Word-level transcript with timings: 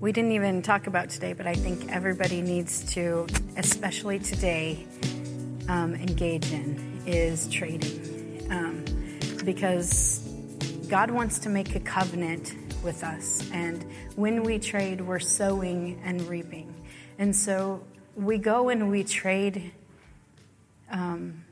we 0.00 0.12
didn't 0.12 0.32
even 0.32 0.62
talk 0.62 0.86
about 0.86 1.10
today, 1.10 1.34
but 1.34 1.46
I 1.46 1.54
think 1.54 1.92
everybody 1.92 2.40
needs 2.40 2.90
to, 2.94 3.26
especially 3.58 4.18
today, 4.18 4.86
um, 5.68 5.94
engage 5.94 6.50
in 6.52 7.02
is 7.06 7.48
trading. 7.48 8.46
Um, 8.50 8.84
because 9.44 10.26
God 10.88 11.10
wants 11.10 11.38
to 11.40 11.50
make 11.50 11.74
a 11.76 11.80
covenant 11.80 12.54
with 12.82 13.04
us. 13.04 13.48
And 13.52 13.84
when 14.16 14.42
we 14.42 14.58
trade, 14.58 15.02
we're 15.02 15.18
sowing 15.18 16.00
and 16.02 16.22
reaping. 16.22 16.74
And 17.18 17.36
so 17.36 17.84
we 18.16 18.38
go 18.38 18.70
and 18.70 18.90
we 18.90 19.04
trade 19.04 19.72
um, 20.90 21.44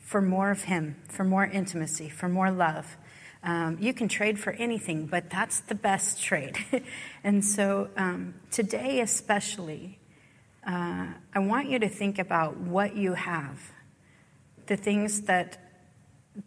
for 0.00 0.20
more 0.20 0.50
of 0.50 0.64
Him, 0.64 0.96
for 1.08 1.22
more 1.22 1.46
intimacy, 1.46 2.08
for 2.08 2.28
more 2.28 2.50
love. 2.50 2.96
Um, 3.44 3.76
you 3.78 3.92
can 3.92 4.08
trade 4.08 4.40
for 4.40 4.52
anything, 4.52 5.04
but 5.06 5.28
that's 5.28 5.60
the 5.60 5.74
best 5.74 6.22
trade. 6.22 6.56
and 7.24 7.44
so 7.44 7.90
um, 7.96 8.34
today, 8.50 9.00
especially, 9.00 9.98
uh, 10.66 11.08
I 11.34 11.38
want 11.40 11.68
you 11.68 11.78
to 11.78 11.88
think 11.90 12.18
about 12.18 12.56
what 12.56 12.96
you 12.96 13.12
have, 13.12 13.60
the 14.66 14.76
things 14.76 15.22
that 15.22 15.60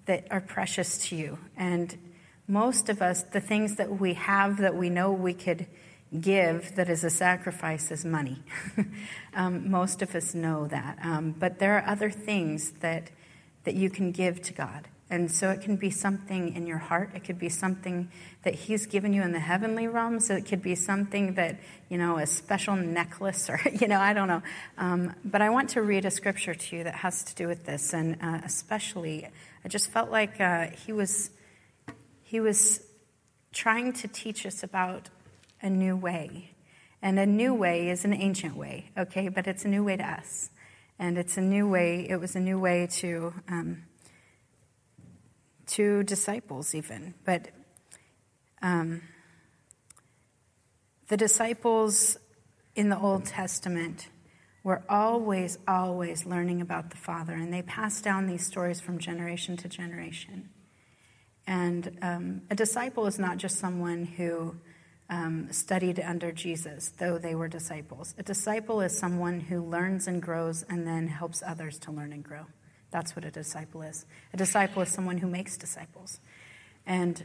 that 0.05 0.27
are 0.31 0.41
precious 0.41 0.97
to 1.07 1.15
you, 1.15 1.39
and 1.55 1.95
most 2.45 2.89
of 2.89 3.01
us, 3.01 3.23
the 3.23 3.39
things 3.39 3.75
that 3.75 4.01
we 4.01 4.15
have 4.15 4.57
that 4.57 4.75
we 4.75 4.89
know 4.89 5.11
we 5.13 5.33
could 5.33 5.65
give 6.19 6.75
that 6.75 6.89
is 6.89 7.03
a 7.03 7.09
sacrifice 7.09 7.91
is 7.91 8.03
money. 8.03 8.43
um, 9.33 9.69
most 9.69 10.01
of 10.01 10.15
us 10.15 10.33
know 10.33 10.67
that, 10.67 10.97
um, 11.03 11.35
but 11.37 11.59
there 11.59 11.77
are 11.77 11.87
other 11.87 12.09
things 12.09 12.71
that 12.81 13.11
that 13.65 13.75
you 13.75 13.89
can 13.89 14.11
give 14.11 14.41
to 14.41 14.53
God. 14.53 14.87
And 15.09 15.31
so 15.31 15.51
it 15.51 15.61
can 15.61 15.77
be 15.77 15.89
something 15.89 16.53
in 16.53 16.67
your 16.67 16.79
heart. 16.79 17.11
It 17.15 17.23
could 17.23 17.39
be 17.39 17.47
something 17.47 18.11
that 18.43 18.53
He's 18.53 18.85
given 18.85 19.13
you 19.13 19.21
in 19.21 19.31
the 19.31 19.39
heavenly 19.39 19.87
realms. 19.87 20.29
It 20.29 20.45
could 20.45 20.61
be 20.61 20.75
something 20.75 21.35
that, 21.35 21.59
you 21.87 21.97
know, 21.97 22.17
a 22.17 22.27
special 22.27 22.75
necklace 22.75 23.49
or, 23.49 23.59
you 23.79 23.87
know, 23.87 24.01
I 24.01 24.11
don't 24.11 24.27
know. 24.27 24.41
Um, 24.77 25.15
but 25.23 25.41
I 25.41 25.49
want 25.49 25.69
to 25.71 25.81
read 25.81 26.03
a 26.03 26.11
scripture 26.11 26.53
to 26.53 26.75
you 26.75 26.83
that 26.83 26.95
has 26.95 27.23
to 27.23 27.35
do 27.35 27.47
with 27.47 27.65
this. 27.65 27.93
And 27.93 28.17
uh, 28.21 28.41
especially, 28.43 29.25
I 29.63 29.69
just 29.69 29.91
felt 29.91 30.11
like 30.11 30.41
uh, 30.41 30.71
He 30.85 30.91
was, 30.91 31.29
He 32.23 32.41
was 32.41 32.81
trying 33.53 33.93
to 33.93 34.09
teach 34.09 34.45
us 34.45 34.61
about 34.61 35.09
a 35.61 35.69
new 35.69 35.95
way. 35.95 36.51
And 37.01 37.17
a 37.17 37.25
new 37.25 37.53
way 37.53 37.89
is 37.89 38.03
an 38.03 38.13
ancient 38.13 38.57
way, 38.57 38.89
okay? 38.97 39.29
But 39.29 39.47
it's 39.47 39.63
a 39.63 39.69
new 39.69 39.85
way 39.85 39.95
to 39.95 40.03
us. 40.03 40.49
And 40.99 41.17
it's 41.17 41.37
a 41.37 41.41
new 41.41 41.69
way, 41.69 42.07
it 42.09 42.19
was 42.19 42.35
a 42.35 42.41
new 42.41 42.59
way 42.59 42.87
to. 42.87 43.33
Um, 43.47 43.83
to 45.67 46.03
disciples, 46.03 46.73
even. 46.73 47.13
But 47.25 47.49
um, 48.61 49.01
the 51.07 51.17
disciples 51.17 52.17
in 52.75 52.89
the 52.89 52.99
Old 52.99 53.25
Testament 53.25 54.07
were 54.63 54.83
always, 54.89 55.57
always 55.67 56.25
learning 56.25 56.61
about 56.61 56.89
the 56.89 56.97
Father, 56.97 57.33
and 57.33 57.53
they 57.53 57.61
passed 57.61 58.03
down 58.03 58.27
these 58.27 58.45
stories 58.45 58.81
from 58.81 58.99
generation 58.99 59.55
to 59.57 59.69
generation. 59.69 60.49
And 61.45 61.97
um, 62.01 62.41
a 62.51 62.55
disciple 62.55 63.07
is 63.07 63.17
not 63.17 63.37
just 63.37 63.57
someone 63.57 64.03
who 64.03 64.57
um, 65.09 65.47
studied 65.51 65.99
under 66.01 66.33
Jesus, 66.33 66.91
though 66.97 67.17
they 67.17 67.33
were 67.33 67.47
disciples. 67.47 68.13
A 68.17 68.23
disciple 68.23 68.81
is 68.81 68.97
someone 68.97 69.39
who 69.39 69.61
learns 69.63 70.07
and 70.07 70.21
grows 70.21 70.63
and 70.69 70.85
then 70.85 71.07
helps 71.07 71.41
others 71.45 71.79
to 71.79 71.91
learn 71.91 72.11
and 72.11 72.23
grow. 72.23 72.45
That's 72.97 73.15
what 73.15 73.25
a 73.25 73.29
disciple 73.29 73.83
is. 73.83 74.07
A 74.33 74.37
disciple 74.37 74.81
is 74.81 74.89
someone 74.89 75.19
who 75.19 75.27
makes 75.27 75.55
disciples. 75.55 76.19
And 76.83 77.23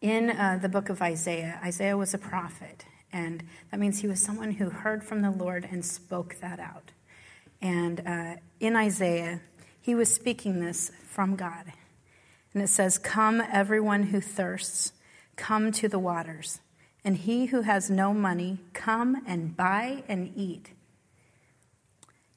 in 0.00 0.30
uh, 0.30 0.58
the 0.62 0.70
book 0.70 0.88
of 0.88 1.02
Isaiah, 1.02 1.60
Isaiah 1.62 1.98
was 1.98 2.14
a 2.14 2.18
prophet, 2.18 2.86
and 3.12 3.44
that 3.70 3.78
means 3.78 4.00
he 4.00 4.08
was 4.08 4.18
someone 4.18 4.52
who 4.52 4.70
heard 4.70 5.04
from 5.04 5.20
the 5.20 5.30
Lord 5.30 5.68
and 5.70 5.84
spoke 5.84 6.36
that 6.40 6.58
out. 6.58 6.92
And 7.60 8.00
uh, 8.06 8.36
in 8.58 8.74
Isaiah, 8.74 9.42
he 9.82 9.94
was 9.94 10.10
speaking 10.10 10.60
this 10.60 10.90
from 11.06 11.36
God. 11.36 11.74
And 12.54 12.62
it 12.62 12.68
says, 12.68 12.96
Come, 12.96 13.42
everyone 13.42 14.04
who 14.04 14.22
thirsts, 14.22 14.94
come 15.36 15.70
to 15.72 15.88
the 15.88 15.98
waters. 15.98 16.60
And 17.04 17.18
he 17.18 17.46
who 17.46 17.60
has 17.60 17.90
no 17.90 18.14
money, 18.14 18.60
come 18.72 19.22
and 19.26 19.54
buy 19.54 20.04
and 20.08 20.32
eat. 20.34 20.70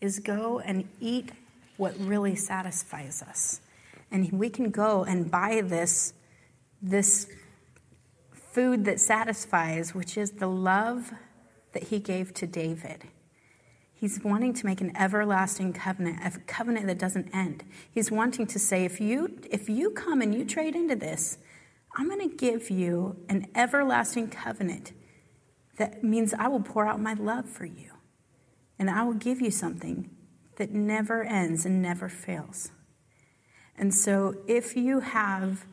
is 0.00 0.18
go 0.18 0.60
and 0.60 0.88
eat 1.00 1.30
what 1.76 1.98
really 1.98 2.34
satisfies 2.34 3.22
us. 3.22 3.60
And 4.10 4.30
we 4.32 4.50
can 4.50 4.70
go 4.70 5.04
and 5.04 5.30
buy 5.30 5.62
this, 5.64 6.12
this 6.80 7.28
food 8.32 8.84
that 8.84 9.00
satisfies, 9.00 9.94
which 9.94 10.16
is 10.16 10.32
the 10.32 10.46
love 10.46 11.12
that 11.72 11.84
he 11.84 11.98
gave 11.98 12.32
to 12.34 12.46
David. 12.46 13.04
He's 13.92 14.22
wanting 14.22 14.52
to 14.54 14.66
make 14.66 14.80
an 14.80 14.96
everlasting 14.96 15.72
covenant, 15.72 16.18
a 16.22 16.38
covenant 16.40 16.86
that 16.86 16.98
doesn't 16.98 17.34
end. 17.34 17.64
He's 17.90 18.10
wanting 18.10 18.46
to 18.48 18.58
say, 18.58 18.84
if 18.84 19.00
you, 19.00 19.38
if 19.50 19.68
you 19.68 19.90
come 19.90 20.20
and 20.20 20.34
you 20.34 20.44
trade 20.44 20.76
into 20.76 20.96
this, 20.96 21.38
I'm 21.96 22.08
going 22.08 22.28
to 22.28 22.36
give 22.36 22.70
you 22.70 23.16
an 23.28 23.46
everlasting 23.54 24.28
covenant 24.28 24.92
that 25.78 26.04
means 26.04 26.34
I 26.34 26.48
will 26.48 26.60
pour 26.60 26.86
out 26.86 27.00
my 27.00 27.14
love 27.14 27.48
for 27.48 27.64
you 27.64 27.95
and 28.78 28.90
I 28.90 29.02
will 29.02 29.14
give 29.14 29.40
you 29.40 29.50
something 29.50 30.10
that 30.56 30.70
never 30.72 31.22
ends 31.22 31.64
and 31.64 31.82
never 31.82 32.08
fails. 32.08 32.70
And 33.78 33.94
so 33.94 34.36
if 34.46 34.76
you 34.76 35.00
have 35.00 35.66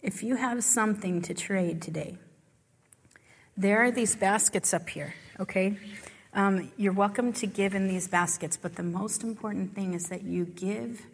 if 0.00 0.22
you 0.22 0.36
have 0.36 0.62
something 0.62 1.20
to 1.22 1.34
trade 1.34 1.82
today, 1.82 2.16
there 3.56 3.82
are 3.82 3.90
these 3.90 4.14
baskets 4.14 4.72
up 4.72 4.88
here, 4.88 5.14
okay? 5.40 5.76
Um, 6.32 6.70
you're 6.76 6.92
welcome 6.92 7.32
to 7.34 7.46
give 7.48 7.74
in 7.74 7.88
these 7.88 8.06
baskets, 8.06 8.56
but 8.56 8.76
the 8.76 8.84
most 8.84 9.24
important 9.24 9.74
thing 9.74 9.94
is 9.94 10.08
that 10.08 10.22
you 10.22 10.44
give 10.44 11.04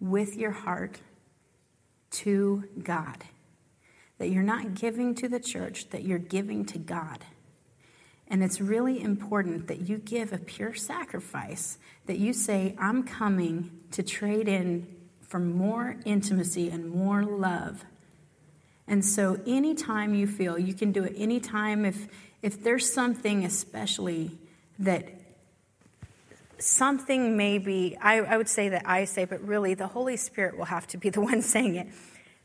with 0.00 0.36
your 0.36 0.52
heart 0.52 1.00
to 2.12 2.64
God. 2.80 3.24
That 4.18 4.30
you're 4.30 4.44
not 4.44 4.74
giving 4.74 5.16
to 5.16 5.28
the 5.28 5.40
church, 5.40 5.90
that 5.90 6.04
you're 6.04 6.18
giving 6.18 6.64
to 6.66 6.78
God. 6.78 7.24
And 8.28 8.44
it's 8.44 8.60
really 8.60 9.00
important 9.00 9.68
that 9.68 9.88
you 9.88 9.98
give 9.98 10.32
a 10.32 10.38
pure 10.38 10.74
sacrifice, 10.74 11.78
that 12.06 12.18
you 12.18 12.32
say, 12.32 12.76
I'm 12.78 13.02
coming 13.02 13.70
to 13.92 14.02
trade 14.02 14.48
in 14.48 14.86
for 15.22 15.38
more 15.38 15.96
intimacy 16.04 16.68
and 16.68 16.90
more 16.90 17.22
love. 17.22 17.84
And 18.86 19.04
so, 19.04 19.38
anytime 19.46 20.14
you 20.14 20.26
feel, 20.26 20.58
you 20.58 20.72
can 20.72 20.92
do 20.92 21.04
it 21.04 21.14
anytime 21.16 21.84
if, 21.84 22.08
if 22.42 22.62
there's 22.62 22.90
something, 22.90 23.44
especially 23.44 24.38
that 24.78 25.08
something 26.58 27.36
maybe, 27.36 27.96
I, 28.00 28.20
I 28.20 28.36
would 28.36 28.48
say 28.48 28.70
that 28.70 28.82
I 28.86 29.04
say, 29.04 29.24
but 29.24 29.46
really 29.46 29.74
the 29.74 29.86
Holy 29.86 30.16
Spirit 30.16 30.56
will 30.56 30.64
have 30.66 30.86
to 30.88 30.98
be 30.98 31.10
the 31.10 31.20
one 31.30 31.42
saying 31.42 31.76
it. 31.76 31.88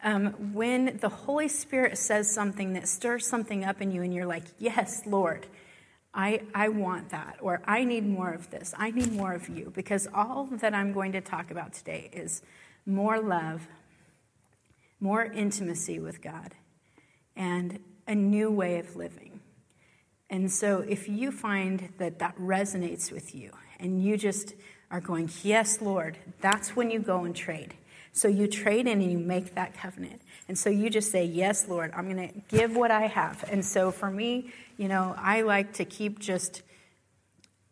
Um, 0.03 0.53
when 0.53 0.97
the 0.97 1.07
Holy 1.07 1.47
Spirit 1.47 1.97
says 1.97 2.29
something 2.29 2.74
that 2.74 2.89
stirs 2.89 3.25
something 3.25 3.63
up 3.63 3.81
in 3.81 3.91
you, 3.91 4.01
and 4.01 4.13
you're 4.13 4.25
like, 4.25 4.44
Yes, 4.59 5.03
Lord, 5.06 5.47
I, 6.13 6.44
I 6.54 6.69
want 6.69 7.10
that, 7.10 7.38
or 7.42 7.62
I 7.65 7.83
need 7.83 8.07
more 8.07 8.31
of 8.31 8.51
this. 8.51 8.74
I 8.77 8.92
need 8.92 9.13
more 9.13 9.33
of 9.33 9.50
you, 9.50 9.71
because 9.75 10.07
all 10.13 10.45
that 10.45 10.74
I'm 10.74 10.94
going 10.94 11.12
to 11.13 11.21
talk 11.21 11.50
about 11.50 11.74
today 11.74 12.10
is 12.13 12.44
more 12.86 13.19
love, 13.19 13.68
more 15.00 15.25
intimacy 15.25 16.00
with 16.00 16.21
God, 16.21 16.54
and 17.36 17.80
a 18.07 18.13
new 18.13 18.51
way 18.51 18.77
of 18.77 18.95
living. 18.95 19.39
And 20.30 20.51
so, 20.51 20.80
if 20.80 21.10
you 21.10 21.31
find 21.31 21.89
that 21.98 22.19
that 22.19 22.38
resonates 22.38 23.12
with 23.12 23.33
you, 23.33 23.51
and 23.80 24.04
you 24.04 24.18
just 24.18 24.54
are 24.92 25.01
going, 25.01 25.30
Yes, 25.44 25.81
Lord, 25.81 26.18
that's 26.42 26.75
when 26.75 26.92
you 26.92 27.00
go 27.00 27.24
and 27.24 27.36
trade. 27.36 27.74
So 28.13 28.27
you 28.27 28.48
trade 28.48 28.88
in 28.88 29.01
and 29.01 29.12
you 29.12 29.18
make 29.18 29.56
that 29.56 29.74
covenant. 29.74 30.21
And 30.48 30.57
so 30.57 30.69
you 30.69 30.89
just 30.89 31.12
say, 31.12 31.25
Yes, 31.25 31.68
Lord, 31.68 31.92
I'm 31.95 32.10
going 32.10 32.30
to 32.30 32.56
give 32.56 32.75
what 32.75 32.92
I 32.92 33.07
have. 33.07 33.44
And 33.51 33.65
so 33.65 33.92
for 33.92 34.10
me, 34.10 34.51
you 34.77 34.88
know, 34.88 35.15
I 35.18 35.42
like 35.42 35.74
to 35.74 35.86
keep 35.86 36.19
just 36.19 36.62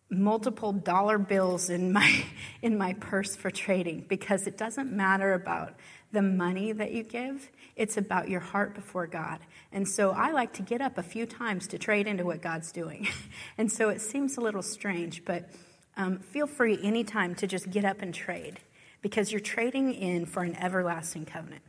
multiple 0.10 0.74
dollar 0.74 1.18
bills 1.18 1.70
in 1.70 1.94
my 1.94 2.24
in 2.62 2.78
my 2.78 2.94
purse 2.94 3.36
for 3.36 3.50
trading 3.50 4.06
because 4.10 4.46
it 4.46 4.58
doesn't 4.58 4.92
matter 4.92 5.34
about 5.34 5.74
the 6.12 6.22
money 6.22 6.74
that 6.74 6.92
you 6.92 7.02
give 7.02 7.50
it's 7.78 7.96
about 7.96 8.28
your 8.28 8.42
heart 8.42 8.76
before 8.76 9.08
god 9.08 9.40
and 9.72 9.88
so 9.88 10.12
i 10.12 10.32
like 10.32 10.52
to 10.52 10.62
get 10.62 10.82
up 10.82 10.98
a 10.98 11.04
few 11.04 11.26
times 11.26 11.66
to 11.66 11.78
trade 11.78 12.08
into 12.08 12.26
what 12.26 12.42
god's 12.42 12.74
doing 12.74 13.08
and 13.58 13.72
so 13.72 13.88
it 13.88 14.02
seems 14.02 14.36
a 14.36 14.42
little 14.42 14.62
strange 14.62 15.24
but 15.24 15.50
um, 15.96 16.20
feel 16.20 16.48
free 16.48 16.78
anytime 16.84 17.34
to 17.36 17.48
just 17.48 17.70
get 17.70 17.86
up 17.86 18.02
and 18.02 18.14
trade 18.14 18.60
because 19.02 19.32
you're 19.32 19.42
trading 19.42 19.94
in 19.94 20.26
for 20.26 20.44
an 20.44 20.56
everlasting 20.56 21.26
covenant 21.26 21.62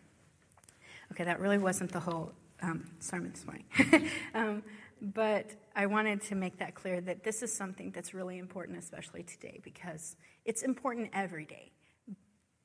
okay 1.10 1.24
that 1.24 1.40
really 1.40 1.58
wasn't 1.58 1.90
the 1.92 2.00
whole 2.00 2.32
um, 2.62 2.84
sermon 3.00 3.32
this 3.32 3.44
morning 3.44 4.10
um, 4.34 4.62
but 5.02 5.50
I 5.74 5.86
wanted 5.86 6.22
to 6.22 6.36
make 6.36 6.58
that 6.58 6.76
clear 6.76 7.00
that 7.00 7.24
this 7.24 7.42
is 7.42 7.52
something 7.52 7.90
that's 7.90 8.14
really 8.14 8.38
important, 8.38 8.78
especially 8.78 9.24
today, 9.24 9.58
because 9.64 10.14
it's 10.44 10.62
important 10.62 11.10
every 11.12 11.44
day. 11.44 11.72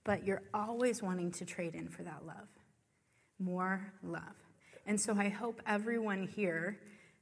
But 0.04 0.24
you're 0.24 0.44
always 0.54 1.02
wanting 1.02 1.32
to 1.32 1.46
trade 1.46 1.74
in 1.74 1.90
for 1.90 2.04
that 2.04 2.28
love, 2.28 2.48
more 3.40 3.92
love. 4.04 4.22
And 4.86 5.02
so 5.02 5.16
I 5.18 5.30
hope 5.30 5.62
everyone 5.66 6.28
here 6.28 6.80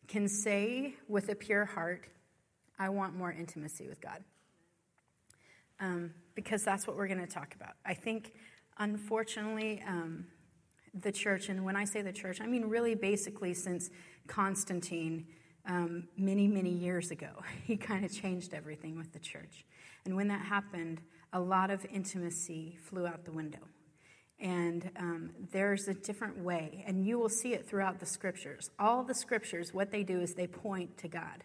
can 0.09 0.27
say 0.27 0.95
with 1.07 1.29
a 1.29 1.35
pure 1.35 1.63
heart, 1.63 2.07
I 2.77 2.89
want 2.89 3.15
more 3.15 3.31
intimacy 3.31 3.87
with 3.87 4.01
God. 4.01 4.21
Um, 5.79 6.13
because 6.35 6.63
that's 6.63 6.85
what 6.85 6.97
we're 6.97 7.07
going 7.07 7.25
to 7.25 7.27
talk 7.27 7.55
about. 7.55 7.73
I 7.85 7.93
think, 7.93 8.33
unfortunately, 8.77 9.83
um, 9.87 10.25
the 10.93 11.11
church, 11.11 11.49
and 11.49 11.65
when 11.65 11.75
I 11.75 11.85
say 11.85 12.01
the 12.01 12.13
church, 12.13 12.39
I 12.41 12.47
mean 12.47 12.65
really 12.65 12.95
basically 12.95 13.53
since 13.53 13.89
Constantine 14.27 15.27
um, 15.67 16.07
many, 16.17 16.47
many 16.47 16.69
years 16.69 17.11
ago. 17.11 17.29
He 17.65 17.77
kind 17.77 18.05
of 18.05 18.13
changed 18.13 18.53
everything 18.53 18.97
with 18.97 19.11
the 19.11 19.19
church. 19.19 19.65
And 20.05 20.15
when 20.15 20.27
that 20.27 20.41
happened, 20.41 21.01
a 21.33 21.39
lot 21.39 21.71
of 21.71 21.85
intimacy 21.91 22.77
flew 22.81 23.07
out 23.07 23.25
the 23.25 23.31
window. 23.31 23.59
And 24.39 24.91
um, 24.97 25.31
there's 25.51 25.87
a 25.87 25.93
different 25.93 26.37
way, 26.37 26.83
and 26.85 27.05
you 27.05 27.17
will 27.17 27.29
see 27.29 27.53
it 27.53 27.67
throughout 27.67 27.99
the 27.99 28.05
scriptures. 28.05 28.69
All 28.77 29.03
the 29.03 29.15
scriptures, 29.15 29.73
what 29.73 29.91
they 29.91 30.03
do 30.03 30.19
is 30.19 30.33
they 30.33 30.47
point 30.47 30.97
to 30.99 31.07
God. 31.07 31.43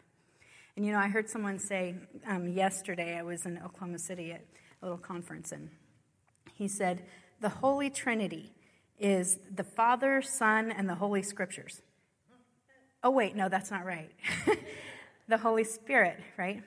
And 0.77 0.87
you 0.87 0.93
know, 0.93 0.99
I 0.99 1.09
heard 1.09 1.29
someone 1.29 1.59
say 1.59 1.97
um, 2.27 2.49
yesterday, 2.49 3.19
I 3.19 3.23
was 3.23 3.45
in 3.47 3.59
Oklahoma 3.59 3.99
City 3.99 4.33
at 4.33 4.45
a 4.83 4.87
little 4.87 4.99
conference, 4.99 5.53
and 5.53 5.71
he 6.55 6.69
said, 6.69 7.03
The 7.41 7.49
Holy 7.49 7.91
Trinity 7.91 8.53
is 8.99 9.39
the 9.55 9.65
Father, 9.65 10.23
Son, 10.23 10.71
and 10.71 10.89
the 10.89 10.95
Holy 10.95 11.23
Scriptures. 11.23 11.83
Oh, 13.03 13.11
wait, 13.11 13.35
no, 13.35 13.49
that's 13.49 13.71
not 13.71 13.85
right. 13.85 14.11
the 15.29 15.39
Holy 15.39 15.65
Spirit, 15.65 16.19
right? 16.37 16.63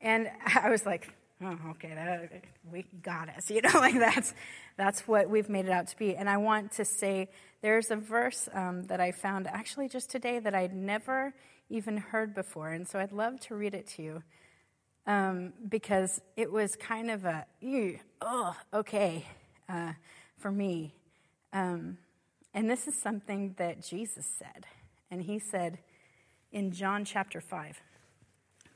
And 0.00 0.28
I 0.44 0.68
was 0.68 0.84
like, 0.84 1.08
oh, 1.42 1.58
okay, 1.70 1.92
that, 1.94 2.42
we 2.70 2.84
got 3.02 3.28
us. 3.28 3.50
You 3.54 3.62
know, 3.62 3.70
like 3.74 3.94
that's, 3.94 4.34
that's 4.76 5.06
what 5.06 5.30
we've 5.30 5.48
made 5.48 5.66
it 5.66 5.70
out 5.70 5.86
to 5.88 5.96
be. 5.96 6.16
And 6.16 6.28
I 6.28 6.38
want 6.38 6.72
to 6.72 6.84
say 6.84 7.28
there's 7.62 7.90
a 7.90 7.96
verse 7.96 8.48
um, 8.52 8.84
that 8.84 9.00
I 9.00 9.12
found 9.12 9.46
actually 9.46 9.88
just 9.88 10.10
today 10.10 10.40
that 10.40 10.54
I'd 10.54 10.74
never 10.74 11.34
even 11.74 11.96
heard 11.96 12.34
before. 12.34 12.70
And 12.70 12.86
so 12.86 12.98
I'd 12.98 13.12
love 13.12 13.40
to 13.40 13.54
read 13.54 13.74
it 13.74 13.86
to 13.96 14.02
you 14.02 14.22
um, 15.06 15.52
because 15.68 16.20
it 16.36 16.50
was 16.50 16.76
kind 16.76 17.10
of 17.10 17.24
a, 17.24 17.46
oh, 18.20 18.56
okay, 18.72 19.26
uh, 19.68 19.92
for 20.38 20.50
me. 20.50 20.94
Um, 21.52 21.98
and 22.54 22.70
this 22.70 22.86
is 22.86 22.94
something 23.00 23.54
that 23.58 23.82
Jesus 23.82 24.24
said. 24.38 24.66
And 25.10 25.22
he 25.22 25.38
said 25.38 25.78
in 26.52 26.70
John 26.70 27.04
chapter 27.04 27.40
5, 27.40 27.80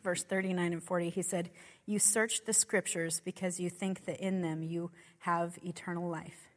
verse 0.02 0.24
39 0.24 0.72
and 0.72 0.82
40, 0.82 1.10
he 1.10 1.22
said, 1.22 1.50
You 1.86 1.98
search 1.98 2.44
the 2.44 2.52
scriptures 2.52 3.20
because 3.24 3.60
you 3.60 3.70
think 3.70 4.04
that 4.06 4.18
in 4.20 4.42
them 4.42 4.62
you 4.62 4.90
have 5.20 5.58
eternal 5.64 6.08
life. 6.10 6.48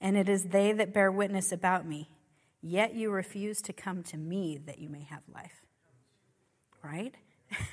And 0.00 0.16
it 0.16 0.28
is 0.28 0.44
they 0.44 0.72
that 0.72 0.94
bear 0.94 1.10
witness 1.10 1.52
about 1.52 1.86
me, 1.86 2.08
yet 2.62 2.94
you 2.94 3.10
refuse 3.10 3.60
to 3.62 3.72
come 3.72 4.02
to 4.04 4.16
me 4.16 4.58
that 4.66 4.78
you 4.78 4.88
may 4.88 5.02
have 5.02 5.22
life. 5.32 5.62
Right? 6.82 7.14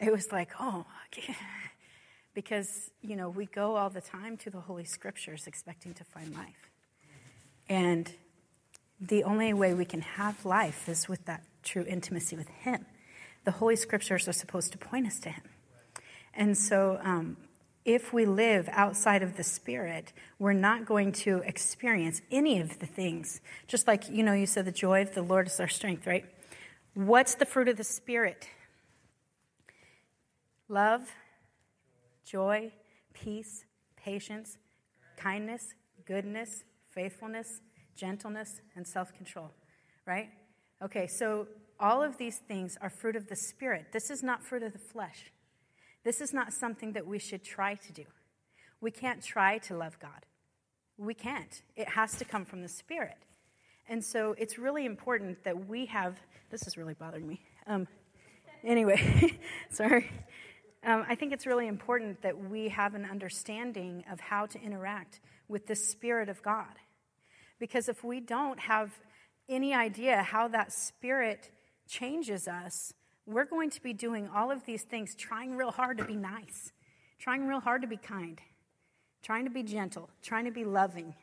it 0.00 0.12
was 0.12 0.30
like, 0.32 0.50
oh, 0.60 0.84
okay. 1.06 1.36
because, 2.34 2.90
you 3.00 3.16
know, 3.16 3.28
we 3.28 3.46
go 3.46 3.76
all 3.76 3.90
the 3.90 4.00
time 4.00 4.36
to 4.38 4.50
the 4.50 4.60
Holy 4.60 4.84
Scriptures 4.84 5.46
expecting 5.46 5.94
to 5.94 6.04
find 6.04 6.34
life. 6.34 6.70
And 7.68 8.12
the 9.00 9.24
only 9.24 9.52
way 9.52 9.74
we 9.74 9.84
can 9.84 10.00
have 10.00 10.44
life 10.44 10.88
is 10.88 11.08
with 11.08 11.24
that 11.26 11.42
true 11.62 11.84
intimacy 11.88 12.36
with 12.36 12.48
Him. 12.48 12.86
The 13.44 13.52
Holy 13.52 13.76
Scriptures 13.76 14.28
are 14.28 14.32
supposed 14.32 14.72
to 14.72 14.78
point 14.78 15.06
us 15.06 15.18
to 15.20 15.30
Him. 15.30 15.44
And 16.34 16.56
so, 16.58 16.98
um, 17.02 17.36
if 17.84 18.12
we 18.12 18.24
live 18.24 18.68
outside 18.72 19.22
of 19.22 19.36
the 19.36 19.44
Spirit, 19.44 20.12
we're 20.38 20.54
not 20.54 20.86
going 20.86 21.12
to 21.12 21.38
experience 21.38 22.22
any 22.30 22.60
of 22.60 22.78
the 22.78 22.86
things. 22.86 23.40
Just 23.66 23.86
like, 23.86 24.08
you 24.08 24.22
know, 24.22 24.32
you 24.32 24.46
said 24.46 24.64
the 24.64 24.72
joy 24.72 25.02
of 25.02 25.14
the 25.14 25.22
Lord 25.22 25.46
is 25.46 25.60
our 25.60 25.68
strength, 25.68 26.06
right? 26.06 26.24
What's 26.94 27.34
the 27.34 27.44
fruit 27.44 27.68
of 27.68 27.76
the 27.76 27.84
Spirit? 27.84 28.48
Love, 30.68 31.02
joy, 32.24 32.72
peace, 33.12 33.64
patience, 33.96 34.56
kindness, 35.18 35.74
goodness, 36.06 36.64
faithfulness, 36.90 37.60
gentleness, 37.96 38.60
and 38.74 38.86
self 38.86 39.14
control, 39.14 39.50
right? 40.06 40.30
Okay, 40.82 41.06
so 41.06 41.46
all 41.78 42.02
of 42.02 42.16
these 42.16 42.38
things 42.38 42.78
are 42.80 42.88
fruit 42.88 43.16
of 43.16 43.28
the 43.28 43.36
Spirit. 43.36 43.86
This 43.92 44.10
is 44.10 44.22
not 44.22 44.42
fruit 44.42 44.62
of 44.62 44.72
the 44.72 44.78
flesh. 44.78 45.32
This 46.04 46.20
is 46.20 46.32
not 46.32 46.52
something 46.52 46.92
that 46.92 47.06
we 47.06 47.18
should 47.18 47.42
try 47.42 47.74
to 47.74 47.92
do. 47.92 48.04
We 48.80 48.90
can't 48.90 49.22
try 49.22 49.58
to 49.58 49.76
love 49.76 49.98
God. 49.98 50.26
We 50.98 51.14
can't. 51.14 51.62
It 51.76 51.88
has 51.88 52.16
to 52.18 52.24
come 52.24 52.44
from 52.44 52.62
the 52.62 52.68
Spirit. 52.68 53.16
And 53.88 54.04
so 54.04 54.34
it's 54.38 54.58
really 54.58 54.86
important 54.86 55.42
that 55.44 55.66
we 55.66 55.86
have, 55.86 56.20
this 56.50 56.66
is 56.66 56.76
really 56.76 56.94
bothering 56.94 57.26
me. 57.26 57.40
Um, 57.66 57.88
anyway, 58.62 59.38
sorry. 59.70 60.10
Um, 60.84 61.04
I 61.08 61.14
think 61.14 61.32
it's 61.32 61.46
really 61.46 61.66
important 61.66 62.22
that 62.22 62.38
we 62.38 62.68
have 62.68 62.94
an 62.94 63.06
understanding 63.06 64.04
of 64.10 64.20
how 64.20 64.46
to 64.46 64.60
interact 64.60 65.20
with 65.48 65.66
the 65.66 65.74
Spirit 65.74 66.28
of 66.28 66.42
God. 66.42 66.74
Because 67.58 67.88
if 67.88 68.04
we 68.04 68.20
don't 68.20 68.60
have 68.60 68.92
any 69.48 69.74
idea 69.74 70.22
how 70.22 70.48
that 70.48 70.72
spirit 70.72 71.50
changes 71.88 72.48
us, 72.48 72.92
we're 73.26 73.44
going 73.44 73.70
to 73.70 73.82
be 73.82 73.92
doing 73.92 74.28
all 74.34 74.50
of 74.50 74.64
these 74.66 74.82
things, 74.82 75.14
trying 75.14 75.56
real 75.56 75.70
hard 75.70 75.98
to 75.98 76.04
be 76.04 76.16
nice, 76.16 76.72
trying 77.18 77.46
real 77.46 77.60
hard 77.60 77.82
to 77.82 77.88
be 77.88 77.96
kind, 77.96 78.40
trying 79.22 79.44
to 79.44 79.50
be 79.50 79.62
gentle, 79.62 80.10
trying 80.22 80.44
to 80.44 80.50
be 80.50 80.64
loving. 80.64 81.14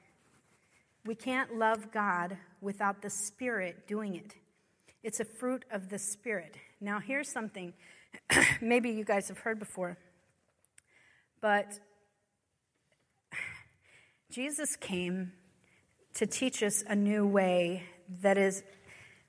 We 1.06 1.16
can't 1.16 1.58
love 1.58 1.92
God 1.92 2.38
without 2.60 3.02
the 3.02 3.10
Spirit 3.10 3.88
doing 3.88 4.16
it. 4.16 4.36
It's 5.04 5.20
a 5.20 5.26
fruit 5.26 5.66
of 5.72 5.90
the 5.90 6.00
Spirit. 6.00 6.56
Now, 6.80 7.00
here's 7.00 7.32
something 7.32 7.74
maybe 8.62 8.90
you 8.90 9.04
guys 9.04 9.28
have 9.28 9.40
heard 9.40 9.60
before, 9.60 9.98
but 11.40 11.80
Jesus 14.32 14.76
came 14.76 15.34
to 16.16 16.26
teach 16.26 16.64
us 16.64 16.84
a 16.88 16.96
new 16.96 17.26
way 17.26 17.84
that 18.22 18.38
is 18.38 18.64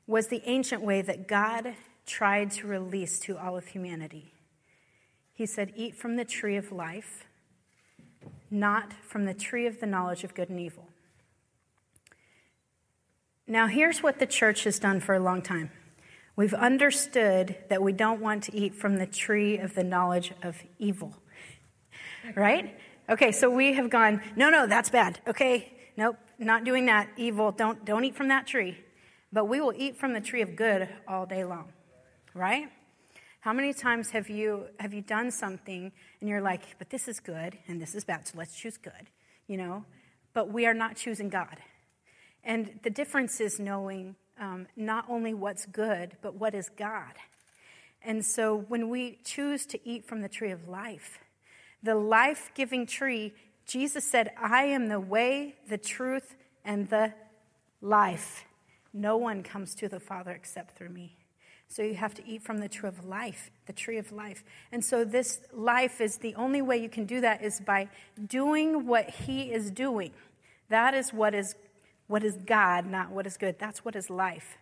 was 0.06 0.26
the 0.28 0.42
ancient 0.46 0.82
way 0.82 1.00
that 1.00 1.28
God 1.28 1.74
tried 2.06 2.50
to 2.52 2.66
release 2.66 3.18
to 3.20 3.38
all 3.38 3.56
of 3.56 3.66
humanity. 3.66 4.32
He 5.32 5.46
said, 5.46 5.72
"Eat 5.76 5.96
from 5.96 6.16
the 6.16 6.24
tree 6.24 6.56
of 6.56 6.72
life, 6.72 7.24
not 8.50 8.92
from 8.92 9.24
the 9.24 9.34
tree 9.34 9.66
of 9.66 9.80
the 9.80 9.86
knowledge 9.86 10.24
of 10.24 10.34
good 10.34 10.50
and 10.50 10.60
evil." 10.60 10.88
Now, 13.46 13.66
here's 13.66 14.02
what 14.02 14.18
the 14.18 14.26
church 14.26 14.64
has 14.64 14.78
done 14.78 15.00
for 15.00 15.14
a 15.14 15.20
long 15.20 15.42
time. 15.42 15.70
We've 16.36 16.54
understood 16.54 17.56
that 17.68 17.82
we 17.82 17.92
don't 17.92 18.20
want 18.20 18.44
to 18.44 18.56
eat 18.56 18.74
from 18.74 18.96
the 18.96 19.06
tree 19.06 19.58
of 19.58 19.74
the 19.74 19.84
knowledge 19.84 20.32
of 20.42 20.62
evil. 20.78 21.16
Right? 22.34 22.78
Okay, 23.08 23.32
so 23.32 23.50
we 23.50 23.74
have 23.74 23.90
gone, 23.90 24.22
no, 24.36 24.48
no, 24.48 24.66
that's 24.66 24.88
bad. 24.88 25.20
Okay, 25.26 25.72
nope, 25.96 26.16
not 26.38 26.64
doing 26.64 26.86
that. 26.86 27.08
Evil. 27.16 27.52
Don't, 27.52 27.84
don't 27.84 28.04
eat 28.04 28.14
from 28.14 28.28
that 28.28 28.46
tree. 28.46 28.78
But 29.32 29.46
we 29.46 29.60
will 29.60 29.74
eat 29.76 29.96
from 29.96 30.12
the 30.12 30.20
tree 30.20 30.40
of 30.40 30.56
good 30.56 30.88
all 31.06 31.26
day 31.26 31.44
long. 31.44 31.72
Right? 32.34 32.68
How 33.40 33.52
many 33.52 33.72
times 33.72 34.10
have 34.10 34.30
you 34.30 34.66
have 34.78 34.94
you 34.94 35.02
done 35.02 35.30
something 35.30 35.92
and 36.20 36.28
you're 36.28 36.40
like, 36.40 36.78
but 36.78 36.90
this 36.90 37.08
is 37.08 37.20
good 37.20 37.58
and 37.66 37.80
this 37.80 37.94
is 37.94 38.04
bad, 38.04 38.26
so 38.28 38.38
let's 38.38 38.56
choose 38.56 38.76
good, 38.76 39.10
you 39.46 39.56
know? 39.56 39.84
But 40.32 40.52
we 40.52 40.66
are 40.66 40.74
not 40.74 40.96
choosing 40.96 41.28
God. 41.28 41.58
And 42.44 42.78
the 42.82 42.90
difference 42.90 43.40
is 43.40 43.60
knowing 43.60 44.16
um, 44.40 44.66
not 44.76 45.04
only 45.08 45.34
what's 45.34 45.66
good, 45.66 46.16
but 46.22 46.34
what 46.34 46.54
is 46.54 46.68
God. 46.68 47.14
And 48.04 48.24
so 48.24 48.56
when 48.68 48.88
we 48.88 49.18
choose 49.24 49.66
to 49.66 49.88
eat 49.88 50.04
from 50.04 50.22
the 50.22 50.28
tree 50.28 50.50
of 50.50 50.68
life, 50.68 51.18
the 51.82 51.94
life 51.94 52.50
giving 52.54 52.86
tree 52.86 53.34
Jesus 53.66 54.04
said, 54.04 54.32
I 54.36 54.64
am 54.64 54.88
the 54.88 55.00
way, 55.00 55.54
the 55.68 55.78
truth, 55.78 56.34
and 56.64 56.88
the 56.88 57.14
life. 57.80 58.44
No 58.92 59.16
one 59.16 59.42
comes 59.42 59.74
to 59.76 59.88
the 59.88 60.00
Father 60.00 60.32
except 60.32 60.76
through 60.76 60.90
me. 60.90 61.16
So 61.72 61.82
you 61.82 61.94
have 61.94 62.12
to 62.16 62.28
eat 62.28 62.42
from 62.42 62.58
the 62.58 62.68
tree 62.68 62.86
of 62.86 63.06
life, 63.06 63.50
the 63.64 63.72
tree 63.72 63.96
of 63.96 64.12
life. 64.12 64.44
And 64.70 64.84
so 64.84 65.06
this 65.06 65.40
life 65.54 66.02
is 66.02 66.18
the 66.18 66.34
only 66.34 66.60
way 66.60 66.76
you 66.76 66.90
can 66.90 67.06
do 67.06 67.22
that 67.22 67.42
is 67.42 67.60
by 67.60 67.88
doing 68.26 68.86
what 68.86 69.08
he 69.08 69.50
is 69.50 69.70
doing. 69.70 70.10
That 70.68 70.92
is 70.92 71.14
what 71.14 71.34
is 71.34 71.54
what 72.08 72.24
is 72.24 72.36
God, 72.44 72.84
not 72.84 73.10
what 73.10 73.26
is 73.26 73.38
good. 73.38 73.58
That's 73.58 73.86
what 73.86 73.96
is 73.96 74.10
life. 74.10 74.58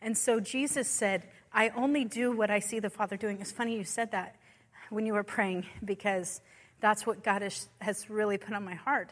And 0.00 0.16
so 0.16 0.40
Jesus 0.40 0.88
said, 0.88 1.24
I 1.52 1.68
only 1.76 2.06
do 2.06 2.32
what 2.34 2.50
I 2.50 2.60
see 2.60 2.80
the 2.80 2.88
Father 2.88 3.18
doing. 3.18 3.42
It's 3.42 3.52
funny 3.52 3.76
you 3.76 3.84
said 3.84 4.12
that 4.12 4.36
when 4.88 5.04
you 5.04 5.12
were 5.12 5.22
praying 5.22 5.66
because 5.84 6.40
that's 6.80 7.06
what 7.06 7.22
God 7.22 7.42
has, 7.42 7.68
has 7.82 8.08
really 8.08 8.38
put 8.38 8.54
on 8.54 8.64
my 8.64 8.74
heart, 8.74 9.10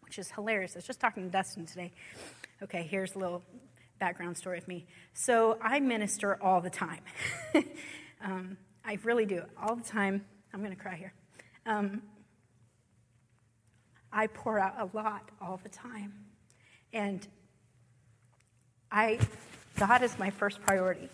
which 0.00 0.18
is 0.18 0.32
hilarious. 0.32 0.74
I 0.74 0.78
was 0.78 0.86
just 0.88 0.98
talking 0.98 1.22
to 1.22 1.30
Dustin 1.30 1.66
today. 1.66 1.92
Okay, 2.64 2.82
here's 2.82 3.14
a 3.14 3.18
little 3.20 3.44
background 3.98 4.36
story 4.36 4.58
of 4.58 4.68
me. 4.68 4.86
So 5.12 5.58
I 5.62 5.80
minister 5.80 6.42
all 6.42 6.60
the 6.60 6.70
time. 6.70 7.00
um, 8.24 8.56
I 8.84 8.98
really 9.04 9.26
do, 9.26 9.42
all 9.60 9.76
the 9.76 9.84
time. 9.84 10.24
I'm 10.52 10.60
going 10.60 10.74
to 10.74 10.80
cry 10.80 10.96
here. 10.96 11.12
Um, 11.66 12.02
I 14.12 14.26
pour 14.26 14.58
out 14.58 14.74
a 14.78 14.96
lot 14.96 15.30
all 15.40 15.60
the 15.62 15.68
time. 15.68 16.12
And 16.92 17.26
I, 18.90 19.18
God 19.76 20.02
is 20.02 20.18
my 20.18 20.30
first 20.30 20.62
priority, 20.62 21.08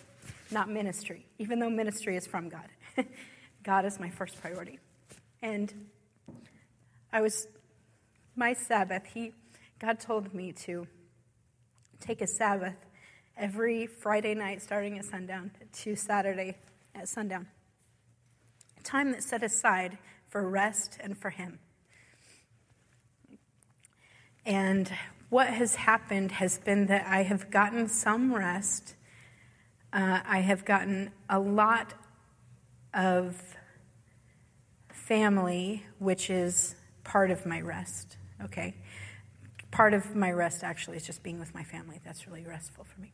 not 0.51 0.71
ministry, 0.71 1.27
even 1.39 1.59
though 1.59 1.71
ministry 1.71 2.17
is 2.17 2.27
from 2.27 2.49
God. 2.49 2.69
God 3.65 3.85
is 3.85 3.99
my 3.99 4.11
first 4.11 4.41
priority. 4.41 4.79
And 5.43 5.73
I 7.13 7.21
was, 7.21 7.49
my 8.37 8.53
Sabbath, 8.53 9.03
he, 9.13 9.33
God 9.81 9.99
told 9.99 10.33
me 10.33 10.53
to 10.53 10.87
take 12.05 12.21
a 12.21 12.27
Sabbath 12.27 12.77
every 13.35 13.87
Friday 13.87 14.35
night 14.35 14.61
starting 14.61 14.99
at 14.99 15.07
sundown 15.07 15.51
to 15.73 15.97
Saturday 15.97 16.59
at 16.95 17.09
sundown. 17.09 17.47
A 18.79 18.83
time 18.83 19.13
that's 19.13 19.25
set 19.25 19.43
aside 19.43 19.97
for 20.29 20.47
rest 20.47 20.99
and 21.01 21.17
for 21.17 21.31
Him. 21.31 21.59
And 24.45 24.93
what 25.31 25.49
has 25.49 25.77
happened 25.77 26.33
has 26.33 26.59
been 26.59 26.87
that 26.87 27.07
I 27.07 27.23
have 27.23 27.51
gotten 27.51 27.89
some 27.89 28.35
rest. 28.35 28.97
Uh, 29.91 30.21
I 30.27 30.41
have 30.41 30.67
gotten 30.67 31.11
a 31.31 31.39
lot 31.39 31.95
of 32.93 33.57
family, 34.93 35.87
which 35.99 36.29
is 36.29 36.75
part 37.03 37.31
of 37.31 37.47
my 37.47 37.63
rest, 37.63 38.19
okay? 38.45 38.75
Part 39.75 39.93
of 39.93 40.15
my 40.15 40.31
rest 40.31 40.63
actually 40.63 40.97
is 40.97 41.05
just 41.05 41.25
being 41.25 41.41
with 41.41 41.53
my 41.53 41.65
family. 41.65 42.01
That's 42.05 42.29
really 42.29 42.45
restful 42.47 42.85
for 42.85 43.01
me. 43.01 43.13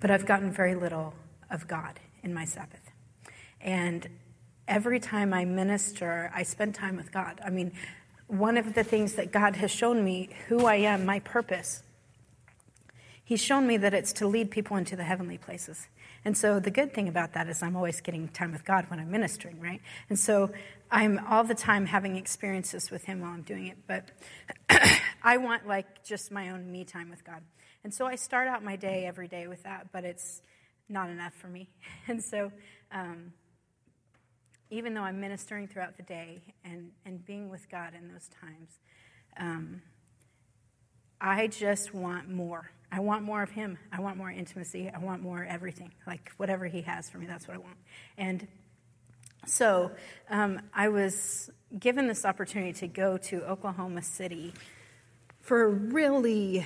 But 0.00 0.10
I've 0.10 0.26
gotten 0.26 0.50
very 0.50 0.74
little 0.74 1.14
of 1.48 1.68
God 1.68 2.00
in 2.24 2.34
my 2.34 2.44
Sabbath. 2.44 2.90
And 3.60 4.08
every 4.66 4.98
time 4.98 5.32
I 5.32 5.44
minister, 5.44 6.32
I 6.34 6.42
spend 6.42 6.74
time 6.74 6.96
with 6.96 7.12
God. 7.12 7.40
I 7.44 7.50
mean, 7.50 7.70
one 8.26 8.56
of 8.56 8.74
the 8.74 8.82
things 8.82 9.12
that 9.12 9.30
God 9.30 9.54
has 9.54 9.70
shown 9.70 10.04
me 10.04 10.30
who 10.48 10.66
I 10.66 10.76
am, 10.76 11.06
my 11.06 11.20
purpose, 11.20 11.84
He's 13.24 13.40
shown 13.40 13.68
me 13.68 13.76
that 13.76 13.94
it's 13.94 14.12
to 14.14 14.26
lead 14.26 14.50
people 14.50 14.76
into 14.76 14.96
the 14.96 15.04
heavenly 15.04 15.38
places. 15.38 15.86
And 16.24 16.36
so 16.36 16.58
the 16.58 16.70
good 16.70 16.92
thing 16.92 17.08
about 17.08 17.32
that 17.34 17.48
is 17.48 17.62
I'm 17.62 17.76
always 17.76 18.00
getting 18.00 18.28
time 18.28 18.52
with 18.52 18.64
God 18.64 18.90
when 18.90 18.98
I'm 18.98 19.10
ministering, 19.10 19.60
right? 19.60 19.80
And 20.08 20.18
so 20.18 20.50
I'm 20.90 21.18
all 21.28 21.44
the 21.44 21.54
time 21.54 21.86
having 21.86 22.16
experiences 22.16 22.90
with 22.90 23.04
Him 23.04 23.20
while 23.20 23.30
I'm 23.30 23.42
doing 23.42 23.68
it. 23.68 23.78
But 23.86 24.10
I 25.22 25.36
want 25.36 25.66
like 25.66 26.04
just 26.04 26.32
my 26.32 26.50
own 26.50 26.70
me 26.70 26.84
time 26.84 27.10
with 27.10 27.24
God. 27.24 27.42
And 27.84 27.92
so 27.92 28.06
I 28.06 28.16
start 28.16 28.48
out 28.48 28.62
my 28.62 28.76
day 28.76 29.06
every 29.06 29.28
day 29.28 29.46
with 29.46 29.62
that, 29.64 29.88
but 29.92 30.04
it's 30.04 30.42
not 30.88 31.10
enough 31.10 31.34
for 31.34 31.48
me. 31.48 31.68
And 32.08 32.22
so 32.22 32.50
um, 32.90 33.32
even 34.70 34.94
though 34.94 35.02
I'm 35.02 35.20
ministering 35.20 35.68
throughout 35.68 35.96
the 35.96 36.02
day 36.02 36.42
and, 36.64 36.90
and 37.04 37.24
being 37.24 37.48
with 37.48 37.70
God 37.70 37.92
in 37.94 38.08
those 38.08 38.28
times, 38.40 38.78
um, 39.38 39.82
I 41.20 41.46
just 41.46 41.94
want 41.94 42.28
more. 42.28 42.70
I 42.90 43.00
want 43.00 43.22
more 43.22 43.42
of 43.42 43.50
Him. 43.50 43.78
I 43.92 44.00
want 44.00 44.16
more 44.16 44.30
intimacy. 44.30 44.90
I 44.92 44.98
want 44.98 45.22
more 45.22 45.44
everything. 45.44 45.92
Like 46.06 46.32
whatever 46.36 46.66
He 46.66 46.82
has 46.82 47.08
for 47.08 47.18
me, 47.18 47.26
that's 47.26 47.46
what 47.46 47.54
I 47.54 47.60
want. 47.60 47.76
And 48.18 48.48
so 49.46 49.92
um, 50.30 50.60
I 50.74 50.88
was 50.88 51.50
given 51.78 52.08
this 52.08 52.24
opportunity 52.24 52.72
to 52.74 52.88
go 52.88 53.16
to 53.16 53.42
Oklahoma 53.44 54.02
City 54.02 54.52
for 55.42 55.64
a 55.64 55.68
really 55.68 56.64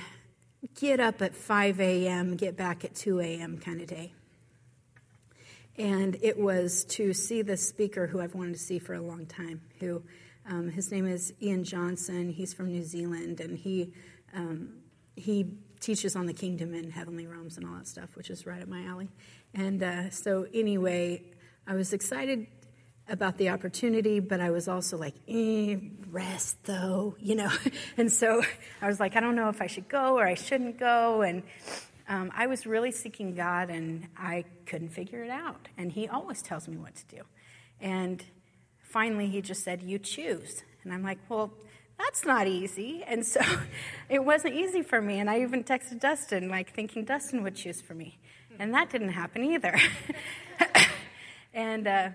get 0.75 0.99
up 0.99 1.21
at 1.21 1.35
5 1.35 1.81
a.m., 1.81 2.35
get 2.35 2.55
back 2.55 2.85
at 2.85 2.95
2 2.95 3.19
a.m. 3.19 3.57
kind 3.57 3.81
of 3.81 3.87
day. 3.87 4.13
And 5.77 6.17
it 6.21 6.39
was 6.39 6.85
to 6.85 7.13
see 7.13 7.41
the 7.41 7.57
speaker 7.57 8.07
who 8.07 8.21
I've 8.21 8.33
wanted 8.33 8.53
to 8.53 8.59
see 8.59 8.79
for 8.79 8.93
a 8.93 9.01
long 9.01 9.25
time, 9.25 9.61
who 9.79 10.03
um, 10.49 10.69
his 10.69 10.91
name 10.91 11.07
is 11.07 11.33
Ian 11.41 11.63
Johnson. 11.63 12.29
He's 12.29 12.53
from 12.53 12.71
New 12.71 12.83
Zealand, 12.83 13.41
and 13.41 13.57
he 13.57 13.93
um, 14.33 14.69
he 15.15 15.57
teaches 15.79 16.15
on 16.15 16.25
the 16.25 16.33
kingdom 16.33 16.73
and 16.73 16.91
heavenly 16.91 17.27
realms 17.27 17.57
and 17.57 17.65
all 17.65 17.75
that 17.75 17.87
stuff, 17.87 18.15
which 18.15 18.29
is 18.29 18.45
right 18.45 18.61
up 18.61 18.67
my 18.67 18.83
alley. 18.85 19.09
And 19.53 19.83
uh, 19.83 20.09
so, 20.09 20.47
anyway, 20.53 21.23
I 21.67 21.75
was 21.75 21.93
excited 21.93 22.47
about 23.09 23.37
the 23.37 23.49
opportunity, 23.49 24.19
but 24.19 24.39
I 24.39 24.51
was 24.51 24.67
also 24.67 24.97
like, 24.97 25.15
eh, 25.27 25.77
rest 26.11 26.57
though, 26.63 27.15
you 27.19 27.35
know. 27.35 27.51
and 27.97 28.11
so 28.11 28.41
I 28.81 28.87
was 28.87 28.99
like, 28.99 29.15
I 29.15 29.19
don't 29.19 29.35
know 29.35 29.49
if 29.49 29.61
I 29.61 29.67
should 29.67 29.87
go 29.87 30.17
or 30.17 30.25
I 30.25 30.35
shouldn't 30.35 30.77
go. 30.77 31.21
And 31.21 31.43
um, 32.09 32.31
I 32.35 32.47
was 32.47 32.65
really 32.65 32.91
seeking 32.91 33.35
God, 33.35 33.69
and 33.69 34.07
I 34.17 34.45
couldn't 34.65 34.89
figure 34.89 35.23
it 35.23 35.29
out. 35.29 35.67
And 35.77 35.91
He 35.91 36.07
always 36.07 36.41
tells 36.41 36.67
me 36.67 36.77
what 36.77 36.95
to 36.95 37.05
do. 37.17 37.21
And 37.81 38.23
finally, 38.81 39.27
He 39.27 39.41
just 39.41 39.63
said, 39.63 39.81
You 39.81 39.99
choose. 39.99 40.63
And 40.83 40.93
I'm 40.93 41.03
like, 41.03 41.19
Well, 41.27 41.51
that's 41.97 42.25
not 42.25 42.47
easy. 42.47 43.03
And 43.05 43.25
so 43.25 43.41
it 44.09 44.23
wasn't 44.23 44.55
easy 44.55 44.83
for 44.83 45.01
me. 45.01 45.19
And 45.19 45.29
I 45.29 45.41
even 45.41 45.63
texted 45.63 45.99
Dustin, 45.99 46.49
like 46.49 46.73
thinking 46.73 47.03
Dustin 47.03 47.43
would 47.43 47.55
choose 47.55 47.81
for 47.81 47.93
me. 47.93 48.19
And 48.59 48.73
that 48.73 48.89
didn't 48.89 49.09
happen 49.09 49.43
either. 49.43 49.75
and 51.53 51.87
uh, 51.87 52.09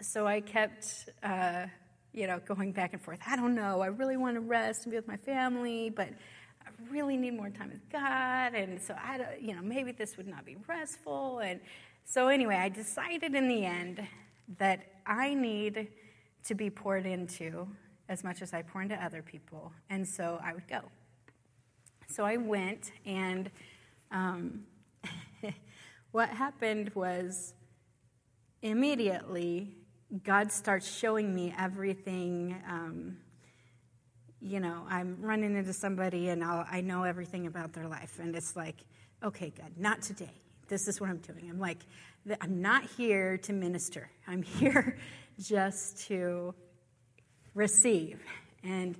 so 0.00 0.26
I 0.26 0.40
kept, 0.40 1.08
uh, 1.22 1.66
you 2.12 2.26
know, 2.26 2.40
going 2.46 2.72
back 2.72 2.92
and 2.92 3.02
forth. 3.02 3.20
I 3.26 3.36
don't 3.36 3.54
know. 3.54 3.80
I 3.80 3.86
really 3.86 4.16
want 4.16 4.36
to 4.36 4.40
rest 4.40 4.84
and 4.84 4.90
be 4.90 4.96
with 4.96 5.08
my 5.08 5.16
family, 5.16 5.90
but 5.90 6.08
I 6.08 6.70
really 6.90 7.16
need 7.16 7.34
more 7.34 7.50
time 7.50 7.70
with 7.70 7.88
God. 7.90 8.54
And 8.54 8.80
so 8.80 8.94
I, 8.94 9.36
you 9.40 9.54
know, 9.54 9.62
maybe 9.62 9.92
this 9.92 10.16
would 10.16 10.26
not 10.26 10.44
be 10.44 10.56
restful. 10.66 11.38
And 11.38 11.60
so 12.04 12.28
anyway, 12.28 12.56
I 12.56 12.68
decided 12.68 13.34
in 13.34 13.48
the 13.48 13.64
end 13.64 14.06
that 14.58 14.80
I 15.06 15.34
need 15.34 15.88
to 16.44 16.54
be 16.54 16.70
poured 16.70 17.06
into 17.06 17.68
as 18.08 18.22
much 18.22 18.42
as 18.42 18.52
I 18.52 18.62
pour 18.62 18.82
into 18.82 18.94
other 19.02 19.22
people. 19.22 19.72
And 19.90 20.06
so 20.06 20.38
I 20.42 20.52
would 20.52 20.68
go. 20.68 20.80
So 22.08 22.24
I 22.24 22.36
went, 22.36 22.92
and 23.04 23.50
um, 24.12 24.64
what 26.12 26.28
happened 26.28 26.92
was 26.94 27.54
immediately 28.62 29.74
God 30.22 30.52
starts 30.52 30.86
showing 30.96 31.34
me 31.34 31.52
everything. 31.58 32.56
Um, 32.68 33.16
you 34.40 34.60
know, 34.60 34.84
I'm 34.88 35.16
running 35.20 35.56
into 35.56 35.72
somebody 35.72 36.28
and 36.28 36.44
I'll, 36.44 36.64
I 36.70 36.80
know 36.80 37.02
everything 37.02 37.46
about 37.46 37.72
their 37.72 37.88
life. 37.88 38.18
And 38.20 38.36
it's 38.36 38.54
like, 38.54 38.76
okay, 39.24 39.52
God, 39.56 39.72
not 39.76 40.02
today. 40.02 40.30
This 40.68 40.86
is 40.86 41.00
what 41.00 41.10
I'm 41.10 41.18
doing. 41.18 41.48
I'm 41.50 41.58
like, 41.58 41.78
I'm 42.40 42.60
not 42.60 42.84
here 42.96 43.38
to 43.38 43.52
minister. 43.52 44.10
I'm 44.26 44.42
here 44.60 44.98
just 45.40 46.06
to 46.06 46.54
receive. 47.54 48.20
And 48.62 48.96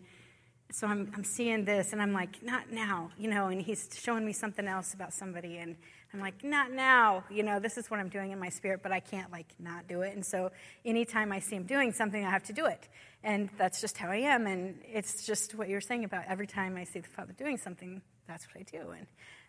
so 0.73 0.89
I'm, 0.89 1.13
I'm 1.15 1.25
seeing 1.25 1.65
this 1.65 1.93
and 1.93 2.03
I'm 2.03 2.13
like, 2.13 2.43
not 2.43 2.73
now, 2.73 3.11
you 3.17 3.29
know, 3.29 3.47
and 3.47 3.63
he's 3.63 3.89
showing 3.95 4.27
me 4.27 4.33
something 4.33 4.67
else 4.67 4.95
about 4.95 5.13
somebody. 5.13 5.59
And 5.59 5.77
I'm 6.13 6.21
like, 6.21 6.45
not 6.45 6.71
now, 6.73 7.25
you 7.31 7.43
know, 7.43 7.59
this 7.59 7.77
is 7.77 7.91
what 7.91 8.01
I'm 8.01 8.09
doing 8.09 8.31
in 8.31 8.39
my 8.39 8.49
spirit, 8.49 8.81
but 8.83 8.93
I 8.93 9.01
can't 9.01 9.31
like 9.33 9.47
not 9.59 9.89
do 9.89 10.03
it. 10.03 10.15
And 10.15 10.25
so 10.25 10.51
anytime 10.85 11.33
I 11.33 11.41
see 11.41 11.57
him 11.57 11.65
doing 11.65 11.93
something, 11.93 12.25
I 12.25 12.31
have 12.31 12.45
to 12.45 12.53
do 12.53 12.67
it. 12.67 12.89
And 13.23 13.51
that's 13.59 13.81
just 13.81 13.99
how 13.99 14.09
I 14.09 14.17
am. 14.17 14.47
And 14.47 14.79
it's 14.85 15.27
just 15.27 15.55
what 15.55 15.69
you're 15.69 15.81
saying 15.81 16.05
about 16.05 16.25
every 16.29 16.47
time 16.47 16.77
I 16.77 16.85
see 16.85 17.01
the 17.01 17.09
Father 17.09 17.33
doing 17.33 17.57
something, 17.57 18.01
that's 18.27 18.47
what 18.47 18.61
I 18.61 18.63
do. 18.63 18.91
And 18.91 19.07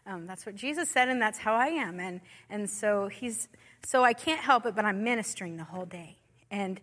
um, 0.08 0.26
that's 0.26 0.46
what 0.46 0.56
Jesus 0.56 0.90
said, 0.90 1.10
and 1.10 1.22
that's 1.22 1.38
how 1.38 1.54
I 1.54 1.68
am. 1.68 2.00
And, 2.00 2.22
and 2.50 2.70
so 2.70 3.08
he's, 3.08 3.50
so 3.86 4.04
I 4.04 4.14
can't 4.14 4.40
help 4.40 4.66
it, 4.66 4.76
but 4.76 4.86
I'm 4.86 5.04
ministering 5.04 5.58
the 5.58 5.66
whole 5.66 5.86
day. 5.86 6.18
And 6.50 6.80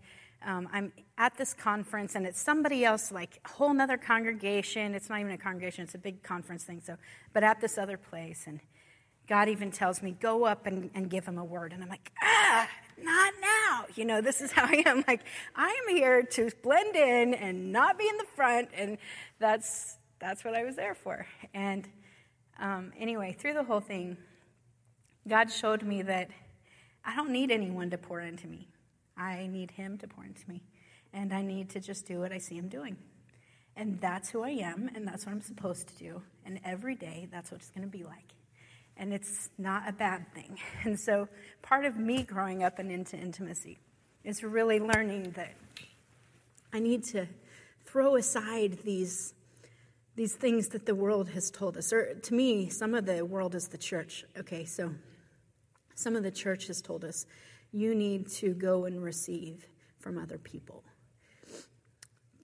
um, 0.47 0.69
I'm 0.73 0.93
at 1.16 1.37
this 1.37 1.54
conference 1.54 2.14
and 2.14 2.26
it's 2.26 2.40
somebody 2.40 2.85
else, 2.85 3.11
like 3.11 3.40
a 3.45 3.49
whole 3.49 3.81
other 3.81 3.97
congregation. 3.97 4.95
It's 4.95 5.09
not 5.09 5.21
even 5.21 5.33
a 5.33 5.38
congregation, 5.38 5.85
it's 5.85 5.95
a 5.95 5.99
big 5.99 6.23
conference 6.23 6.64
thing. 6.64 6.83
So, 6.85 6.97
but 7.33 7.43
at 7.43 7.61
this 7.61 7.78
other 7.78 7.97
place, 7.97 8.45
and 8.47 8.61
God 9.28 9.49
even 9.49 9.71
tells 9.71 10.02
me, 10.02 10.16
go 10.21 10.45
up 10.45 10.66
and, 10.66 10.90
and 10.95 11.09
give 11.09 11.25
him 11.25 11.38
a 11.38 11.45
word. 11.45 11.73
And 11.73 11.83
I'm 11.83 11.88
like, 11.88 12.12
ah, 12.23 12.69
not 13.02 13.35
now. 13.40 13.85
You 13.95 14.04
know, 14.04 14.21
this 14.21 14.40
is 14.40 14.52
how 14.52 14.64
I 14.64 14.83
am. 14.87 15.04
Like, 15.09 15.23
I 15.54 15.69
am 15.69 15.97
here 15.97 16.23
to 16.23 16.50
blend 16.62 16.95
in 16.97 17.35
and 17.35 17.73
not 17.73 17.99
be 17.99 18.09
in 18.09 18.16
the 18.19 18.26
front. 18.37 18.69
And 18.76 18.99
that's, 19.38 19.97
that's 20.19 20.45
what 20.45 20.54
I 20.54 20.64
was 20.64 20.76
there 20.76 20.95
for. 20.95 21.26
And 21.54 21.88
um, 22.61 22.93
anyway, 22.99 23.35
through 23.38 23.54
the 23.54 23.64
whole 23.64 23.81
thing, 23.81 24.16
God 25.26 25.50
showed 25.50 25.83
me 25.83 26.02
that 26.02 26.31
I 27.04 27.16
don't 27.16 27.31
need 27.31 27.50
anyone 27.50 27.90
to 27.90 27.99
pour 27.99 28.21
into 28.21 28.47
me. 28.47 28.69
I 29.16 29.47
need 29.47 29.71
Him 29.71 29.99
to 29.99 30.09
pour 30.09 30.25
into 30.25 30.49
me. 30.49 30.62
And 31.12 31.33
I 31.33 31.43
need 31.43 31.71
to 31.71 31.81
just 31.81 32.07
do 32.07 32.21
what 32.21 32.33
I 32.33 32.38
see 32.38 32.57
Him 32.57 32.69
doing. 32.69 32.97
And 33.76 34.00
that's 34.00 34.31
who 34.31 34.43
I 34.43 34.50
am, 34.50 34.90
and 34.95 35.07
that's 35.07 35.26
what 35.26 35.33
I'm 35.33 35.40
supposed 35.40 35.88
to 35.88 35.97
do. 35.97 36.23
And 36.47 36.61
every 36.64 36.95
day, 36.95 37.28
that's 37.33 37.50
what 37.50 37.61
it's 37.61 37.71
going 37.71 37.83
to 37.83 37.90
be 37.90 38.04
like. 38.04 38.33
And 38.96 39.12
it's 39.12 39.50
not 39.58 39.88
a 39.88 39.92
bad 39.92 40.32
thing. 40.34 40.58
And 40.84 40.98
so, 40.98 41.28
part 41.62 41.84
of 41.84 41.96
me 41.96 42.22
growing 42.22 42.62
up 42.62 42.78
and 42.78 42.90
into 42.90 43.16
intimacy 43.16 43.78
is 44.22 44.42
really 44.42 44.78
learning 44.78 45.32
that 45.36 45.54
I 46.72 46.80
need 46.80 47.04
to 47.04 47.26
throw 47.84 48.16
aside 48.16 48.78
these, 48.84 49.34
these 50.16 50.34
things 50.34 50.68
that 50.68 50.86
the 50.86 50.94
world 50.94 51.28
has 51.30 51.50
told 51.50 51.76
us. 51.76 51.92
Or 51.92 52.14
to 52.14 52.34
me, 52.34 52.68
some 52.68 52.94
of 52.94 53.06
the 53.06 53.24
world 53.24 53.54
is 53.54 53.68
the 53.68 53.78
church. 53.78 54.24
Okay, 54.38 54.64
so 54.64 54.92
some 55.94 56.16
of 56.16 56.22
the 56.22 56.30
church 56.30 56.66
has 56.66 56.80
told 56.80 57.04
us 57.04 57.26
you 57.72 57.94
need 57.94 58.28
to 58.28 58.54
go 58.54 58.84
and 58.84 59.02
receive 59.02 59.66
from 59.98 60.18
other 60.18 60.38
people. 60.38 60.84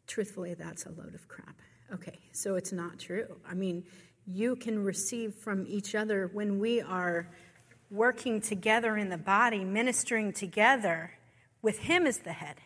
Truthfully, 0.06 0.54
that's 0.54 0.86
a 0.86 0.90
load 0.90 1.14
of 1.14 1.28
crap. 1.28 1.56
Okay, 1.92 2.18
so 2.32 2.54
it's 2.54 2.72
not 2.72 2.98
true. 2.98 3.36
I 3.48 3.54
mean, 3.54 3.84
you 4.32 4.56
can 4.56 4.84
receive 4.84 5.34
from 5.34 5.66
each 5.66 5.94
other 5.94 6.30
when 6.32 6.58
we 6.58 6.80
are 6.80 7.28
working 7.90 8.40
together 8.40 8.96
in 8.96 9.08
the 9.08 9.18
body, 9.18 9.64
ministering 9.64 10.32
together 10.32 11.12
with 11.62 11.80
Him 11.80 12.06
as 12.06 12.18
the 12.18 12.32
head. 12.32 12.56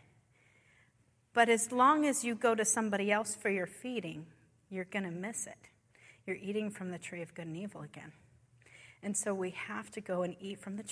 But 1.33 1.49
as 1.49 1.73
long 1.73 2.04
as 2.04 2.25
you 2.25 2.35
go 2.35 2.54
to 2.54 2.64
somebody 2.64 3.11
else 3.11 3.35
for 3.35 3.50
your 3.50 3.66
feeding, 3.66 4.26
you're 4.71 4.85
going 4.85 5.04
to 5.04 5.11
miss 5.11 5.47
it. 5.47 5.71
You're 6.26 6.37
eating 6.37 6.71
from 6.71 6.90
the 6.90 6.99
tree 6.99 7.23
of 7.23 7.35
good 7.35 7.47
and 7.47 7.56
evil 7.56 7.83
again. 7.83 8.12
And 9.02 9.16
so 9.16 9.35
we 9.35 9.50
have 9.50 9.90
to 9.92 10.00
go 10.00 10.23
and 10.23 10.37
eat 10.40 10.61
from 10.61 10.76
the 10.76 10.85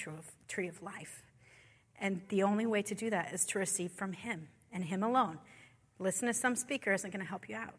tree 0.49 0.69
of 0.69 0.83
life. 0.83 1.23
And 1.99 2.23
the 2.29 2.43
only 2.43 2.67
way 2.67 2.83
to 2.83 2.95
do 2.95 3.09
that 3.11 3.33
is 3.33 3.45
to 3.47 3.59
receive 3.59 3.93
from 3.93 4.13
Him 4.13 4.49
and 4.73 4.85
Him 4.85 5.03
alone. 5.03 5.39
Listen 5.99 6.27
to 6.27 6.35
some 6.35 6.57
speaker 6.57 6.93
isn't 6.93 7.11
going 7.11 7.25
to 7.25 7.29
help 7.29 7.49
you 7.49 7.57
out. 7.57 7.75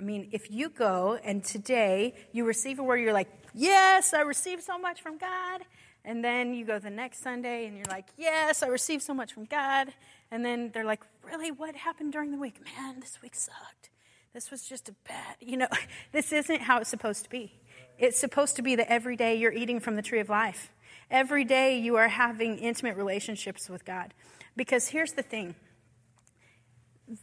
I 0.00 0.02
mean, 0.02 0.28
if 0.32 0.50
you 0.50 0.70
go 0.70 1.18
and 1.22 1.44
today 1.44 2.14
you 2.32 2.46
receive 2.46 2.78
a 2.78 2.82
word, 2.82 2.96
you're 2.96 3.12
like, 3.12 3.28
Yes, 3.54 4.14
I 4.14 4.22
received 4.22 4.62
so 4.62 4.78
much 4.78 5.02
from 5.02 5.18
God. 5.18 5.62
And 6.04 6.24
then 6.24 6.54
you 6.54 6.64
go 6.64 6.78
the 6.78 6.88
next 6.88 7.22
Sunday 7.22 7.66
and 7.66 7.76
you're 7.76 7.84
like, 7.90 8.06
Yes, 8.16 8.62
I 8.62 8.68
received 8.68 9.02
so 9.02 9.12
much 9.12 9.34
from 9.34 9.44
God. 9.44 9.92
And 10.30 10.42
then 10.42 10.70
they're 10.72 10.86
like, 10.86 11.02
Really, 11.22 11.50
what 11.50 11.76
happened 11.76 12.12
during 12.12 12.30
the 12.30 12.38
week? 12.38 12.56
Man, 12.64 13.00
this 13.00 13.20
week 13.22 13.34
sucked. 13.34 13.90
This 14.32 14.50
was 14.50 14.62
just 14.62 14.88
a 14.88 14.94
bad, 15.06 15.36
you 15.40 15.58
know, 15.58 15.68
this 16.12 16.32
isn't 16.32 16.62
how 16.62 16.78
it's 16.78 16.88
supposed 16.88 17.24
to 17.24 17.30
be. 17.30 17.52
It's 17.98 18.18
supposed 18.18 18.56
to 18.56 18.62
be 18.62 18.76
that 18.76 18.90
every 18.90 19.16
day 19.16 19.36
you're 19.36 19.52
eating 19.52 19.80
from 19.80 19.96
the 19.96 20.02
tree 20.02 20.20
of 20.20 20.30
life. 20.30 20.72
Every 21.10 21.44
day 21.44 21.78
you 21.78 21.96
are 21.96 22.08
having 22.08 22.58
intimate 22.58 22.96
relationships 22.96 23.68
with 23.68 23.84
God. 23.84 24.14
Because 24.56 24.88
here's 24.88 25.12
the 25.12 25.22
thing 25.22 25.56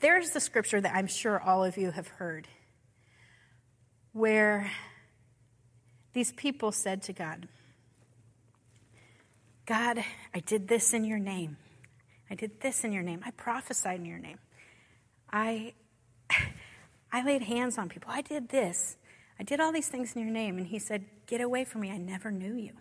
there's 0.01 0.31
the 0.31 0.41
scripture 0.41 0.81
that 0.81 0.93
I'm 0.93 1.07
sure 1.07 1.39
all 1.39 1.63
of 1.63 1.77
you 1.77 1.91
have 1.91 2.07
heard 2.07 2.47
where 4.17 4.71
these 6.13 6.31
people 6.31 6.71
said 6.71 7.03
to 7.03 7.13
God, 7.13 7.47
God, 9.67 10.03
I 10.33 10.39
did 10.39 10.67
this 10.67 10.93
in 10.93 11.03
your 11.03 11.19
name. 11.19 11.57
I 12.29 12.35
did 12.35 12.61
this 12.61 12.83
in 12.83 12.91
your 12.91 13.03
name. 13.03 13.21
I 13.25 13.31
prophesied 13.31 13.99
in 13.99 14.05
your 14.05 14.17
name. 14.17 14.39
I, 15.31 15.73
I 17.11 17.23
laid 17.23 17.43
hands 17.43 17.77
on 17.77 17.89
people. 17.89 18.11
I 18.11 18.21
did 18.21 18.49
this. 18.49 18.97
I 19.39 19.43
did 19.43 19.59
all 19.59 19.71
these 19.71 19.87
things 19.87 20.13
in 20.15 20.21
your 20.23 20.31
name. 20.31 20.57
And 20.57 20.67
he 20.67 20.79
said, 20.79 21.05
Get 21.27 21.41
away 21.41 21.65
from 21.65 21.81
me. 21.81 21.91
I 21.91 21.97
never 21.97 22.31
knew 22.31 22.55
you. 22.55 22.71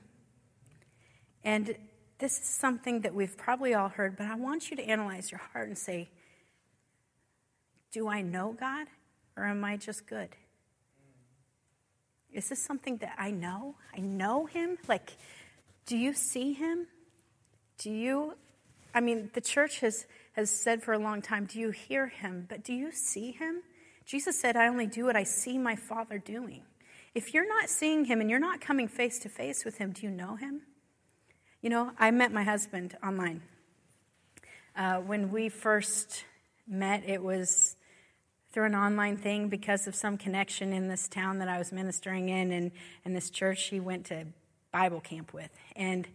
And 1.45 1.77
this 2.19 2.39
is 2.39 2.49
something 2.49 3.03
that 3.03 3.15
we've 3.15 3.37
probably 3.37 3.75
all 3.75 3.89
heard, 3.89 4.17
but 4.17 4.27
I 4.27 4.37
want 4.37 4.71
you 4.71 4.77
to 4.77 4.83
analyze 4.83 5.31
your 5.31 5.41
heart 5.53 5.69
and 5.69 5.77
say, 5.77 6.09
Do 7.93 8.09
I 8.09 8.23
know 8.23 8.57
God 8.59 8.87
or 9.37 9.45
am 9.45 9.65
I 9.65 9.77
just 9.77 10.07
good? 10.07 10.31
Is 12.37 12.49
this 12.49 12.63
something 12.63 12.99
that 12.99 13.15
I 13.19 13.31
know? 13.31 13.75
I 13.97 14.01
know 14.01 14.47
him? 14.47 14.79
Like, 14.87 15.17
do 15.87 15.97
you 15.97 16.13
see 16.13 16.53
him? 16.53 16.87
Do 17.79 17.91
you 17.91 18.35
I 18.97 19.01
mean, 19.01 19.29
the 19.35 19.43
church 19.43 19.81
has, 19.81 20.07
has 20.33 20.49
said 20.49 20.83
for 20.83 20.95
a 20.95 20.99
long 20.99 21.21
time, 21.21 21.45
Do 21.45 21.61
you 21.61 21.71
hear 21.71 22.07
him? 22.07 22.47
But 22.49 22.65
do 22.65 22.73
you 22.73 22.91
see 22.93 23.31
him? 23.31 23.63
Jesus 24.07 24.41
said, 24.41 24.57
I 24.57 24.69
only 24.69 24.87
do 24.87 25.05
what 25.05 25.17
I 25.17 25.23
see 25.23 25.59
my 25.59 25.77
Father 25.77 26.17
doing. 26.17 26.63
If 27.15 27.35
you're 27.35 27.47
not 27.47 27.69
seeing 27.69 28.07
him 28.07 28.23
and 28.23 28.31
you're 28.31 28.39
not 28.39 28.63
coming 28.63 28.89
face 28.89 29.19
to 29.19 29.29
face 29.29 29.67
with 29.67 29.77
him, 29.77 29.93
do 29.93 30.07
you 30.07 30.11
know 30.11 30.37
him? 30.37 30.63
You 31.61 31.69
know, 31.69 31.93
I 31.99 32.11
met 32.11 32.33
my 32.33 32.43
husband 32.43 32.97
online. 33.05 33.43
Uh, 34.75 35.01
when 35.01 35.31
we 35.31 35.51
first 35.51 36.25
met, 36.67 37.07
it 37.07 37.23
was 37.23 37.76
through 38.57 38.65
an 38.65 38.75
online 38.75 39.19
thing 39.19 39.51
because 39.51 39.87
of 39.87 39.95
some 39.95 40.17
connection 40.17 40.73
in 40.73 40.89
this 40.89 41.09
town 41.09 41.41
that 41.41 41.47
I 41.47 41.59
was 41.59 41.73
ministering 41.73 42.31
in 42.31 42.51
and, 42.53 42.71
and 43.05 43.15
this 43.15 43.29
church 43.29 43.65
he 43.65 43.81
went 43.81 44.07
to 44.07 44.25
Bible 44.73 44.99
camp 44.99 45.35
with. 45.35 45.51
And 45.77 46.09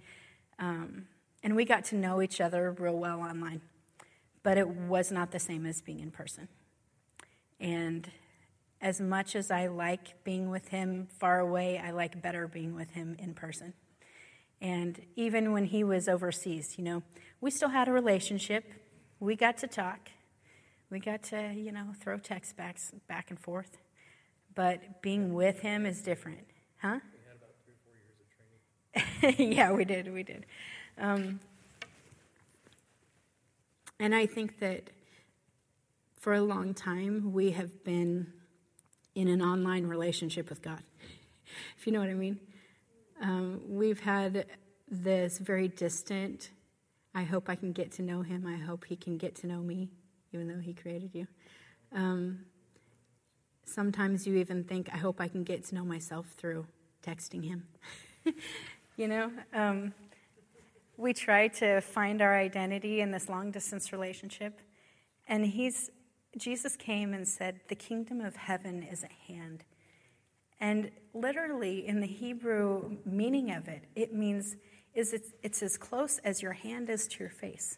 um, 0.58 1.06
and 1.44 1.56
we 1.56 1.66
got 1.66 1.86
to 1.86 1.96
know 1.96 2.20
each 2.20 2.42
other 2.42 2.72
real 2.72 2.98
well 2.98 3.20
online. 3.20 3.62
But 4.42 4.58
it 4.58 4.68
was 4.68 5.12
not 5.12 5.30
the 5.30 5.38
same 5.38 5.68
as 5.68 5.82
being 5.82 6.00
in 6.00 6.10
person. 6.10 6.48
And 7.60 8.10
as 8.82 9.00
much 9.00 9.36
as 9.36 9.52
I 9.52 9.68
like 9.68 10.24
being 10.24 10.50
with 10.50 10.70
him 10.70 11.10
far 11.20 11.42
away, 11.42 11.78
I 11.78 11.92
like 11.92 12.24
better 12.24 12.48
being 12.48 12.74
with 12.74 12.90
him 12.90 13.18
in 13.20 13.36
person. 13.36 13.74
And 14.60 15.00
even 15.16 15.52
when 15.52 15.66
he 15.66 15.84
was 15.84 16.10
overseas, 16.10 16.74
you 16.80 16.84
know, 16.84 17.04
we 17.40 17.52
still 17.52 17.70
had 17.70 17.88
a 17.88 17.92
relationship. 17.92 18.64
We 19.20 19.36
got 19.36 19.60
to 19.60 19.68
talk. 19.68 20.10
We 20.92 21.00
got 21.00 21.24
to, 21.24 21.54
you 21.54 21.72
know, 21.72 21.94
throw 22.00 22.18
texts 22.18 22.54
back, 22.54 22.78
back 23.08 23.30
and 23.30 23.40
forth. 23.40 23.78
But 24.54 25.02
being 25.02 25.34
with 25.34 25.62
him 25.62 25.86
is 25.86 26.02
different. 26.02 26.46
Huh? 26.82 27.00
We 27.14 27.20
had 27.26 27.38
about 27.38 27.56
three, 27.64 27.76
four 27.82 27.94
years 27.96 28.20
of 29.16 29.38
training. 29.38 29.54
yeah, 29.58 29.72
we 29.72 29.86
did. 29.86 30.14
We 30.14 30.24
did. 30.24 30.46
Um, 31.00 31.40
and 34.02 34.14
I 34.14 34.26
think 34.26 34.60
that 34.60 34.90
for 36.20 36.34
a 36.34 36.42
long 36.42 36.74
time, 36.74 37.32
we 37.32 37.52
have 37.52 37.84
been 37.86 38.34
in 39.16 39.30
an 39.30 39.42
online 39.42 39.88
relationship 39.88 40.50
with 40.50 40.62
God, 40.62 40.84
if 41.78 41.88
you 41.88 41.94
know 41.94 42.00
what 42.00 42.10
I 42.10 42.16
mean. 42.16 42.40
Um, 43.22 43.62
we've 43.70 44.00
had 44.00 44.46
this 44.90 45.38
very 45.38 45.68
distant, 45.70 46.50
I 47.16 47.24
hope 47.24 47.50
I 47.50 47.56
can 47.56 47.72
get 47.72 47.92
to 47.94 48.02
know 48.02 48.22
him. 48.24 48.46
I 48.46 48.58
hope 48.58 48.86
he 48.86 48.96
can 48.96 49.18
get 49.18 49.36
to 49.38 49.48
know 49.48 49.60
me, 49.60 49.90
even 50.34 50.48
though 50.48 50.60
he 50.60 50.74
created 50.74 51.14
you. 51.14 51.28
Um, 51.94 52.46
sometimes 53.66 54.26
you 54.26 54.38
even 54.38 54.64
think, 54.64 54.90
I 54.94 54.98
hope 54.98 55.20
I 55.20 55.28
can 55.28 55.44
get 55.44 55.66
to 55.66 55.76
know 55.76 55.86
myself 55.86 56.28
through 56.38 56.66
texting 57.06 57.44
him. 57.44 57.68
you 58.98 59.08
know? 59.08 59.32
Um, 59.54 59.94
we 60.98 61.14
try 61.14 61.48
to 61.48 61.82
find 61.82 62.22
our 62.22 62.38
identity 62.38 63.02
in 63.02 63.12
this 63.12 63.28
long 63.28 63.52
distance 63.52 63.92
relationship. 63.92 64.60
And 65.28 65.46
he's, 65.46 65.90
Jesus 66.38 66.76
came 66.76 67.14
and 67.14 67.28
said, 67.28 67.62
The 67.70 67.76
kingdom 67.76 68.22
of 68.22 68.36
heaven 68.36 68.84
is 68.84 69.04
at 69.04 69.12
hand. 69.28 69.64
And 70.60 70.92
literally, 71.14 71.88
in 71.88 72.02
the 72.02 72.08
Hebrew 72.08 72.98
meaning 73.04 73.52
of 73.52 73.68
it, 73.68 73.86
it 73.96 74.14
means 74.14 74.56
is 74.94 75.14
it's, 75.14 75.32
it's 75.42 75.64
as 75.64 75.78
close 75.78 76.20
as 76.20 76.42
your 76.42 76.54
hand 76.54 76.90
is 76.90 77.08
to 77.08 77.20
your 77.20 77.30
face. 77.30 77.78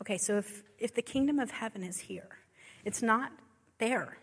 Okay, 0.00 0.18
so 0.18 0.38
if, 0.38 0.62
if 0.78 0.94
the 0.94 1.02
kingdom 1.02 1.38
of 1.38 1.50
heaven 1.50 1.82
is 1.82 1.98
here, 1.98 2.38
it's 2.84 3.02
not 3.02 3.32
there. 3.78 4.18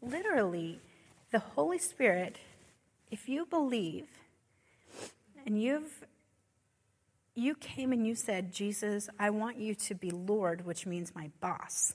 Literally, 0.00 0.80
the 1.30 1.38
Holy 1.38 1.78
Spirit, 1.78 2.38
if 3.10 3.28
you 3.28 3.46
believe, 3.46 4.06
and 5.46 5.60
you've 5.60 6.04
you 7.34 7.54
came 7.54 7.92
and 7.92 8.06
you 8.06 8.14
said, 8.14 8.52
Jesus, 8.52 9.08
I 9.18 9.30
want 9.30 9.56
you 9.58 9.74
to 9.74 9.94
be 9.94 10.10
Lord, 10.10 10.66
which 10.66 10.86
means 10.86 11.14
my 11.14 11.30
boss. 11.40 11.94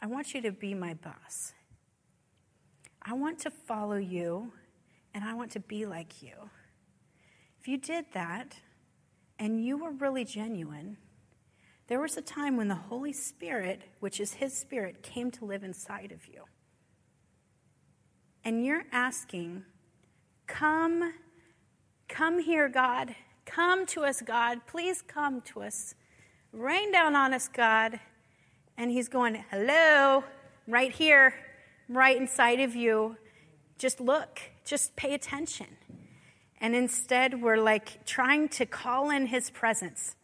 I 0.00 0.06
want 0.06 0.32
you 0.32 0.40
to 0.42 0.52
be 0.52 0.74
my 0.74 0.94
boss. 0.94 1.52
I 3.02 3.12
want 3.12 3.40
to 3.40 3.50
follow 3.50 3.96
you 3.96 4.52
and 5.12 5.22
I 5.22 5.34
want 5.34 5.50
to 5.52 5.60
be 5.60 5.84
like 5.84 6.22
you. 6.22 6.32
If 7.60 7.68
you 7.68 7.76
did 7.76 8.06
that 8.14 8.56
and 9.38 9.64
you 9.64 9.78
were 9.78 9.90
really 9.90 10.24
genuine, 10.24 10.96
there 11.86 12.00
was 12.00 12.16
a 12.16 12.22
time 12.22 12.56
when 12.56 12.68
the 12.68 12.74
Holy 12.74 13.12
Spirit, 13.12 13.82
which 14.00 14.20
is 14.20 14.34
His 14.34 14.56
Spirit, 14.56 15.02
came 15.02 15.30
to 15.32 15.44
live 15.44 15.62
inside 15.62 16.12
of 16.12 16.26
you. 16.26 16.44
And 18.44 18.64
you're 18.64 18.84
asking, 18.92 19.64
Come 20.46 21.14
Come 22.08 22.38
here, 22.38 22.68
God. 22.68 23.14
Come 23.44 23.86
to 23.86 24.04
us, 24.04 24.20
God. 24.20 24.60
Please 24.66 25.02
come 25.02 25.40
to 25.42 25.62
us. 25.62 25.94
Rain 26.52 26.92
down 26.92 27.16
on 27.16 27.34
us, 27.34 27.48
God. 27.48 27.98
And 28.76 28.90
he's 28.90 29.08
going, 29.08 29.44
Hello, 29.50 30.24
right 30.68 30.92
here, 30.92 31.34
right 31.88 32.16
inside 32.16 32.60
of 32.60 32.74
you. 32.74 33.16
Just 33.78 34.00
look, 34.00 34.40
just 34.64 34.94
pay 34.96 35.14
attention. 35.14 35.66
And 36.64 36.74
instead, 36.74 37.42
we're 37.42 37.58
like 37.58 38.06
trying 38.06 38.48
to 38.48 38.64
call 38.64 39.10
in 39.10 39.26
his 39.26 39.50
presence 39.50 40.16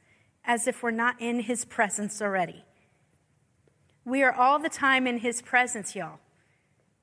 as 0.43 0.67
if 0.67 0.83
we're 0.83 0.91
not 0.91 1.21
in 1.21 1.41
his 1.41 1.67
presence 1.67 2.23
already. 2.23 2.65
We 4.07 4.23
are 4.23 4.33
all 4.33 4.59
the 4.59 4.71
time 4.71 5.07
in 5.07 5.19
his 5.19 5.43
presence, 5.43 5.95
y'all. 5.95 6.19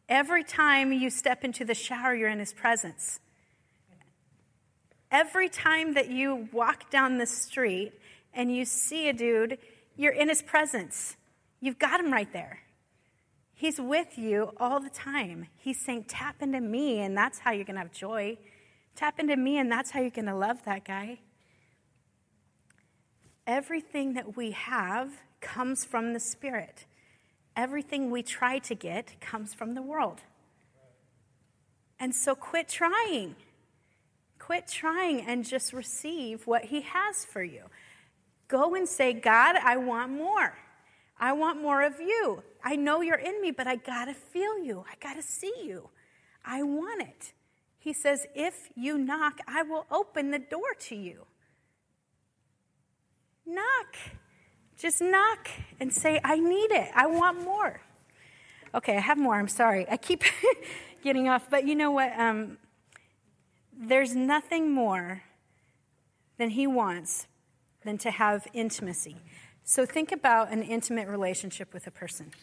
Every 0.10 0.44
time 0.44 0.92
you 0.92 1.12
step 1.12 1.44
into 1.44 1.66
the 1.66 1.76
shower, 1.76 2.16
you're 2.16 2.32
in 2.32 2.40
his 2.40 2.52
presence. 2.52 3.20
Every 5.12 5.50
time 5.50 5.94
that 5.94 6.10
you 6.10 6.50
walk 6.52 6.90
down 6.90 7.20
the 7.20 7.28
street 7.28 7.94
and 8.34 8.52
you 8.52 8.66
see 8.66 9.08
a 9.08 9.14
dude, 9.14 9.60
you're 9.96 10.14
in 10.14 10.30
his 10.30 10.42
presence. 10.42 11.16
You've 11.62 11.78
got 11.78 12.00
him 12.00 12.12
right 12.12 12.34
there. 12.34 12.62
He's 13.54 13.80
with 13.80 14.18
you 14.18 14.54
all 14.58 14.80
the 14.80 14.90
time. 14.90 15.46
He's 15.58 15.80
saying, 15.80 16.06
Tap 16.06 16.42
into 16.42 16.60
me, 16.60 17.02
and 17.02 17.16
that's 17.16 17.38
how 17.38 17.52
you're 17.52 17.66
going 17.66 17.76
to 17.76 17.82
have 17.82 17.92
joy. 17.92 18.40
Tap 18.98 19.20
into 19.20 19.36
me, 19.36 19.60
and 19.60 19.72
that's 19.72 19.92
how 19.92 20.02
you're 20.02 20.10
going 20.10 20.26
to 20.26 20.36
love 20.36 20.66
that 20.66 20.84
guy. 20.84 21.20
Everything 23.46 24.16
that 24.16 24.36
we 24.36 24.52
have 24.52 25.22
comes 25.40 25.86
from 25.86 26.14
the 26.14 26.20
Spirit. 26.20 26.86
Everything 27.56 28.10
we 28.10 28.24
try 28.24 28.58
to 28.58 28.74
get 28.74 29.22
comes 29.22 29.54
from 29.54 29.76
the 29.76 29.84
world. 29.84 30.22
And 32.00 32.14
so 32.16 32.34
quit 32.34 32.68
trying. 32.70 33.36
Quit 34.40 34.68
trying 34.68 35.22
and 35.22 35.46
just 35.46 35.74
receive 35.74 36.48
what 36.48 36.66
He 36.66 36.82
has 36.82 37.24
for 37.24 37.44
you. 37.44 37.66
Go 38.48 38.74
and 38.74 38.90
say, 38.90 39.14
God, 39.14 39.58
I 39.58 39.78
want 39.78 40.12
more. 40.12 40.58
I 41.20 41.34
want 41.34 41.62
more 41.62 41.84
of 41.84 42.00
you. 42.00 42.42
I 42.64 42.76
know 42.76 43.02
you're 43.02 43.16
in 43.16 43.42
me, 43.44 43.52
but 43.52 43.68
I 43.68 43.76
got 43.76 44.06
to 44.06 44.16
feel 44.16 44.58
you. 44.58 44.86
I 44.90 44.96
got 45.00 45.18
to 45.18 45.22
see 45.22 45.54
you. 45.64 45.90
I 46.44 46.64
want 46.64 47.04
it. 47.04 47.34
He 47.88 47.94
says, 47.94 48.28
If 48.36 48.68
you 48.76 48.98
knock, 48.98 49.40
I 49.48 49.64
will 49.64 49.86
open 49.90 50.32
the 50.32 50.40
door 50.40 50.74
to 50.78 50.96
you. 50.98 51.26
Knock. 53.46 53.96
Just 54.78 55.02
knock 55.02 55.48
and 55.80 55.94
say, 55.94 56.20
I 56.22 56.38
need 56.38 56.74
it. 56.74 56.92
I 56.94 57.08
want 57.08 57.46
more. 57.46 57.80
Okay, 58.76 58.98
I 58.98 59.00
have 59.00 59.18
more. 59.18 59.36
I'm 59.36 59.48
sorry. 59.48 59.90
I 59.90 59.96
keep 59.96 60.26
getting 61.02 61.30
off. 61.30 61.50
But 61.50 61.66
you 61.66 61.76
know 61.76 61.92
what? 61.92 62.12
Um, 62.20 62.58
there's 63.72 64.14
nothing 64.14 64.70
more 64.70 65.24
than 66.38 66.50
he 66.50 66.68
wants 66.68 67.28
than 67.86 67.98
to 68.00 68.12
have 68.12 68.50
intimacy. 68.52 69.16
So 69.64 69.86
think 69.86 70.12
about 70.12 70.52
an 70.52 70.62
intimate 70.62 71.08
relationship 71.08 71.74
with 71.74 71.88
a 71.88 71.92
person. 71.92 72.34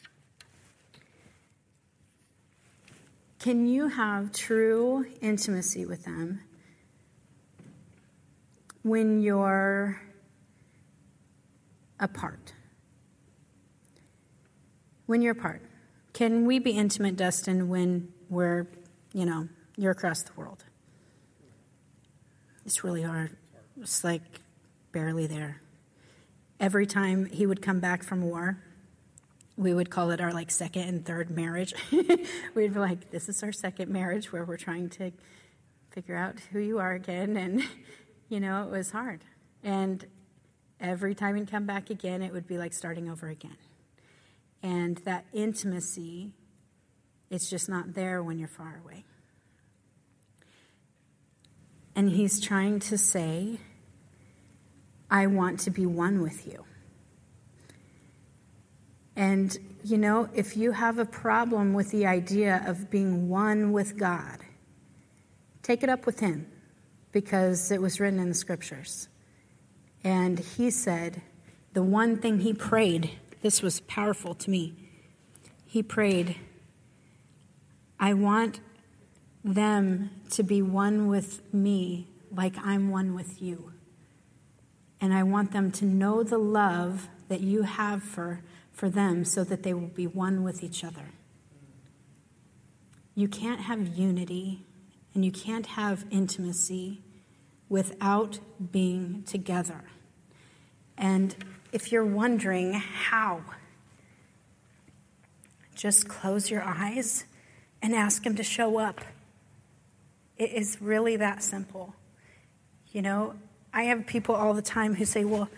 Can 3.44 3.66
you 3.66 3.88
have 3.88 4.32
true 4.32 5.04
intimacy 5.20 5.84
with 5.84 6.06
them 6.06 6.40
when 8.80 9.20
you're 9.20 10.00
apart? 12.00 12.54
When 15.04 15.20
you're 15.20 15.32
apart. 15.32 15.60
Can 16.14 16.46
we 16.46 16.58
be 16.58 16.70
intimate, 16.70 17.16
Dustin, 17.16 17.68
when 17.68 18.14
we're, 18.30 18.66
you 19.12 19.26
know, 19.26 19.50
you're 19.76 19.92
across 19.92 20.22
the 20.22 20.32
world? 20.36 20.64
It's 22.64 22.82
really 22.82 23.02
hard. 23.02 23.36
It's 23.78 24.02
like 24.02 24.22
barely 24.90 25.26
there 25.26 25.60
every 26.58 26.86
time 26.86 27.26
he 27.26 27.46
would 27.46 27.60
come 27.60 27.78
back 27.78 28.02
from 28.02 28.22
war, 28.22 28.63
we 29.56 29.72
would 29.72 29.90
call 29.90 30.10
it 30.10 30.20
our 30.20 30.32
like 30.32 30.50
second 30.50 30.82
and 30.82 31.04
third 31.04 31.30
marriage. 31.30 31.74
We'd 32.54 32.74
be 32.74 32.80
like, 32.80 33.10
this 33.10 33.28
is 33.28 33.42
our 33.42 33.52
second 33.52 33.90
marriage 33.90 34.32
where 34.32 34.44
we're 34.44 34.56
trying 34.56 34.88
to 34.90 35.12
figure 35.90 36.16
out 36.16 36.40
who 36.52 36.58
you 36.58 36.78
are 36.78 36.92
again. 36.92 37.36
And, 37.44 37.62
you 38.28 38.40
know, 38.40 38.64
it 38.64 38.70
was 38.70 38.90
hard. 38.90 39.22
And 39.62 40.04
every 40.80 41.14
time 41.14 41.36
he'd 41.36 41.50
come 41.50 41.66
back 41.66 41.90
again, 41.90 42.22
it 42.22 42.32
would 42.32 42.46
be 42.46 42.58
like 42.58 42.72
starting 42.72 43.08
over 43.08 43.28
again. 43.28 43.56
And 44.62 44.96
that 45.04 45.26
intimacy, 45.32 46.32
it's 47.30 47.48
just 47.48 47.68
not 47.68 47.94
there 47.94 48.22
when 48.22 48.38
you're 48.38 48.48
far 48.48 48.80
away. 48.82 49.04
And 51.94 52.10
he's 52.10 52.40
trying 52.40 52.80
to 52.80 52.98
say, 52.98 53.60
I 55.10 55.26
want 55.26 55.60
to 55.60 55.70
be 55.70 55.86
one 55.86 56.22
with 56.22 56.46
you. 56.46 56.64
And, 59.16 59.56
you 59.84 59.96
know, 59.98 60.28
if 60.34 60.56
you 60.56 60.72
have 60.72 60.98
a 60.98 61.04
problem 61.04 61.72
with 61.72 61.90
the 61.90 62.06
idea 62.06 62.62
of 62.66 62.90
being 62.90 63.28
one 63.28 63.72
with 63.72 63.96
God, 63.96 64.40
take 65.62 65.82
it 65.82 65.88
up 65.88 66.06
with 66.06 66.20
Him 66.20 66.46
because 67.12 67.70
it 67.70 67.80
was 67.80 68.00
written 68.00 68.18
in 68.18 68.28
the 68.28 68.34
scriptures. 68.34 69.08
And 70.02 70.38
He 70.38 70.70
said, 70.70 71.22
the 71.72 71.82
one 71.82 72.16
thing 72.18 72.40
He 72.40 72.52
prayed, 72.52 73.10
this 73.42 73.62
was 73.62 73.80
powerful 73.80 74.34
to 74.34 74.50
me. 74.50 74.74
He 75.64 75.82
prayed, 75.82 76.36
I 78.00 78.14
want 78.14 78.60
them 79.44 80.10
to 80.30 80.42
be 80.42 80.62
one 80.62 81.06
with 81.06 81.42
me 81.52 82.08
like 82.32 82.54
I'm 82.58 82.90
one 82.90 83.14
with 83.14 83.40
you. 83.40 83.72
And 85.00 85.12
I 85.12 85.22
want 85.22 85.52
them 85.52 85.70
to 85.72 85.84
know 85.84 86.22
the 86.22 86.38
love 86.38 87.08
that 87.28 87.40
you 87.40 87.62
have 87.62 88.02
for, 88.02 88.42
for 88.74 88.90
them 88.90 89.24
so 89.24 89.44
that 89.44 89.62
they 89.62 89.72
will 89.72 89.86
be 89.86 90.06
one 90.06 90.42
with 90.42 90.62
each 90.62 90.84
other. 90.84 91.12
You 93.14 93.28
can't 93.28 93.60
have 93.60 93.96
unity 93.96 94.66
and 95.14 95.24
you 95.24 95.30
can't 95.30 95.66
have 95.66 96.04
intimacy 96.10 97.00
without 97.68 98.40
being 98.72 99.22
together. 99.22 99.84
And 100.98 101.34
if 101.72 101.92
you're 101.92 102.04
wondering 102.04 102.72
how, 102.72 103.42
just 105.74 106.08
close 106.08 106.50
your 106.50 106.62
eyes 106.62 107.24
and 107.80 107.94
ask 107.94 108.24
Him 108.24 108.34
to 108.36 108.42
show 108.42 108.78
up. 108.78 109.00
It 110.36 110.52
is 110.52 110.78
really 110.80 111.16
that 111.16 111.42
simple. 111.42 111.94
You 112.92 113.02
know, 113.02 113.34
I 113.72 113.84
have 113.84 114.06
people 114.06 114.34
all 114.34 114.54
the 114.54 114.62
time 114.62 114.94
who 114.94 115.04
say, 115.04 115.24
well, 115.24 115.48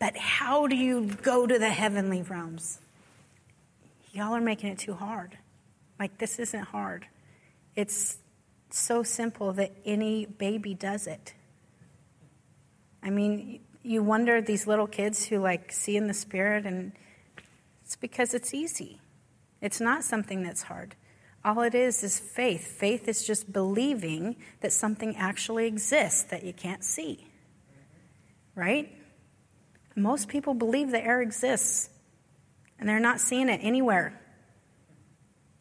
but 0.00 0.16
how 0.16 0.66
do 0.66 0.74
you 0.74 1.14
go 1.22 1.46
to 1.46 1.58
the 1.58 1.68
heavenly 1.68 2.22
realms? 2.22 2.80
Y'all 4.12 4.34
are 4.34 4.40
making 4.40 4.70
it 4.70 4.78
too 4.78 4.94
hard. 4.94 5.36
Like, 6.00 6.18
this 6.18 6.38
isn't 6.38 6.64
hard. 6.64 7.06
It's 7.76 8.18
so 8.70 9.02
simple 9.02 9.52
that 9.52 9.72
any 9.84 10.24
baby 10.24 10.74
does 10.74 11.06
it. 11.06 11.34
I 13.02 13.10
mean, 13.10 13.60
you 13.82 14.02
wonder 14.02 14.40
these 14.40 14.66
little 14.66 14.86
kids 14.86 15.26
who 15.26 15.38
like 15.38 15.70
see 15.70 15.96
in 15.96 16.06
the 16.06 16.14
spirit, 16.14 16.64
and 16.64 16.92
it's 17.84 17.96
because 17.96 18.32
it's 18.32 18.54
easy. 18.54 19.00
It's 19.60 19.80
not 19.80 20.02
something 20.02 20.42
that's 20.42 20.62
hard. 20.62 20.96
All 21.44 21.60
it 21.60 21.74
is 21.74 22.02
is 22.02 22.18
faith. 22.18 22.66
Faith 22.66 23.06
is 23.06 23.26
just 23.26 23.52
believing 23.52 24.36
that 24.60 24.72
something 24.72 25.16
actually 25.16 25.66
exists 25.66 26.22
that 26.24 26.42
you 26.42 26.54
can't 26.54 26.82
see. 26.84 27.26
Right? 28.54 28.94
Most 30.00 30.28
people 30.28 30.54
believe 30.54 30.90
the 30.90 31.04
air 31.04 31.20
exists, 31.20 31.90
and 32.78 32.88
they're 32.88 33.00
not 33.00 33.20
seeing 33.20 33.48
it 33.48 33.60
anywhere. 33.62 34.20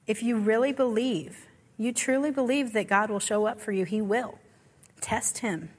If 0.08 0.24
you 0.24 0.38
really 0.38 0.72
believe, 0.72 1.48
you 1.78 1.94
truly 1.94 2.32
believe 2.32 2.74
that 2.74 2.88
God 2.88 3.10
will 3.10 3.20
show 3.20 3.46
up 3.46 3.60
for 3.60 3.72
you, 3.72 3.86
He 3.86 4.02
will. 4.02 4.40
Test 5.02 5.40
Him. 5.40 5.70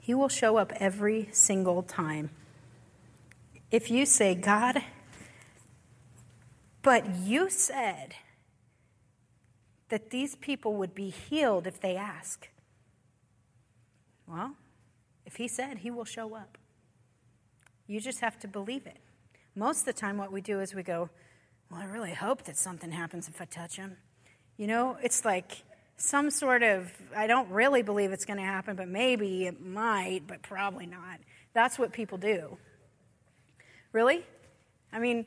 He 0.00 0.14
will 0.14 0.28
show 0.28 0.56
up 0.56 0.72
every 0.76 1.28
single 1.32 1.82
time. 1.82 2.30
If 3.70 3.90
you 3.90 4.06
say, 4.06 4.34
God, 4.34 4.82
but 6.82 7.16
you 7.16 7.50
said, 7.50 8.14
that 9.90 10.10
these 10.10 10.36
people 10.36 10.74
would 10.74 10.94
be 10.94 11.10
healed 11.10 11.66
if 11.66 11.80
they 11.80 11.96
ask? 11.96 12.48
Well, 14.26 14.54
if 15.26 15.36
he 15.36 15.46
said, 15.46 15.78
he 15.78 15.90
will 15.90 16.04
show 16.04 16.34
up. 16.34 16.56
You 17.90 18.00
just 18.00 18.20
have 18.20 18.38
to 18.38 18.46
believe 18.46 18.86
it. 18.86 18.98
Most 19.56 19.80
of 19.80 19.86
the 19.86 19.92
time, 19.92 20.16
what 20.16 20.30
we 20.30 20.40
do 20.40 20.60
is 20.60 20.76
we 20.76 20.84
go, 20.84 21.10
Well, 21.68 21.80
I 21.80 21.86
really 21.86 22.14
hope 22.14 22.44
that 22.44 22.56
something 22.56 22.92
happens 22.92 23.26
if 23.26 23.42
I 23.42 23.46
touch 23.46 23.74
him. 23.74 23.96
You 24.56 24.68
know, 24.68 24.96
it's 25.02 25.24
like 25.24 25.64
some 25.96 26.30
sort 26.30 26.62
of, 26.62 26.92
I 27.16 27.26
don't 27.26 27.50
really 27.50 27.82
believe 27.82 28.12
it's 28.12 28.24
going 28.24 28.38
to 28.38 28.44
happen, 28.44 28.76
but 28.76 28.86
maybe 28.86 29.46
it 29.46 29.60
might, 29.60 30.20
but 30.28 30.40
probably 30.40 30.86
not. 30.86 31.18
That's 31.52 31.80
what 31.80 31.92
people 31.92 32.16
do. 32.16 32.58
Really? 33.90 34.24
I 34.92 35.00
mean, 35.00 35.26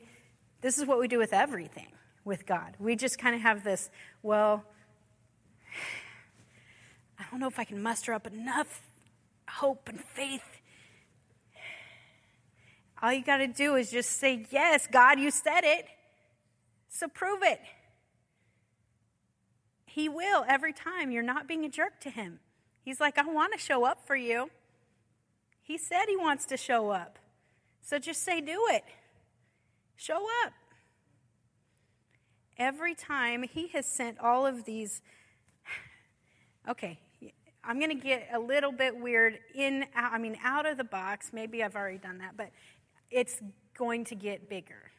this 0.62 0.78
is 0.78 0.86
what 0.86 0.98
we 0.98 1.06
do 1.06 1.18
with 1.18 1.34
everything 1.34 1.88
with 2.24 2.46
God. 2.46 2.76
We 2.78 2.96
just 2.96 3.18
kind 3.18 3.34
of 3.34 3.42
have 3.42 3.62
this, 3.62 3.90
well, 4.22 4.64
I 7.18 7.24
don't 7.30 7.40
know 7.40 7.48
if 7.48 7.58
I 7.58 7.64
can 7.64 7.82
muster 7.82 8.14
up 8.14 8.26
enough 8.26 8.80
hope 9.46 9.86
and 9.90 10.00
faith. 10.00 10.53
All 13.04 13.12
you 13.12 13.22
got 13.22 13.36
to 13.36 13.46
do 13.46 13.74
is 13.74 13.90
just 13.90 14.18
say, 14.18 14.46
Yes, 14.50 14.88
God, 14.90 15.20
you 15.20 15.30
said 15.30 15.60
it. 15.62 15.84
So 16.88 17.06
prove 17.06 17.42
it. 17.42 17.60
He 19.84 20.08
will 20.08 20.42
every 20.48 20.72
time. 20.72 21.10
You're 21.10 21.22
not 21.22 21.46
being 21.46 21.66
a 21.66 21.68
jerk 21.68 22.00
to 22.00 22.08
Him. 22.08 22.40
He's 22.82 23.00
like, 23.00 23.18
I 23.18 23.26
want 23.26 23.52
to 23.52 23.58
show 23.58 23.84
up 23.84 24.06
for 24.06 24.16
you. 24.16 24.48
He 25.60 25.76
said 25.76 26.06
he 26.08 26.16
wants 26.16 26.46
to 26.46 26.56
show 26.56 26.92
up. 26.92 27.18
So 27.82 27.98
just 27.98 28.22
say, 28.22 28.40
do 28.40 28.64
it. 28.70 28.84
Show 29.96 30.26
up. 30.42 30.54
Every 32.56 32.94
time 32.94 33.42
he 33.42 33.68
has 33.68 33.84
sent 33.84 34.18
all 34.18 34.46
of 34.46 34.64
these. 34.64 35.02
Okay, 36.66 36.98
I'm 37.66 37.78
going 37.78 37.90
to 37.90 38.02
get 38.02 38.28
a 38.32 38.38
little 38.38 38.72
bit 38.72 38.98
weird 38.98 39.38
in, 39.54 39.84
I 39.94 40.16
mean, 40.16 40.38
out 40.42 40.64
of 40.64 40.78
the 40.78 40.84
box. 40.84 41.30
Maybe 41.32 41.62
I've 41.62 41.76
already 41.76 41.98
done 41.98 42.18
that, 42.18 42.38
but 42.38 42.48
it's 43.10 43.40
going 43.76 44.04
to 44.06 44.14
get 44.14 44.48
bigger. 44.48 44.90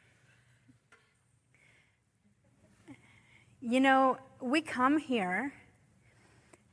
You 3.61 3.79
know, 3.79 4.17
we 4.41 4.61
come 4.61 4.97
here. 4.97 5.53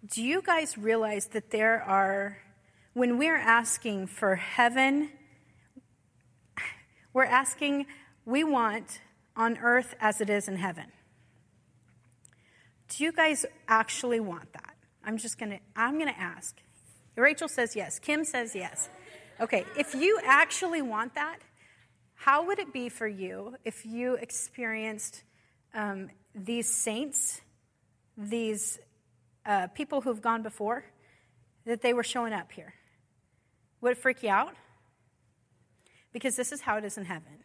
Do 0.06 0.22
you 0.22 0.42
guys 0.42 0.76
realize 0.76 1.26
that 1.28 1.50
there 1.50 1.82
are, 1.82 2.38
when 2.92 3.18
we're 3.18 3.36
asking 3.36 4.08
for 4.08 4.36
heaven, 4.36 5.10
we're 7.12 7.24
asking, 7.24 7.86
we 8.24 8.44
want 8.44 9.00
on 9.36 9.58
earth 9.58 9.94
as 10.00 10.20
it 10.20 10.28
is 10.28 10.48
in 10.48 10.56
heaven. 10.56 10.92
Do 12.88 13.04
you 13.04 13.12
guys 13.12 13.46
actually 13.68 14.20
want 14.20 14.52
that? 14.52 14.74
I'm 15.04 15.16
just 15.16 15.38
going 15.38 15.50
to 15.50 15.58
I'm 15.74 15.98
going 15.98 16.12
to 16.12 16.20
ask. 16.20 16.56
Rachel 17.16 17.48
says 17.48 17.74
yes. 17.74 17.98
Kim 17.98 18.24
says 18.24 18.54
yes. 18.54 18.88
Okay, 19.40 19.64
if 19.78 19.94
you 19.94 20.20
actually 20.24 20.82
want 20.82 21.14
that, 21.14 21.38
how 22.14 22.46
would 22.46 22.58
it 22.58 22.72
be 22.72 22.88
for 22.88 23.08
you 23.08 23.56
if 23.64 23.84
you 23.84 24.14
experienced 24.14 25.24
um, 25.74 26.10
these 26.34 26.68
saints, 26.68 27.40
these 28.16 28.78
uh, 29.44 29.66
people 29.68 30.02
who've 30.02 30.20
gone 30.22 30.42
before, 30.42 30.84
that 31.64 31.80
they 31.80 31.92
were 31.92 32.04
showing 32.04 32.32
up 32.32 32.52
here? 32.52 32.74
Would 33.80 33.92
it 33.92 33.98
freak 33.98 34.22
you 34.22 34.30
out? 34.30 34.54
Because 36.12 36.36
this 36.36 36.52
is 36.52 36.60
how 36.60 36.76
it 36.76 36.84
is 36.84 36.96
in 36.96 37.06
heaven. 37.06 37.42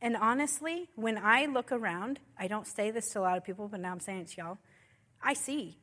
And 0.00 0.16
honestly, 0.16 0.88
when 0.94 1.18
I 1.18 1.46
look 1.46 1.72
around, 1.72 2.20
I 2.38 2.48
don't 2.48 2.66
say 2.66 2.90
this 2.90 3.10
to 3.10 3.20
a 3.20 3.22
lot 3.22 3.36
of 3.36 3.44
people, 3.44 3.68
but 3.68 3.80
now 3.80 3.92
I'm 3.92 4.00
saying 4.00 4.20
it 4.20 4.28
to 4.28 4.36
y'all. 4.38 4.58
I 5.22 5.34
see. 5.34 5.76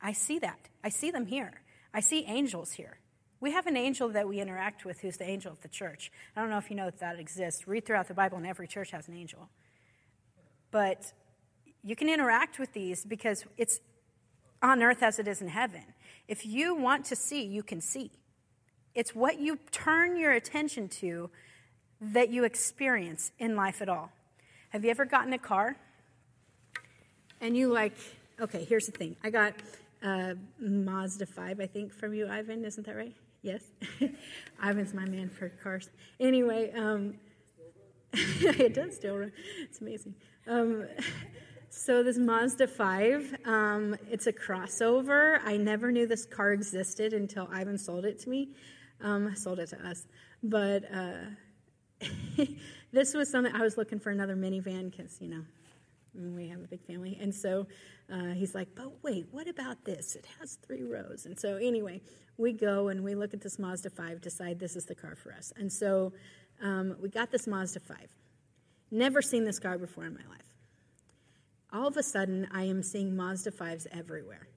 I 0.00 0.12
see 0.12 0.38
that. 0.38 0.68
I 0.84 0.90
see 0.90 1.10
them 1.10 1.26
here. 1.26 1.62
I 1.92 2.00
see 2.00 2.24
angels 2.28 2.72
here. 2.72 2.97
We 3.40 3.52
have 3.52 3.66
an 3.66 3.76
angel 3.76 4.08
that 4.10 4.26
we 4.26 4.40
interact 4.40 4.84
with 4.84 5.00
who's 5.00 5.16
the 5.16 5.28
angel 5.28 5.52
of 5.52 5.60
the 5.60 5.68
church. 5.68 6.10
I 6.34 6.40
don't 6.40 6.50
know 6.50 6.58
if 6.58 6.70
you 6.70 6.76
know 6.76 6.86
that 6.86 6.98
that 7.00 7.18
exists. 7.18 7.68
Read 7.68 7.86
throughout 7.86 8.08
the 8.08 8.14
Bible, 8.14 8.36
and 8.36 8.46
every 8.46 8.66
church 8.66 8.90
has 8.90 9.06
an 9.08 9.14
angel. 9.14 9.48
But 10.70 11.12
you 11.84 11.94
can 11.94 12.08
interact 12.08 12.58
with 12.58 12.72
these 12.72 13.04
because 13.04 13.44
it's 13.56 13.80
on 14.60 14.82
earth 14.82 15.02
as 15.02 15.18
it 15.18 15.28
is 15.28 15.40
in 15.40 15.48
heaven. 15.48 15.84
If 16.26 16.44
you 16.44 16.74
want 16.74 17.04
to 17.06 17.16
see, 17.16 17.42
you 17.44 17.62
can 17.62 17.80
see. 17.80 18.10
It's 18.94 19.14
what 19.14 19.38
you 19.38 19.58
turn 19.70 20.16
your 20.16 20.32
attention 20.32 20.88
to 20.88 21.30
that 22.00 22.30
you 22.30 22.44
experience 22.44 23.30
in 23.38 23.54
life 23.54 23.80
at 23.80 23.88
all. 23.88 24.10
Have 24.70 24.84
you 24.84 24.90
ever 24.90 25.04
gotten 25.04 25.32
a 25.32 25.38
car 25.38 25.76
and 27.40 27.56
you 27.56 27.72
like, 27.72 27.94
okay, 28.40 28.64
here's 28.64 28.86
the 28.86 28.92
thing. 28.92 29.16
I 29.22 29.30
got 29.30 29.54
a 30.02 30.36
Mazda 30.60 31.26
5, 31.26 31.60
I 31.60 31.66
think, 31.66 31.92
from 31.92 32.14
you, 32.14 32.28
Ivan. 32.28 32.64
Isn't 32.64 32.86
that 32.86 32.96
right? 32.96 33.14
Yes. 33.48 33.62
Ivan's 34.62 34.92
my 34.92 35.06
man 35.06 35.30
for 35.30 35.48
cars. 35.48 35.88
Anyway, 36.20 36.70
um, 36.76 37.14
it 38.12 38.74
does 38.74 38.94
still 38.94 39.16
run. 39.16 39.32
It's 39.62 39.80
amazing. 39.80 40.14
Um, 40.46 40.86
so 41.70 42.02
this 42.02 42.18
Mazda 42.18 42.66
5, 42.66 43.36
um, 43.46 43.96
it's 44.10 44.26
a 44.26 44.34
crossover. 44.34 45.38
I 45.46 45.56
never 45.56 45.90
knew 45.90 46.06
this 46.06 46.26
car 46.26 46.52
existed 46.52 47.14
until 47.14 47.48
Ivan 47.50 47.78
sold 47.78 48.04
it 48.04 48.18
to 48.20 48.28
me. 48.28 48.50
Um, 49.00 49.34
sold 49.34 49.60
it 49.60 49.70
to 49.70 49.88
us. 49.88 50.06
But 50.42 50.84
uh, 50.94 52.04
this 52.92 53.14
was 53.14 53.30
something 53.30 53.54
I 53.54 53.62
was 53.62 53.78
looking 53.78 53.98
for 53.98 54.10
another 54.10 54.36
minivan 54.36 54.90
because, 54.90 55.16
you 55.22 55.28
know, 55.28 55.44
we 56.14 56.48
have 56.48 56.60
a 56.60 56.66
big 56.66 56.82
family. 56.84 57.18
And 57.20 57.34
so 57.34 57.66
uh, 58.12 58.30
he's 58.30 58.54
like, 58.54 58.68
but 58.74 59.02
wait, 59.02 59.26
what 59.30 59.48
about 59.48 59.84
this? 59.84 60.16
It 60.16 60.26
has 60.40 60.58
three 60.66 60.82
rows. 60.82 61.26
And 61.26 61.38
so, 61.38 61.56
anyway, 61.56 62.00
we 62.36 62.52
go 62.52 62.88
and 62.88 63.04
we 63.04 63.14
look 63.14 63.34
at 63.34 63.40
this 63.40 63.58
Mazda 63.58 63.90
5, 63.90 64.20
decide 64.20 64.58
this 64.58 64.76
is 64.76 64.86
the 64.86 64.94
car 64.94 65.16
for 65.16 65.32
us. 65.32 65.52
And 65.56 65.72
so 65.72 66.12
um, 66.62 66.96
we 67.00 67.08
got 67.08 67.30
this 67.30 67.46
Mazda 67.46 67.80
5. 67.80 67.96
Never 68.90 69.20
seen 69.20 69.44
this 69.44 69.58
car 69.58 69.78
before 69.78 70.04
in 70.04 70.14
my 70.14 70.26
life. 70.28 70.42
All 71.72 71.86
of 71.86 71.96
a 71.96 72.02
sudden, 72.02 72.48
I 72.50 72.64
am 72.64 72.82
seeing 72.82 73.14
Mazda 73.14 73.50
5s 73.50 73.86
everywhere. 73.92 74.48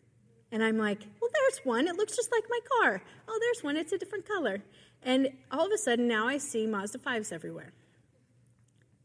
And 0.51 0.63
I'm 0.63 0.77
like, 0.77 0.99
well, 1.21 1.29
there's 1.33 1.65
one. 1.65 1.87
It 1.87 1.95
looks 1.95 2.15
just 2.15 2.31
like 2.31 2.43
my 2.49 2.59
car. 2.79 3.01
Oh, 3.27 3.39
there's 3.41 3.63
one. 3.63 3.77
It's 3.77 3.91
a 3.91 3.97
different 3.97 4.27
color. 4.27 4.63
And 5.03 5.29
all 5.51 5.65
of 5.65 5.71
a 5.73 5.77
sudden, 5.77 6.07
now 6.07 6.27
I 6.27 6.37
see 6.37 6.67
Mazda 6.67 6.99
5s 6.99 7.33
everywhere. 7.33 7.73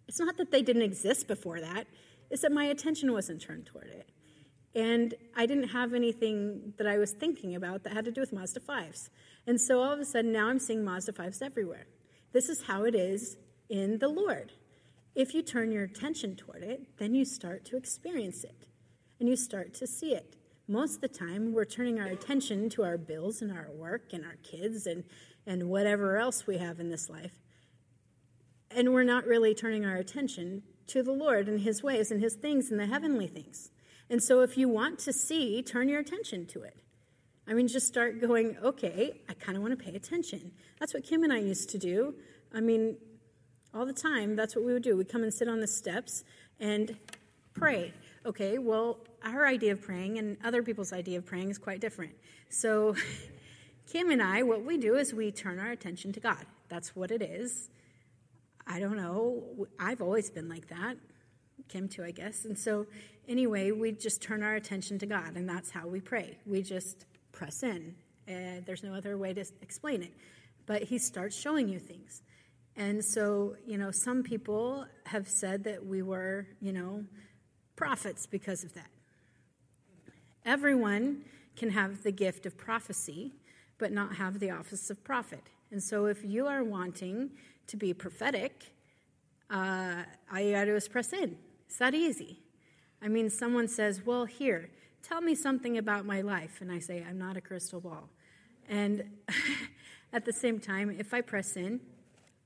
It's 0.09 0.21
not 0.21 0.37
that 0.37 0.51
they 0.51 0.63
didn't 0.63 0.83
exist 0.83 1.27
before 1.27 1.61
that, 1.61 1.87
it's 2.31 2.43
that 2.43 2.53
my 2.53 2.65
attention 2.65 3.13
wasn't 3.13 3.41
turned 3.41 3.67
toward 3.67 3.89
it. 3.89 4.09
And 4.75 5.15
I 5.35 5.47
didn't 5.47 5.69
have 5.69 5.95
anything 5.95 6.75
that 6.77 6.87
I 6.87 6.99
was 6.99 7.13
thinking 7.13 7.55
about 7.55 7.83
that 7.85 7.93
had 7.93 8.05
to 8.05 8.13
do 8.13 8.21
with 8.21 8.33
Mazda 8.33 8.61
5s. 8.61 9.09
And 9.47 9.61
so 9.61 9.81
all 9.81 9.93
of 9.93 10.01
a 10.01 10.05
sudden, 10.05 10.33
now 10.33 10.49
I'm 10.49 10.59
seeing 10.59 10.85
Mazda 10.85 11.13
5s 11.13 11.41
everywhere. 11.41 11.87
This 12.33 12.49
is 12.49 12.63
how 12.63 12.85
it 12.85 12.95
is 12.95 13.37
in 13.71 13.99
the 13.99 14.09
Lord. 14.09 14.53
If 15.15 15.33
you 15.33 15.43
turn 15.43 15.73
your 15.73 15.85
attention 15.85 16.37
toward 16.37 16.63
it, 16.63 16.99
then 16.99 17.15
you 17.15 17.25
start 17.25 17.65
to 17.67 17.77
experience 17.77 18.45
it 18.45 18.67
and 19.19 19.29
you 19.29 19.37
start 19.37 19.73
to 19.75 19.87
see 19.87 20.13
it. 20.13 20.37
Most 20.69 20.97
of 20.97 21.01
the 21.01 21.09
time, 21.09 21.55
we're 21.55 21.65
turning 21.65 21.99
our 21.99 22.09
attention 22.09 22.69
to 22.71 22.83
our 22.83 22.99
bills 22.99 23.41
and 23.41 23.51
our 23.51 23.71
work 23.73 24.13
and 24.13 24.25
our 24.25 24.37
kids 24.43 24.87
and 24.87 25.05
and 25.47 25.69
whatever 25.69 26.17
else 26.19 26.47
we 26.47 26.59
have 26.59 26.81
in 26.81 26.91
this 26.91 27.09
life. 27.09 27.39
And 28.71 28.93
we're 28.93 29.05
not 29.05 29.27
really 29.27 29.55
turning 29.55 29.85
our 29.85 29.97
attention 29.97 30.63
to 30.89 31.03
the 31.03 31.13
Lord 31.13 31.49
and 31.49 31.61
His 31.61 31.83
ways 31.83 32.11
and 32.11 32.21
His 32.21 32.35
things 32.35 32.71
and 32.71 32.79
the 32.79 32.87
heavenly 32.87 33.27
things. 33.27 33.71
And 34.09 34.23
so, 34.23 34.41
if 34.41 34.57
you 34.57 34.69
want 34.69 34.99
to 35.01 35.13
see, 35.13 35.63
turn 35.63 35.89
your 35.89 36.01
attention 36.01 36.47
to 36.47 36.63
it. 36.63 36.77
I 37.49 37.55
mean, 37.55 37.69
just 37.69 37.87
start 37.87 38.21
going, 38.21 38.57
okay, 38.63 39.21
I 39.29 39.35
kind 39.35 39.57
of 39.57 39.63
want 39.63 39.79
to 39.79 39.85
pay 39.85 39.95
attention. 39.95 40.53
That's 40.81 40.93
what 40.95 41.05
Kim 41.05 41.23
and 41.23 41.33
I 41.33 41.39
used 41.39 41.71
to 41.71 41.79
do. 41.79 42.15
I 42.53 42.61
mean, 42.61 42.97
all 43.73 43.87
the 43.87 43.93
time, 43.93 44.35
that's 44.35 44.57
what 44.57 44.65
we 44.65 44.73
would 44.73 44.83
do. 44.83 44.97
We'd 44.97 45.09
come 45.09 45.23
and 45.23 45.33
sit 45.33 45.49
on 45.49 45.61
the 45.61 45.69
steps 45.69 46.25
and 46.59 46.97
pray. 47.55 47.93
Okay, 48.25 48.59
well, 48.59 48.99
our 49.23 49.47
idea 49.47 49.73
of 49.73 49.83
praying 49.83 50.19
and 50.19 50.37
other 50.45 50.63
people's 50.63 50.93
idea 50.93 51.19
of 51.19 51.27
praying 51.27 51.51
is 51.51 51.59
quite 51.59 51.81
different. 51.81 52.13
So, 52.49 52.97
Kim 53.87 54.11
and 54.11 54.21
I, 54.21 54.43
what 54.43 54.65
we 54.65 54.77
do 54.77 54.97
is 54.97 55.15
we 55.15 55.31
turn 55.31 55.61
our 55.61 55.71
attention 55.71 56.13
to 56.13 56.21
God. 56.21 56.45
That's 56.69 56.97
what 56.97 57.13
it 57.13 57.23
is. 57.23 57.69
I 58.67 58.81
don't 58.81 58.97
know. 58.97 59.67
I've 59.79 60.03
always 60.03 60.31
been 60.31 60.49
like 60.49 60.69
that. 60.69 60.97
Kim, 61.69 61.89
too, 61.89 62.05
I 62.05 62.11
guess. 62.11 62.45
And 62.45 62.59
so, 62.59 62.87
anyway, 63.29 63.71
we 63.71 63.93
just 63.93 64.21
turn 64.23 64.43
our 64.43 64.55
attention 64.55 64.99
to 65.01 65.07
God, 65.07 65.37
and 65.37 65.49
that's 65.49 65.71
how 65.71 65.87
we 65.87 66.01
pray. 66.01 66.39
We 66.47 66.63
just 66.63 67.07
press 67.33 67.63
in. 67.63 67.95
There's 68.27 68.83
no 68.83 68.95
other 68.95 69.17
way 69.17 69.33
to 69.35 69.45
explain 69.63 70.03
it. 70.03 70.13
But 70.67 70.83
He 70.83 70.99
starts 70.99 71.37
showing 71.37 71.69
you 71.69 71.79
things. 71.79 72.23
And 72.77 73.05
so, 73.05 73.57
you 73.67 73.79
know, 73.79 73.91
some 73.91 74.23
people 74.23 74.85
have 75.07 75.29
said 75.29 75.65
that 75.65 75.87
we 75.87 76.03
were, 76.03 76.47
you 76.61 76.73
know, 76.73 77.05
prophets 77.75 78.27
because 78.27 78.65
of 78.65 78.75
that. 78.75 78.91
Everyone 80.45 81.25
can 81.57 81.71
have 81.71 82.03
the 82.03 82.13
gift 82.13 82.47
of 82.47 82.59
prophecy, 82.59 83.33
but 83.79 83.93
not 83.93 84.17
have 84.17 84.41
the 84.41 84.51
office 84.51 84.91
of 84.91 85.03
prophet. 85.03 85.43
And 85.71 85.83
so, 85.83 86.07
if 86.07 86.25
you 86.25 86.47
are 86.47 86.63
wanting 86.63 87.31
to 87.69 87.77
be 87.77 87.93
prophetic, 87.95 88.73
uh, 89.51 90.03
all 90.33 90.41
you 90.41 90.53
got 90.53 90.65
to 90.65 90.71
do 90.73 90.77
is 90.77 90.89
press 90.89 91.13
in. 91.13 91.37
It's 91.67 91.79
that 91.79 91.95
easy. 91.95 92.41
I 93.03 93.09
mean, 93.09 93.31
someone 93.31 93.69
says, 93.69 94.03
Well, 94.05 94.25
here, 94.25 94.71
tell 95.03 95.21
me 95.21 95.35
something 95.35 95.79
about 95.79 96.07
my 96.07 96.21
life. 96.21 96.61
And 96.61 96.73
I 96.73 96.79
say, 96.79 97.05
I'm 97.09 97.19
not 97.19 97.37
a 97.37 97.41
crystal 97.41 97.81
ball. 97.81 98.09
And 98.69 99.05
at 100.13 100.25
the 100.25 100.33
same 100.33 100.59
time, 100.59 100.95
if 100.99 101.15
I 101.15 101.21
press 101.21 101.57
in, 101.57 101.81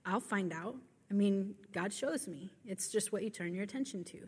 I'll 0.05 0.21
find 0.21 0.53
out. 0.53 0.77
I 1.11 1.15
mean, 1.15 1.55
God 1.73 1.93
shows 1.93 2.29
me. 2.29 2.51
It's 2.67 2.89
just 2.89 3.13
what 3.13 3.23
you 3.23 3.31
turn 3.31 3.55
your 3.55 3.65
attention 3.65 4.05
to. 4.05 4.19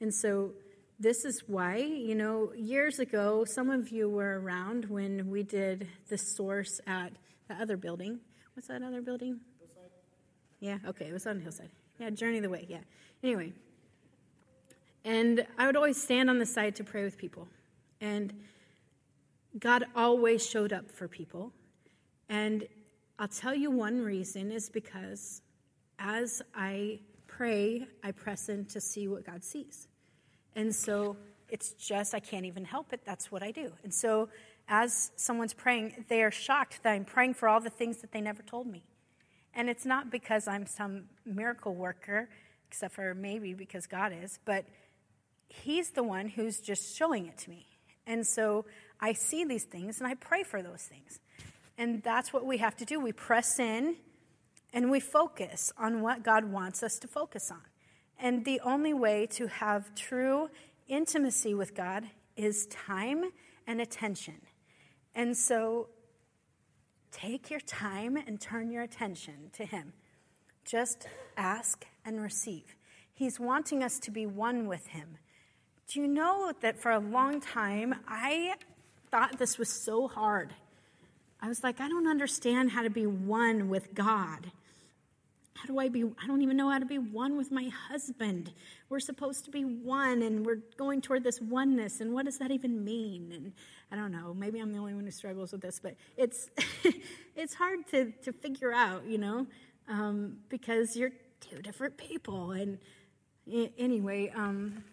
And 0.00 0.12
so, 0.12 0.52
this 0.98 1.26
is 1.26 1.42
why, 1.46 1.76
you 1.76 2.14
know, 2.14 2.52
years 2.56 2.98
ago, 2.98 3.44
some 3.44 3.68
of 3.68 3.90
you 3.90 4.08
were 4.08 4.40
around 4.40 4.86
when 4.86 5.30
we 5.30 5.42
did 5.42 5.88
the 6.08 6.16
source 6.16 6.80
at 6.86 7.12
the 7.48 7.54
other 7.54 7.76
building. 7.76 8.20
What's 8.54 8.68
that 8.68 8.82
other 8.82 9.02
building? 9.02 9.40
Yeah, 10.66 10.78
okay, 10.84 11.04
it 11.04 11.12
was 11.12 11.28
on 11.28 11.36
the 11.36 11.42
Hillside. 11.42 11.70
Yeah, 12.00 12.10
Journey 12.10 12.40
the 12.40 12.50
Way, 12.50 12.66
yeah. 12.68 12.80
Anyway, 13.22 13.52
and 15.04 15.46
I 15.56 15.66
would 15.66 15.76
always 15.76 16.02
stand 16.02 16.28
on 16.28 16.40
the 16.40 16.44
side 16.44 16.74
to 16.76 16.84
pray 16.84 17.04
with 17.04 17.16
people. 17.16 17.46
And 18.00 18.34
God 19.60 19.84
always 19.94 20.44
showed 20.44 20.72
up 20.72 20.90
for 20.90 21.06
people. 21.06 21.52
And 22.28 22.66
I'll 23.16 23.28
tell 23.28 23.54
you 23.54 23.70
one 23.70 24.00
reason 24.00 24.50
is 24.50 24.68
because 24.68 25.40
as 26.00 26.42
I 26.52 26.98
pray, 27.28 27.86
I 28.02 28.10
press 28.10 28.48
in 28.48 28.64
to 28.64 28.80
see 28.80 29.06
what 29.06 29.24
God 29.24 29.44
sees. 29.44 29.86
And 30.56 30.74
so 30.74 31.16
it's 31.48 31.74
just, 31.74 32.12
I 32.12 32.18
can't 32.18 32.44
even 32.44 32.64
help 32.64 32.92
it. 32.92 33.02
That's 33.04 33.30
what 33.30 33.44
I 33.44 33.52
do. 33.52 33.70
And 33.84 33.94
so 33.94 34.30
as 34.66 35.12
someone's 35.14 35.54
praying, 35.54 36.06
they 36.08 36.24
are 36.24 36.32
shocked 36.32 36.82
that 36.82 36.90
I'm 36.90 37.04
praying 37.04 37.34
for 37.34 37.48
all 37.48 37.60
the 37.60 37.70
things 37.70 37.98
that 37.98 38.10
they 38.10 38.20
never 38.20 38.42
told 38.42 38.66
me. 38.66 38.82
And 39.56 39.70
it's 39.70 39.86
not 39.86 40.10
because 40.10 40.46
I'm 40.46 40.66
some 40.66 41.04
miracle 41.24 41.74
worker, 41.74 42.28
except 42.68 42.94
for 42.94 43.14
maybe 43.14 43.54
because 43.54 43.86
God 43.86 44.12
is, 44.12 44.38
but 44.44 44.66
He's 45.48 45.90
the 45.90 46.02
one 46.02 46.28
who's 46.28 46.60
just 46.60 46.94
showing 46.96 47.26
it 47.26 47.38
to 47.38 47.50
me. 47.50 47.66
And 48.06 48.26
so 48.26 48.66
I 49.00 49.14
see 49.14 49.44
these 49.44 49.64
things 49.64 49.98
and 49.98 50.06
I 50.06 50.14
pray 50.14 50.42
for 50.42 50.62
those 50.62 50.82
things. 50.82 51.20
And 51.78 52.02
that's 52.02 52.32
what 52.32 52.44
we 52.44 52.58
have 52.58 52.76
to 52.76 52.84
do. 52.84 53.00
We 53.00 53.12
press 53.12 53.58
in 53.58 53.96
and 54.72 54.90
we 54.90 55.00
focus 55.00 55.72
on 55.78 56.02
what 56.02 56.22
God 56.22 56.44
wants 56.44 56.82
us 56.82 56.98
to 56.98 57.08
focus 57.08 57.50
on. 57.50 57.62
And 58.18 58.44
the 58.44 58.60
only 58.60 58.92
way 58.92 59.26
to 59.32 59.46
have 59.46 59.94
true 59.94 60.50
intimacy 60.88 61.54
with 61.54 61.74
God 61.74 62.04
is 62.36 62.66
time 62.66 63.24
and 63.66 63.80
attention. 63.80 64.40
And 65.14 65.36
so 65.36 65.88
take 67.16 67.50
your 67.50 67.60
time 67.60 68.16
and 68.16 68.40
turn 68.40 68.70
your 68.70 68.82
attention 68.82 69.50
to 69.54 69.64
Him. 69.64 69.92
Just 70.64 71.06
ask 71.36 71.86
and 72.04 72.20
receive. 72.20 72.76
He's 73.14 73.40
wanting 73.40 73.82
us 73.82 73.98
to 74.00 74.10
be 74.10 74.26
one 74.26 74.66
with 74.66 74.86
Him. 74.88 75.18
Do 75.88 76.00
you 76.00 76.08
know 76.08 76.52
that 76.60 76.78
for 76.78 76.90
a 76.90 76.98
long 76.98 77.40
time 77.40 77.94
I 78.06 78.54
thought 79.10 79.38
this 79.38 79.56
was 79.56 79.70
so 79.70 80.08
hard? 80.08 80.52
I 81.40 81.48
was 81.48 81.62
like, 81.62 81.80
I 81.80 81.88
don't 81.88 82.08
understand 82.08 82.70
how 82.70 82.82
to 82.82 82.90
be 82.90 83.06
one 83.06 83.68
with 83.68 83.94
God. 83.94 84.50
How 85.56 85.66
do 85.66 85.78
I 85.78 85.88
be? 85.88 86.04
I 86.22 86.26
don't 86.26 86.42
even 86.42 86.56
know 86.56 86.68
how 86.68 86.78
to 86.78 86.84
be 86.84 86.98
one 86.98 87.36
with 87.36 87.50
my 87.50 87.70
husband. 87.88 88.52
We're 88.90 89.00
supposed 89.00 89.44
to 89.46 89.50
be 89.50 89.64
one, 89.64 90.22
and 90.22 90.44
we're 90.44 90.60
going 90.76 91.00
toward 91.00 91.24
this 91.24 91.40
oneness. 91.40 92.00
And 92.00 92.12
what 92.12 92.26
does 92.26 92.38
that 92.38 92.50
even 92.50 92.84
mean? 92.84 93.32
And 93.32 93.52
I 93.90 93.96
don't 93.96 94.12
know. 94.12 94.34
Maybe 94.34 94.60
I'm 94.60 94.72
the 94.72 94.78
only 94.78 94.92
one 94.92 95.04
who 95.04 95.10
struggles 95.10 95.52
with 95.52 95.62
this, 95.62 95.80
but 95.82 95.94
it's 96.16 96.50
it's 97.36 97.54
hard 97.54 97.86
to 97.88 98.12
to 98.22 98.32
figure 98.32 98.72
out, 98.72 99.06
you 99.06 99.16
know, 99.16 99.46
um, 99.88 100.38
because 100.50 100.94
you're 100.94 101.12
two 101.40 101.62
different 101.62 101.96
people. 101.96 102.52
And 102.52 102.78
anyway, 103.78 104.30
um, 104.36 104.84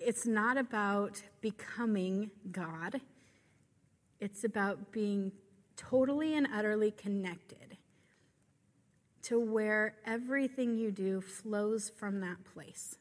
it's 0.00 0.26
not 0.26 0.56
about 0.56 1.22
becoming 1.40 2.30
God. 2.50 3.00
It's 4.18 4.42
about 4.42 4.90
being 4.90 5.30
totally 5.76 6.36
and 6.36 6.48
utterly 6.52 6.90
connected 6.90 7.77
to 9.28 9.38
where 9.38 9.94
everything 10.06 10.74
you 10.74 10.90
do 10.90 11.20
flows 11.20 11.90
from 11.90 12.20
that 12.20 12.36
place. 12.54 12.96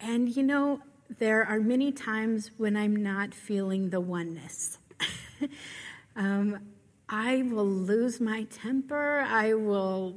And 0.00 0.34
you 0.34 0.42
know, 0.42 0.80
there 1.18 1.44
are 1.44 1.60
many 1.60 1.92
times 1.92 2.52
when 2.56 2.74
I'm 2.74 2.96
not 2.96 3.34
feeling 3.34 3.90
the 3.90 4.00
oneness. 4.00 4.78
um, 6.16 6.58
I 7.06 7.42
will 7.42 7.68
lose 7.68 8.18
my 8.18 8.44
temper. 8.44 9.26
I 9.28 9.52
will 9.52 10.16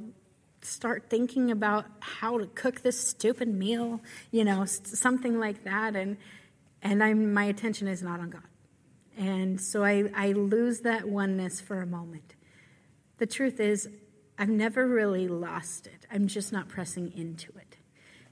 start 0.62 1.10
thinking 1.10 1.50
about 1.50 1.84
how 2.00 2.38
to 2.38 2.46
cook 2.46 2.80
this 2.80 2.98
stupid 2.98 3.48
meal, 3.48 4.00
you 4.30 4.44
know, 4.44 4.64
something 4.64 5.38
like 5.38 5.64
that. 5.64 5.96
And, 5.96 6.16
and 6.80 7.04
I'm, 7.04 7.34
my 7.34 7.44
attention 7.44 7.88
is 7.88 8.02
not 8.02 8.20
on 8.20 8.30
God. 8.30 8.42
And 9.18 9.60
so 9.60 9.84
I, 9.84 10.10
I 10.14 10.32
lose 10.32 10.80
that 10.80 11.06
oneness 11.06 11.60
for 11.60 11.82
a 11.82 11.86
moment. 11.86 12.34
The 13.24 13.32
truth 13.32 13.58
is, 13.58 13.88
I've 14.38 14.50
never 14.50 14.86
really 14.86 15.28
lost 15.28 15.86
it. 15.86 16.04
I'm 16.12 16.26
just 16.26 16.52
not 16.52 16.68
pressing 16.68 17.10
into 17.16 17.50
it. 17.56 17.78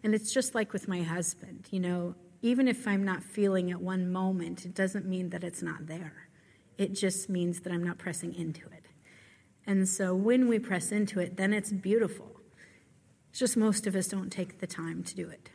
And 0.05 0.15
it's 0.15 0.35
just 0.35 0.55
like 0.55 0.75
with 0.75 0.87
my 0.87 1.01
husband, 1.01 1.67
you 1.71 1.81
know, 1.81 2.15
even 2.43 2.69
if 2.69 2.87
I'm 2.87 3.03
not 3.03 3.23
feeling 3.23 3.71
it 3.71 3.81
one 3.81 4.13
moment, 4.13 4.67
it 4.67 4.75
doesn't 4.75 5.07
mean 5.07 5.31
that 5.31 5.45
it's 5.45 5.63
not 5.63 5.87
there. 5.87 6.29
It 6.77 6.93
just 6.93 7.31
means 7.31 7.61
that 7.61 7.73
I'm 7.73 7.83
not 7.83 7.97
pressing 7.97 8.35
into 8.35 8.67
it. 8.67 8.85
And 9.67 9.89
so 9.89 10.15
when 10.15 10.47
we 10.47 10.59
press 10.59 10.93
into 10.93 11.21
it, 11.21 11.39
then 11.39 11.55
it's 11.55 11.73
beautiful. 11.73 12.43
It's 13.31 13.39
just 13.39 13.57
most 13.57 13.87
of 13.87 13.97
us 13.97 14.09
don't 14.09 14.29
take 14.29 14.61
the 14.61 14.67
time 14.67 15.03
to 15.05 15.15
do 15.15 15.27
it. 15.31 15.49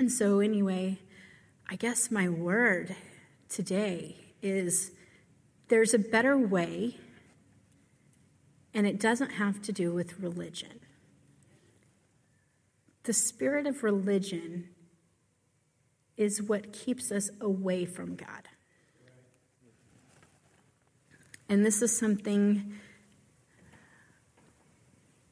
And 0.00 0.10
so, 0.10 0.40
anyway, 0.40 0.98
I 1.70 1.76
guess 1.76 2.10
my 2.10 2.28
word 2.28 2.96
today 3.48 4.16
is 4.42 4.90
there's 5.68 5.94
a 5.94 5.98
better 6.00 6.36
way, 6.36 6.96
and 8.74 8.86
it 8.86 8.98
doesn't 8.98 9.30
have 9.30 9.62
to 9.62 9.72
do 9.72 9.92
with 9.92 10.18
religion. 10.18 10.80
The 13.04 13.12
spirit 13.12 13.66
of 13.66 13.84
religion 13.84 14.68
is 16.16 16.42
what 16.42 16.72
keeps 16.72 17.12
us 17.12 17.30
away 17.40 17.84
from 17.84 18.16
God. 18.16 18.48
And 21.48 21.64
this 21.64 21.82
is 21.82 21.96
something 21.96 22.74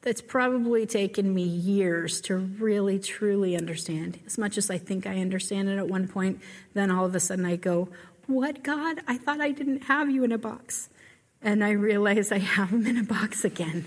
that's 0.01 0.21
probably 0.21 0.85
taken 0.85 1.33
me 1.33 1.43
years 1.43 2.21
to 2.21 2.35
really 2.35 2.99
truly 2.99 3.55
understand. 3.57 4.19
As 4.25 4.37
much 4.37 4.57
as 4.57 4.69
I 4.69 4.77
think 4.77 5.07
I 5.07 5.19
understand 5.19 5.69
it 5.69 5.77
at 5.77 5.87
one 5.87 6.07
point, 6.07 6.41
then 6.73 6.91
all 6.91 7.05
of 7.05 7.15
a 7.15 7.19
sudden 7.19 7.45
I 7.45 7.55
go, 7.55 7.89
What, 8.27 8.63
God? 8.63 8.99
I 9.07 9.17
thought 9.17 9.41
I 9.41 9.51
didn't 9.51 9.83
have 9.85 10.09
you 10.09 10.23
in 10.23 10.31
a 10.31 10.37
box. 10.37 10.89
And 11.43 11.63
I 11.63 11.71
realize 11.71 12.31
I 12.31 12.39
have 12.39 12.71
them 12.71 12.87
in 12.87 12.97
a 12.97 13.03
box 13.03 13.43
again. 13.43 13.85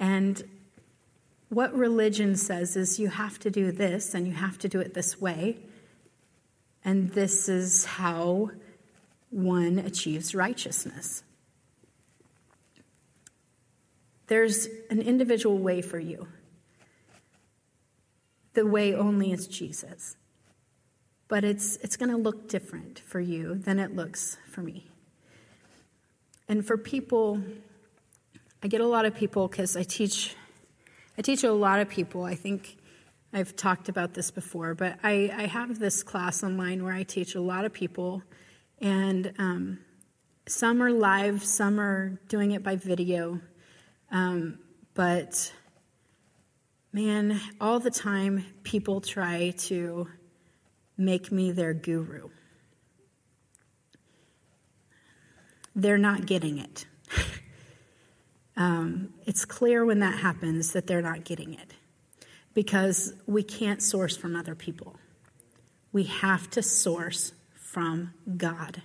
And 0.00 0.42
what 1.48 1.74
religion 1.74 2.36
says 2.36 2.76
is 2.76 2.98
you 2.98 3.08
have 3.08 3.38
to 3.40 3.50
do 3.50 3.72
this 3.72 4.12
and 4.12 4.26
you 4.26 4.34
have 4.34 4.58
to 4.58 4.68
do 4.68 4.80
it 4.80 4.92
this 4.92 5.20
way. 5.20 5.58
And 6.84 7.10
this 7.12 7.48
is 7.48 7.84
how 7.84 8.50
one 9.30 9.78
achieves 9.78 10.34
righteousness. 10.34 11.22
There's 14.26 14.68
an 14.90 15.00
individual 15.00 15.58
way 15.58 15.80
for 15.80 15.98
you. 15.98 16.28
The 18.54 18.66
way 18.66 18.94
only 18.94 19.32
is 19.32 19.46
Jesus. 19.46 20.16
But 21.28 21.44
it's, 21.44 21.76
it's 21.76 21.96
going 21.96 22.10
to 22.10 22.16
look 22.16 22.48
different 22.48 22.98
for 23.00 23.20
you 23.20 23.54
than 23.54 23.78
it 23.78 23.94
looks 23.94 24.36
for 24.50 24.62
me. 24.62 24.88
And 26.48 26.66
for 26.66 26.78
people, 26.78 27.42
I 28.62 28.68
get 28.68 28.80
a 28.80 28.86
lot 28.86 29.04
of 29.04 29.14
people 29.14 29.48
because 29.48 29.76
I 29.76 29.82
teach, 29.82 30.34
I 31.18 31.22
teach 31.22 31.44
a 31.44 31.52
lot 31.52 31.80
of 31.80 31.90
people. 31.90 32.24
I 32.24 32.34
think 32.34 32.78
I've 33.34 33.54
talked 33.54 33.90
about 33.90 34.14
this 34.14 34.30
before, 34.30 34.74
but 34.74 34.98
I, 35.02 35.30
I 35.36 35.46
have 35.46 35.78
this 35.78 36.02
class 36.02 36.42
online 36.42 36.82
where 36.82 36.94
I 36.94 37.02
teach 37.02 37.34
a 37.34 37.40
lot 37.42 37.66
of 37.66 37.74
people, 37.74 38.22
and 38.80 39.34
um, 39.38 39.80
some 40.46 40.82
are 40.82 40.90
live, 40.90 41.44
some 41.44 41.78
are 41.78 42.18
doing 42.28 42.52
it 42.52 42.62
by 42.62 42.76
video. 42.76 43.42
Um, 44.10 44.58
but 44.94 45.52
man, 46.94 47.38
all 47.60 47.78
the 47.78 47.90
time 47.90 48.46
people 48.62 49.02
try 49.02 49.50
to 49.58 50.08
make 50.96 51.30
me 51.30 51.52
their 51.52 51.74
guru. 51.74 52.30
They're 55.78 55.96
not 55.96 56.26
getting 56.26 56.58
it. 56.58 56.86
um, 58.56 59.14
it's 59.26 59.44
clear 59.44 59.84
when 59.84 60.00
that 60.00 60.18
happens 60.18 60.72
that 60.72 60.88
they're 60.88 61.00
not 61.00 61.22
getting 61.22 61.54
it 61.54 61.72
because 62.52 63.14
we 63.28 63.44
can't 63.44 63.80
source 63.80 64.16
from 64.16 64.34
other 64.34 64.56
people. 64.56 64.96
We 65.92 66.02
have 66.04 66.50
to 66.50 66.64
source 66.64 67.32
from 67.54 68.12
God. 68.36 68.82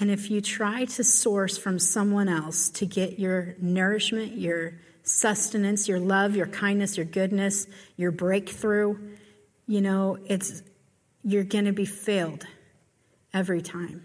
And 0.00 0.10
if 0.10 0.28
you 0.28 0.40
try 0.40 0.86
to 0.86 1.04
source 1.04 1.56
from 1.56 1.78
someone 1.78 2.28
else 2.28 2.68
to 2.70 2.86
get 2.86 3.20
your 3.20 3.54
nourishment, 3.60 4.36
your 4.36 4.80
sustenance, 5.04 5.86
your 5.86 6.00
love, 6.00 6.34
your 6.34 6.48
kindness, 6.48 6.96
your 6.96 7.06
goodness, 7.06 7.68
your 7.96 8.10
breakthrough, 8.10 8.98
you 9.68 9.80
know, 9.80 10.18
it's 10.26 10.64
you're 11.22 11.44
going 11.44 11.66
to 11.66 11.72
be 11.72 11.84
failed 11.84 12.44
every 13.32 13.62
time. 13.62 14.04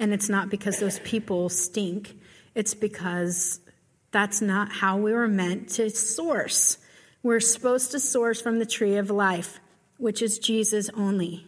And 0.00 0.14
it's 0.14 0.30
not 0.30 0.48
because 0.48 0.80
those 0.80 0.98
people 1.00 1.50
stink. 1.50 2.18
It's 2.54 2.74
because 2.74 3.60
that's 4.10 4.40
not 4.40 4.72
how 4.72 4.96
we 4.96 5.12
were 5.12 5.28
meant 5.28 5.68
to 5.70 5.90
source. 5.90 6.78
We're 7.22 7.38
supposed 7.38 7.90
to 7.92 8.00
source 8.00 8.40
from 8.40 8.58
the 8.58 8.66
tree 8.66 8.96
of 8.96 9.10
life, 9.10 9.60
which 9.98 10.22
is 10.22 10.38
Jesus 10.38 10.88
only. 10.96 11.46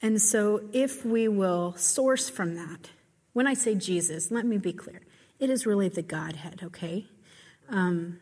And 0.00 0.20
so, 0.20 0.62
if 0.72 1.04
we 1.04 1.28
will 1.28 1.74
source 1.76 2.28
from 2.28 2.54
that, 2.54 2.90
when 3.34 3.46
I 3.46 3.54
say 3.54 3.74
Jesus, 3.74 4.30
let 4.30 4.46
me 4.46 4.56
be 4.56 4.72
clear. 4.72 5.02
It 5.38 5.50
is 5.50 5.66
really 5.66 5.88
the 5.88 6.02
Godhead, 6.02 6.60
okay? 6.64 7.06
Um, 7.68 8.20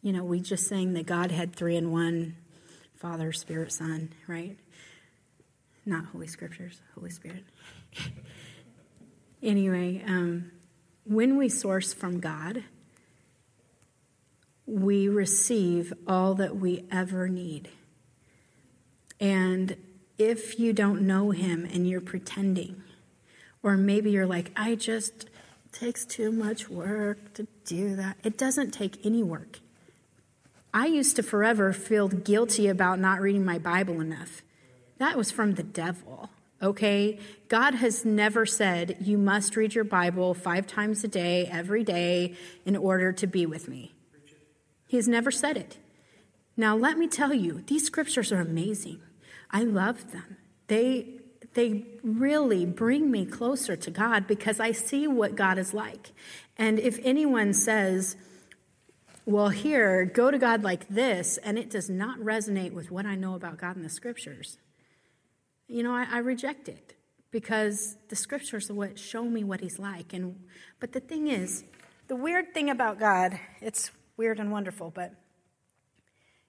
you 0.00 0.12
know, 0.12 0.24
we 0.24 0.40
just 0.40 0.66
sang 0.66 0.94
the 0.94 1.04
Godhead 1.04 1.54
three 1.54 1.76
in 1.76 1.92
one 1.92 2.36
Father, 2.96 3.32
Spirit, 3.32 3.72
Son, 3.72 4.12
right? 4.26 4.56
Not 5.86 6.06
Holy 6.06 6.26
Scriptures, 6.26 6.80
Holy 6.94 7.10
Spirit. 7.10 7.44
anyway, 9.42 10.02
um, 10.06 10.50
when 11.04 11.36
we 11.36 11.48
source 11.48 11.92
from 11.92 12.20
God, 12.20 12.64
we 14.66 15.08
receive 15.08 15.92
all 16.06 16.34
that 16.34 16.56
we 16.56 16.84
ever 16.90 17.28
need. 17.28 17.68
And 19.20 19.76
if 20.18 20.58
you 20.58 20.72
don't 20.72 21.02
know 21.02 21.30
him 21.30 21.64
and 21.64 21.88
you're 21.88 22.00
pretending, 22.00 22.82
or 23.62 23.76
maybe 23.76 24.10
you're 24.10 24.26
like, 24.26 24.50
I 24.56 24.74
just 24.74 25.26
takes 25.72 26.04
too 26.04 26.30
much 26.30 26.68
work 26.68 27.34
to 27.34 27.46
do 27.64 27.96
that. 27.96 28.18
It 28.22 28.36
doesn't 28.36 28.72
take 28.72 29.04
any 29.04 29.22
work. 29.22 29.60
I 30.74 30.86
used 30.86 31.16
to 31.16 31.22
forever 31.22 31.72
feel 31.72 32.08
guilty 32.08 32.68
about 32.68 32.98
not 32.98 33.20
reading 33.20 33.44
my 33.44 33.58
Bible 33.58 34.00
enough. 34.00 34.42
That 34.98 35.16
was 35.16 35.30
from 35.30 35.54
the 35.54 35.62
devil, 35.62 36.30
okay? 36.62 37.18
God 37.48 37.74
has 37.74 38.04
never 38.04 38.46
said 38.46 38.96
you 39.00 39.18
must 39.18 39.56
read 39.56 39.74
your 39.74 39.84
Bible 39.84 40.34
five 40.34 40.66
times 40.66 41.02
a 41.04 41.08
day, 41.08 41.46
every 41.46 41.84
day, 41.84 42.34
in 42.64 42.76
order 42.76 43.12
to 43.12 43.26
be 43.26 43.44
with 43.46 43.68
me. 43.68 43.92
He 44.86 44.96
has 44.96 45.08
never 45.08 45.30
said 45.30 45.56
it. 45.56 45.78
Now, 46.56 46.76
let 46.76 46.98
me 46.98 47.08
tell 47.08 47.32
you, 47.32 47.62
these 47.66 47.84
scriptures 47.84 48.30
are 48.30 48.40
amazing. 48.40 49.00
I 49.50 49.64
love 49.64 50.12
them. 50.12 50.36
They 50.68 51.18
they 51.54 51.84
really 52.02 52.64
bring 52.64 53.10
me 53.10 53.26
closer 53.26 53.76
to 53.76 53.90
God 53.90 54.26
because 54.26 54.58
I 54.58 54.72
see 54.72 55.06
what 55.06 55.34
God 55.34 55.58
is 55.58 55.74
like. 55.74 56.12
And 56.56 56.78
if 56.78 56.98
anyone 57.02 57.52
says, 57.52 58.16
well, 59.24 59.50
here, 59.50 60.04
go 60.04 60.30
to 60.30 60.38
God 60.38 60.62
like 60.62 60.88
this, 60.88 61.36
and 61.38 61.58
it 61.58 61.70
does 61.70 61.88
not 61.88 62.18
resonate 62.18 62.72
with 62.72 62.90
what 62.90 63.06
I 63.06 63.14
know 63.14 63.34
about 63.34 63.58
God 63.58 63.76
in 63.76 63.82
the 63.82 63.88
scriptures, 63.88 64.58
you 65.72 65.82
know, 65.82 65.94
I, 65.94 66.06
I 66.10 66.18
reject 66.18 66.68
it 66.68 66.94
because 67.30 67.96
the 68.08 68.16
scriptures 68.16 68.68
are 68.68 68.74
what 68.74 68.98
show 68.98 69.24
me 69.24 69.42
what 69.42 69.60
He's 69.60 69.78
like. 69.78 70.12
And 70.12 70.38
but 70.80 70.92
the 70.92 71.00
thing 71.00 71.28
is, 71.28 71.64
the 72.08 72.16
weird 72.16 72.52
thing 72.52 72.68
about 72.68 72.98
God, 72.98 73.38
it's 73.60 73.90
weird 74.16 74.38
and 74.38 74.52
wonderful, 74.52 74.92
but 74.94 75.14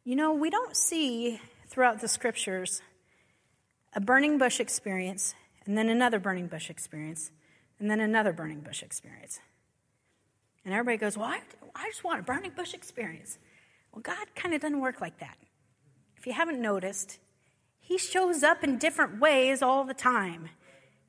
you 0.03 0.17
know, 0.17 0.33
we 0.33 0.49
don't 0.49 0.75
see 0.75 1.39
throughout 1.69 2.01
the 2.01 2.09
scriptures 2.09 2.81
a 3.95 4.01
burning 4.01 4.37
bush 4.37 4.59
experience, 4.59 5.35
and 5.65 5.77
then 5.77 5.87
another 5.87 6.19
burning 6.19 6.47
bush 6.47 6.69
experience, 6.69 7.31
and 7.79 7.89
then 7.89 8.01
another 8.01 8.33
burning 8.33 8.59
bush 8.59 8.83
experience. 8.83 9.39
And 10.65 10.73
everybody 10.73 10.97
goes, 10.97 11.17
Well, 11.17 11.27
I, 11.27 11.39
I 11.75 11.87
just 11.89 12.03
want 12.03 12.19
a 12.19 12.23
burning 12.23 12.51
bush 12.51 12.73
experience. 12.73 13.37
Well, 13.93 14.01
God 14.01 14.35
kind 14.35 14.53
of 14.53 14.59
doesn't 14.59 14.81
work 14.81 14.99
like 14.99 15.19
that. 15.19 15.37
If 16.17 16.27
you 16.27 16.33
haven't 16.33 16.61
noticed, 16.61 17.19
He 17.85 17.97
shows 17.97 18.43
up 18.43 18.63
in 18.63 18.77
different 18.77 19.19
ways 19.19 19.61
all 19.61 19.83
the 19.83 19.93
time. 19.93 20.49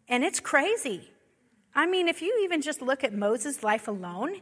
And 0.09 0.25
it's 0.25 0.41
crazy. 0.41 1.13
I 1.75 1.87
mean, 1.87 2.09
if 2.09 2.21
you 2.21 2.41
even 2.43 2.61
just 2.61 2.83
look 2.83 3.05
at 3.05 3.15
Moses' 3.15 3.63
life 3.63 3.87
alone, 3.89 4.41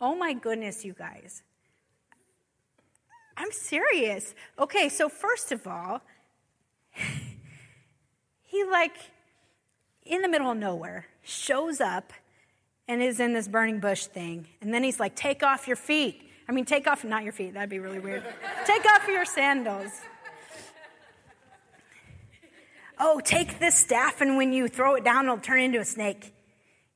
oh 0.00 0.16
my 0.16 0.34
goodness, 0.34 0.84
you 0.84 0.92
guys. 0.92 1.42
I'm 3.36 3.52
serious. 3.52 4.34
Okay, 4.58 4.88
so 4.88 5.08
first 5.08 5.52
of 5.52 5.66
all, 5.66 6.02
he 8.42 8.64
like 8.64 8.96
in 10.04 10.22
the 10.22 10.28
middle 10.28 10.50
of 10.50 10.58
nowhere 10.58 11.06
shows 11.22 11.80
up 11.80 12.12
and 12.88 13.02
is 13.02 13.20
in 13.20 13.34
this 13.34 13.46
burning 13.46 13.78
bush 13.78 14.06
thing 14.06 14.48
and 14.60 14.72
then 14.72 14.82
he's 14.82 14.98
like 14.98 15.14
take 15.14 15.42
off 15.42 15.66
your 15.66 15.76
feet 15.76 16.22
i 16.48 16.52
mean 16.52 16.64
take 16.64 16.86
off 16.86 17.04
not 17.04 17.22
your 17.22 17.32
feet 17.32 17.54
that'd 17.54 17.68
be 17.68 17.78
really 17.78 17.98
weird 17.98 18.24
take 18.64 18.84
off 18.86 19.06
your 19.06 19.24
sandals 19.24 19.90
oh 23.00 23.20
take 23.24 23.58
this 23.58 23.74
staff 23.74 24.20
and 24.20 24.36
when 24.36 24.52
you 24.52 24.68
throw 24.68 24.94
it 24.94 25.04
down 25.04 25.24
it'll 25.24 25.38
turn 25.38 25.60
into 25.60 25.78
a 25.78 25.84
snake 25.84 26.34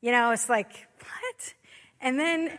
you 0.00 0.12
know 0.12 0.30
it's 0.30 0.48
like 0.48 0.72
what 0.98 1.54
and 2.00 2.18
then 2.18 2.58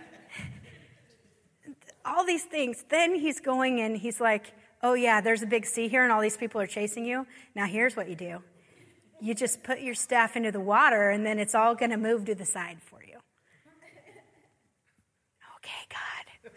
all 2.06 2.26
these 2.26 2.44
things 2.44 2.84
then 2.90 3.16
he's 3.16 3.40
going 3.40 3.82
and 3.82 3.98
he's 3.98 4.20
like 4.20 4.54
oh 4.82 4.94
yeah 4.94 5.22
there's 5.22 5.42
a 5.42 5.48
big 5.48 5.66
sea 5.66 5.88
here 5.88 6.04
and 6.04 6.12
all 6.12 6.22
these 6.22 6.38
people 6.38 6.60
are 6.60 6.68
chasing 6.68 7.06
you 7.06 7.26
now 7.56 7.66
here's 7.66 7.96
what 7.96 8.10
you 8.10 8.16
do 8.16 8.42
you 9.24 9.34
just 9.34 9.64
put 9.64 9.80
your 9.80 9.96
staff 9.96 10.36
into 10.36 10.52
the 10.52 10.60
water 10.60 11.10
and 11.10 11.26
then 11.26 11.40
it's 11.40 11.56
all 11.56 11.76
going 11.76 11.92
to 11.92 11.98
move 11.98 12.26
to 12.26 12.36
the 12.36 12.44
side 12.44 12.80
for 12.82 13.02
you. 13.02 13.16
Okay, 15.60 15.72
God. 15.90 16.52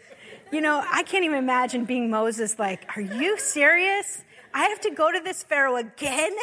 You 0.51 0.59
know, 0.59 0.83
I 0.85 1.03
can't 1.03 1.23
even 1.23 1.37
imagine 1.37 1.85
being 1.85 2.09
Moses 2.09 2.59
like, 2.59 2.85
are 2.97 3.01
you 3.01 3.39
serious? 3.39 4.21
I 4.53 4.65
have 4.65 4.81
to 4.81 4.91
go 4.91 5.09
to 5.09 5.21
this 5.21 5.43
Pharaoh 5.43 5.77
again? 5.77 6.35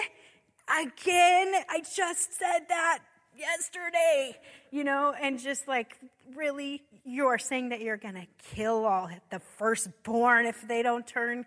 Again? 0.68 1.54
I 1.68 1.80
just 1.80 2.38
said 2.38 2.68
that 2.68 3.00
yesterday, 3.36 4.36
you 4.70 4.84
know, 4.84 5.14
and 5.20 5.38
just 5.38 5.68
like, 5.68 5.98
really, 6.34 6.82
you're 7.04 7.38
saying 7.38 7.70
that 7.70 7.80
you're 7.80 7.96
going 7.96 8.14
to 8.14 8.26
kill 8.54 8.86
all 8.86 9.10
the 9.30 9.40
firstborn 9.58 10.46
if 10.46 10.66
they 10.66 10.82
don't 10.82 11.06
turn? 11.06 11.44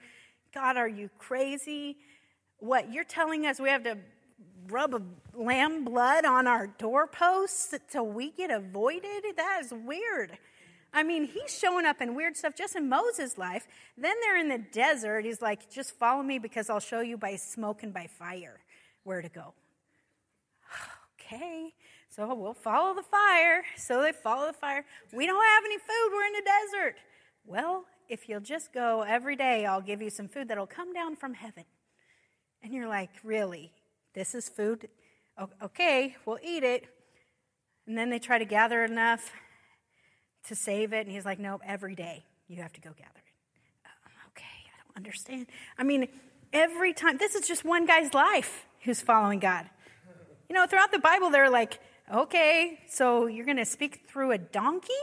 God, 0.53 0.77
are 0.77 0.87
you 0.87 1.09
crazy? 1.17 1.97
What, 2.59 2.91
you're 2.91 3.03
telling 3.03 3.45
us 3.45 3.59
we 3.59 3.69
have 3.69 3.83
to 3.83 3.97
rub 4.69 4.93
a 4.93 5.01
lamb 5.33 5.85
blood 5.85 6.25
on 6.25 6.45
our 6.45 6.67
doorposts 6.67 7.73
so 7.87 8.03
we 8.03 8.31
get 8.31 8.51
avoided? 8.51 9.23
That 9.35 9.61
is 9.63 9.73
weird. 9.73 10.37
I 10.93 11.03
mean, 11.03 11.25
he's 11.25 11.57
showing 11.57 11.85
up 11.85 12.01
in 12.01 12.15
weird 12.15 12.37
stuff 12.37 12.55
just 12.55 12.75
in 12.75 12.87
Moses' 12.87 13.37
life. 13.37 13.67
Then 13.97 14.15
they're 14.21 14.37
in 14.37 14.49
the 14.49 14.63
desert. 14.71 15.25
He's 15.25 15.41
like, 15.41 15.69
just 15.69 15.97
follow 15.97 16.23
me 16.23 16.39
because 16.39 16.69
I'll 16.69 16.79
show 16.79 17.01
you 17.01 17.17
by 17.17 17.35
smoke 17.35 17.83
and 17.83 17.93
by 17.93 18.07
fire 18.07 18.59
where 19.07 19.21
to 19.21 19.29
go. 19.29 19.53
Okay, 21.19 21.73
so 22.07 22.33
we'll 22.33 22.53
follow 22.53 22.95
the 22.95 23.03
fire. 23.03 23.61
So 23.75 24.01
they 24.01 24.13
follow 24.13 24.47
the 24.47 24.53
fire. 24.53 24.85
We 25.11 25.25
don't 25.25 25.43
have 25.43 25.63
any 25.65 25.77
food. 25.77 26.13
We're 26.13 26.25
in 26.25 26.33
the 26.33 26.43
desert. 26.45 26.95
Well, 27.45 27.83
if 28.07 28.29
you'll 28.29 28.39
just 28.39 28.71
go 28.71 29.01
every 29.01 29.35
day, 29.35 29.65
I'll 29.65 29.81
give 29.81 30.01
you 30.01 30.09
some 30.09 30.29
food 30.29 30.47
that'll 30.47 30.67
come 30.67 30.93
down 30.93 31.17
from 31.17 31.33
heaven. 31.33 31.65
And 32.63 32.73
you're 32.73 32.87
like, 32.87 33.09
really? 33.25 33.73
This 34.13 34.33
is 34.35 34.47
food. 34.47 34.87
Okay, 35.61 36.15
we'll 36.25 36.39
eat 36.41 36.63
it. 36.63 36.85
And 37.87 37.97
then 37.97 38.09
they 38.09 38.19
try 38.19 38.37
to 38.37 38.45
gather 38.45 38.85
enough 38.85 39.33
to 40.47 40.55
save 40.55 40.93
it. 40.93 41.05
And 41.05 41.11
he's 41.11 41.25
like, 41.25 41.39
Nope, 41.39 41.61
every 41.65 41.95
day 41.95 42.23
you 42.47 42.61
have 42.61 42.71
to 42.73 42.81
go 42.81 42.91
gather 42.91 43.09
it. 43.17 43.85
Uh, 43.85 44.29
okay, 44.29 44.45
I 44.45 44.85
don't 44.85 44.97
understand. 44.97 45.47
I 45.77 45.83
mean, 45.83 46.07
every 46.53 46.93
time, 46.93 47.17
this 47.17 47.35
is 47.35 47.45
just 47.45 47.65
one 47.65 47.85
guy's 47.85 48.13
life 48.13 48.65
who's 48.81 49.01
following 49.01 49.39
God. 49.39 49.69
You 50.49 50.55
know, 50.55 50.65
throughout 50.65 50.91
the 50.91 50.99
Bible, 50.99 51.29
they're 51.29 51.49
like, 51.49 51.79
okay, 52.13 52.79
so 52.87 53.27
you're 53.27 53.45
going 53.45 53.57
to 53.57 53.65
speak 53.65 54.03
through 54.07 54.31
a 54.31 54.37
donkey? 54.37 54.93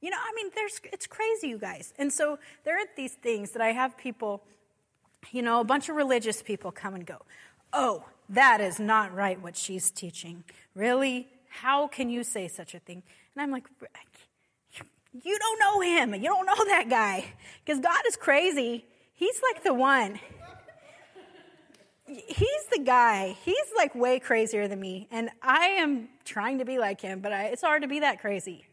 You 0.00 0.10
know, 0.10 0.16
I 0.18 0.32
mean, 0.34 0.50
there's, 0.54 0.80
it's 0.92 1.06
crazy, 1.06 1.48
you 1.48 1.58
guys. 1.58 1.92
And 1.98 2.12
so 2.12 2.38
there 2.64 2.78
are 2.78 2.86
these 2.96 3.12
things 3.14 3.50
that 3.52 3.62
I 3.62 3.72
have 3.72 3.96
people, 3.96 4.42
you 5.32 5.42
know, 5.42 5.60
a 5.60 5.64
bunch 5.64 5.88
of 5.88 5.96
religious 5.96 6.42
people 6.42 6.70
come 6.70 6.94
and 6.94 7.04
go. 7.04 7.22
Oh, 7.72 8.04
that 8.28 8.60
is 8.60 8.78
not 8.78 9.14
right 9.14 9.40
what 9.40 9.56
she's 9.56 9.90
teaching. 9.90 10.44
Really? 10.74 11.28
How 11.48 11.86
can 11.86 12.10
you 12.10 12.22
say 12.24 12.48
such 12.48 12.74
a 12.74 12.78
thing? 12.78 13.02
And 13.34 13.42
I'm 13.42 13.50
like, 13.50 13.66
you 15.22 15.38
don't 15.38 15.58
know 15.60 15.80
him. 15.80 16.14
You 16.14 16.28
don't 16.28 16.46
know 16.46 16.64
that 16.66 16.88
guy. 16.88 17.24
Because 17.64 17.80
God 17.80 18.00
is 18.06 18.16
crazy. 18.16 18.84
He's 19.14 19.40
like 19.52 19.64
the 19.64 19.74
one. 19.74 20.18
He's 22.06 22.66
the 22.72 22.80
guy. 22.84 23.36
He's 23.44 23.56
like 23.76 23.94
way 23.94 24.20
crazier 24.20 24.68
than 24.68 24.80
me. 24.80 25.08
And 25.10 25.30
I 25.42 25.66
am 25.78 26.08
trying 26.24 26.58
to 26.58 26.64
be 26.64 26.78
like 26.78 27.00
him, 27.00 27.20
but 27.20 27.32
I, 27.32 27.46
it's 27.46 27.62
hard 27.62 27.82
to 27.82 27.88
be 27.88 28.00
that 28.00 28.20
crazy. 28.20 28.64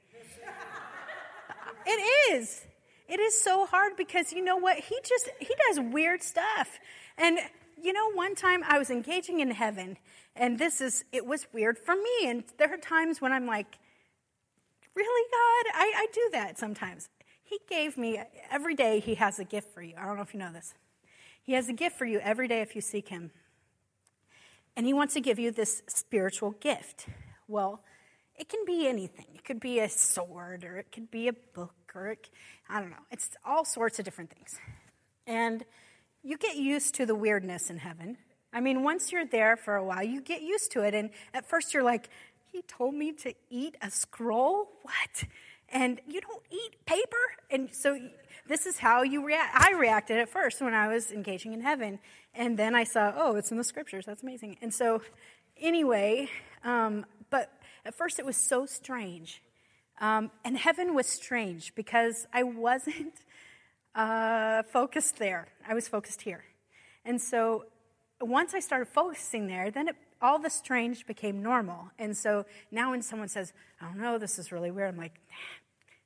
it 1.86 2.34
is. 2.34 2.66
It 3.08 3.20
is 3.20 3.40
so 3.42 3.66
hard 3.66 3.98
because 3.98 4.32
you 4.32 4.44
know 4.44 4.58
what? 4.58 4.78
He 4.78 4.98
just, 5.04 5.30
he 5.40 5.54
does 5.68 5.80
weird 5.80 6.22
stuff. 6.22 6.80
And 7.18 7.40
you 7.84 7.92
know, 7.92 8.12
one 8.14 8.34
time 8.34 8.64
I 8.66 8.80
was 8.80 8.90
engaging 8.90 9.42
in 9.42 9.52
heaven, 9.52 9.98
and 10.36 10.58
this 10.58 10.80
is, 10.80 11.04
it 11.12 11.26
was 11.26 11.46
weird 11.54 11.78
for 11.78 11.96
me. 11.96 12.28
And 12.28 12.44
there 12.58 12.74
are 12.74 12.78
times 12.78 13.20
when 13.20 13.34
I'm 13.34 13.46
like, 13.46 13.78
really, 14.96 15.30
God? 15.32 15.74
I, 15.76 15.94
I 15.96 16.08
do 16.14 16.30
that 16.32 16.58
sometimes. 16.58 17.10
He 17.44 17.60
gave 17.70 17.98
me, 17.98 18.22
every 18.50 18.74
day, 18.74 19.00
He 19.00 19.16
has 19.16 19.38
a 19.38 19.44
gift 19.44 19.74
for 19.74 19.82
you. 19.82 19.96
I 19.98 20.06
don't 20.06 20.16
know 20.16 20.22
if 20.22 20.34
you 20.34 20.40
know 20.40 20.52
this. 20.52 20.74
He 21.44 21.54
has 21.54 21.70
a 21.70 21.74
gift 21.74 21.98
for 21.98 22.06
you 22.06 22.20
every 22.20 22.48
day 22.48 22.62
if 22.62 22.76
you 22.76 22.82
seek 22.82 23.10
Him. 23.10 23.32
And 24.76 24.86
He 24.86 24.94
wants 24.94 25.14
to 25.14 25.22
give 25.22 25.38
you 25.40 25.52
this 25.52 25.84
spiritual 25.88 26.52
gift. 26.52 27.08
Well, 27.48 27.84
it 28.36 28.50
can 28.50 28.66
be 28.66 28.88
anything. 28.88 29.28
It 29.36 29.44
could 29.44 29.60
be 29.60 29.80
a 29.80 29.90
sword, 29.90 30.64
or 30.64 30.78
it 30.78 30.92
could 30.92 31.12
be 31.12 31.28
a 31.28 31.34
book, 31.34 31.76
or 31.94 32.08
it, 32.08 32.30
I 32.68 32.80
don't 32.80 32.90
know. 32.90 33.06
It's 33.12 33.30
all 33.46 33.66
sorts 33.66 34.00
of 34.00 34.06
different 34.06 34.32
things. 34.32 34.60
And 35.28 35.64
you 36.24 36.38
get 36.38 36.56
used 36.56 36.96
to 36.96 37.06
the 37.06 37.16
weirdness 37.16 37.70
in 37.70 37.78
heaven. 37.78 38.18
I 38.52 38.62
mean, 38.62 38.84
once 38.84 39.12
you're 39.12 39.26
there 39.26 39.58
for 39.58 39.76
a 39.76 39.84
while, 39.84 40.04
you 40.04 40.22
get 40.22 40.42
used 40.42 40.72
to 40.72 40.82
it. 40.82 40.94
And 40.94 41.10
at 41.34 41.46
first, 41.46 41.74
you're 41.74 41.84
like, 41.84 42.10
he 42.52 42.62
told 42.62 42.94
me 42.94 43.12
to 43.14 43.34
eat 43.50 43.76
a 43.82 43.90
scroll? 43.90 44.70
What? 44.84 45.26
And 45.74 46.00
you 46.08 46.22
don't 46.22 46.44
eat 46.52 46.86
paper? 46.86 47.18
And 47.50 47.74
so 47.74 48.00
this 48.48 48.66
is 48.66 48.78
how 48.78 49.02
you 49.02 49.26
react. 49.26 49.56
I 49.56 49.74
reacted 49.74 50.20
at 50.20 50.30
first 50.30 50.62
when 50.62 50.74
I 50.74 50.88
was 50.88 51.12
engaging 51.12 51.54
in 51.54 51.62
heaven. 51.62 52.00
And 52.36 52.58
then 52.58 52.76
I 52.76 52.84
saw, 52.84 53.12
oh, 53.16 53.36
it's 53.36 53.52
in 53.52 53.58
the 53.58 53.64
scriptures. 53.64 54.06
That's 54.06 54.22
amazing. 54.22 54.58
And 54.62 54.72
so, 54.72 55.02
anyway, 55.60 56.30
um, 56.64 57.06
but 57.32 57.52
at 57.86 57.96
first 57.96 58.20
it 58.20 58.26
was 58.26 58.38
so 58.38 58.68
strange. 58.68 59.42
Um, 60.00 60.32
and 60.46 60.58
heaven 60.58 60.94
was 60.94 61.08
strange 61.08 61.74
because 61.76 62.28
I 62.32 62.44
wasn't 62.44 63.14
uh, 63.96 64.64
focused 64.64 65.18
there. 65.18 65.48
I 65.68 65.74
was 65.74 65.88
focused 65.88 66.22
here. 66.22 66.44
And 67.04 67.20
so 67.20 67.66
once 68.22 68.54
I 68.54 68.60
started 68.60 68.88
focusing 68.88 69.48
there, 69.48 69.72
then 69.72 69.90
it, 69.90 69.96
all 70.22 70.40
the 70.40 70.50
strange 70.50 71.06
became 71.06 71.42
normal. 71.44 71.92
And 72.00 72.16
so 72.16 72.46
now 72.72 72.92
when 72.92 73.02
someone 73.02 73.28
says, 73.28 73.54
I 73.82 73.86
don't 73.86 74.00
know, 74.00 74.18
this 74.18 74.40
is 74.40 74.52
really 74.52 74.72
weird, 74.72 74.90
I'm 74.94 74.98
like, 74.98 75.20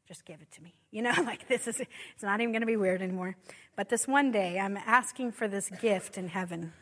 just 0.08 0.26
give 0.26 0.41
it 0.41 0.51
to 0.53 0.64
me. 0.64 0.74
You 0.91 1.01
know, 1.01 1.14
like 1.26 1.47
this 1.47 1.68
is, 1.68 1.80
it's 1.80 2.24
not 2.24 2.39
even 2.39 2.51
going 2.51 2.62
to 2.62 2.68
be 2.68 2.78
weird 2.78 3.01
anymore. 3.01 3.36
But 3.76 3.89
this 3.89 4.08
one 4.08 4.32
day, 4.32 4.60
I'm 4.60 4.78
asking 4.78 5.34
for 5.34 5.47
this 5.47 5.70
gift 5.82 6.18
in 6.18 6.30
heaven. 6.30 6.74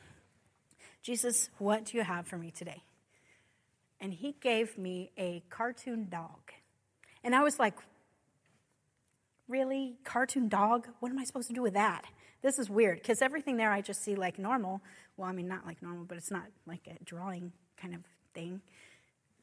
Jesus, 1.01 1.49
what 1.57 1.85
do 1.85 1.97
you 1.97 2.03
have 2.03 2.27
for 2.27 2.37
me 2.37 2.51
today? 2.51 2.83
And 3.99 4.13
he 4.13 4.35
gave 4.41 4.77
me 4.77 5.11
a 5.17 5.43
cartoon 5.49 6.07
dog. 6.09 6.51
And 7.23 7.35
I 7.35 7.43
was 7.43 7.59
like, 7.59 7.75
really? 9.47 9.95
Cartoon 10.03 10.47
dog? 10.47 10.87
What 10.99 11.11
am 11.11 11.19
I 11.19 11.23
supposed 11.23 11.47
to 11.47 11.53
do 11.53 11.61
with 11.61 11.73
that? 11.73 12.05
This 12.41 12.59
is 12.59 12.69
weird 12.69 12.99
because 12.99 13.21
everything 13.21 13.57
there 13.57 13.71
I 13.71 13.81
just 13.81 14.03
see 14.03 14.15
like 14.15 14.37
normal. 14.37 14.81
Well, 15.17 15.27
I 15.27 15.31
mean, 15.31 15.47
not 15.47 15.65
like 15.65 15.81
normal, 15.81 16.05
but 16.05 16.17
it's 16.17 16.31
not 16.31 16.43
like 16.67 16.87
a 16.87 17.03
drawing 17.03 17.51
kind 17.77 17.95
of 17.95 18.01
thing. 18.33 18.61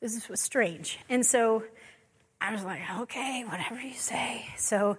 This 0.01 0.29
was 0.29 0.41
strange. 0.41 0.99
And 1.09 1.25
so 1.25 1.63
I 2.43 2.51
was 2.53 2.65
like, 2.65 2.81
okay, 3.03 3.45
whatever 3.49 3.81
you 3.81 3.95
say. 3.95 4.45
So 4.57 4.99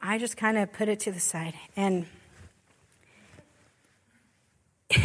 I 0.00 0.16
just 0.16 0.38
kind 0.38 0.56
of 0.56 0.72
put 0.72 0.88
it 0.88 1.00
to 1.00 1.12
the 1.12 1.20
side. 1.20 1.52
And 1.76 2.06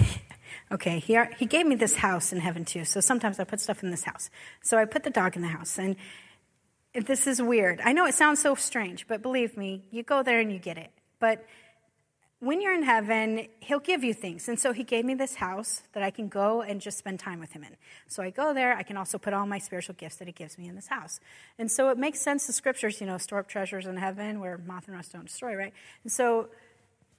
okay, 0.71 0.99
he, 0.99 1.19
he 1.37 1.45
gave 1.45 1.65
me 1.65 1.75
this 1.75 1.97
house 1.97 2.31
in 2.31 2.39
heaven 2.39 2.63
too. 2.63 2.85
So 2.85 3.01
sometimes 3.01 3.37
I 3.37 3.43
put 3.43 3.59
stuff 3.59 3.83
in 3.83 3.91
this 3.91 4.05
house. 4.05 4.29
So 4.61 4.77
I 4.77 4.85
put 4.85 5.03
the 5.03 5.09
dog 5.09 5.35
in 5.35 5.41
the 5.41 5.49
house. 5.49 5.77
And 5.77 5.97
this 6.93 7.27
is 7.27 7.41
weird. 7.41 7.81
I 7.83 7.91
know 7.91 8.05
it 8.05 8.13
sounds 8.13 8.39
so 8.39 8.55
strange, 8.55 9.05
but 9.05 9.21
believe 9.21 9.57
me, 9.57 9.83
you 9.91 10.03
go 10.03 10.23
there 10.23 10.39
and 10.39 10.53
you 10.53 10.59
get 10.59 10.77
it. 10.77 10.91
But 11.19 11.45
when 12.43 12.61
you're 12.61 12.75
in 12.75 12.83
heaven, 12.83 13.47
he'll 13.61 13.79
give 13.79 14.03
you 14.03 14.13
things. 14.13 14.49
And 14.49 14.59
so 14.59 14.73
he 14.73 14.83
gave 14.83 15.05
me 15.05 15.13
this 15.15 15.35
house 15.35 15.81
that 15.93 16.03
I 16.03 16.11
can 16.11 16.27
go 16.27 16.61
and 16.61 16.81
just 16.81 16.97
spend 16.97 17.19
time 17.19 17.39
with 17.39 17.53
him 17.53 17.63
in. 17.63 17.77
So 18.09 18.21
I 18.21 18.31
go 18.31 18.53
there. 18.53 18.75
I 18.75 18.83
can 18.83 18.97
also 18.97 19.17
put 19.17 19.33
all 19.33 19.45
my 19.45 19.59
spiritual 19.59 19.95
gifts 19.95 20.17
that 20.17 20.27
he 20.27 20.33
gives 20.33 20.57
me 20.57 20.67
in 20.67 20.75
this 20.75 20.87
house. 20.87 21.21
And 21.57 21.71
so 21.71 21.87
it 21.87 21.97
makes 21.97 22.19
sense. 22.19 22.45
The 22.45 22.51
scriptures, 22.51 22.99
you 22.99 23.07
know, 23.07 23.17
store 23.17 23.39
up 23.39 23.47
treasures 23.47 23.85
in 23.85 23.95
heaven 23.95 24.41
where 24.41 24.57
moth 24.57 24.87
and 24.87 24.95
rust 24.97 25.13
don't 25.13 25.25
destroy, 25.25 25.55
right? 25.55 25.73
And 26.03 26.11
so, 26.11 26.49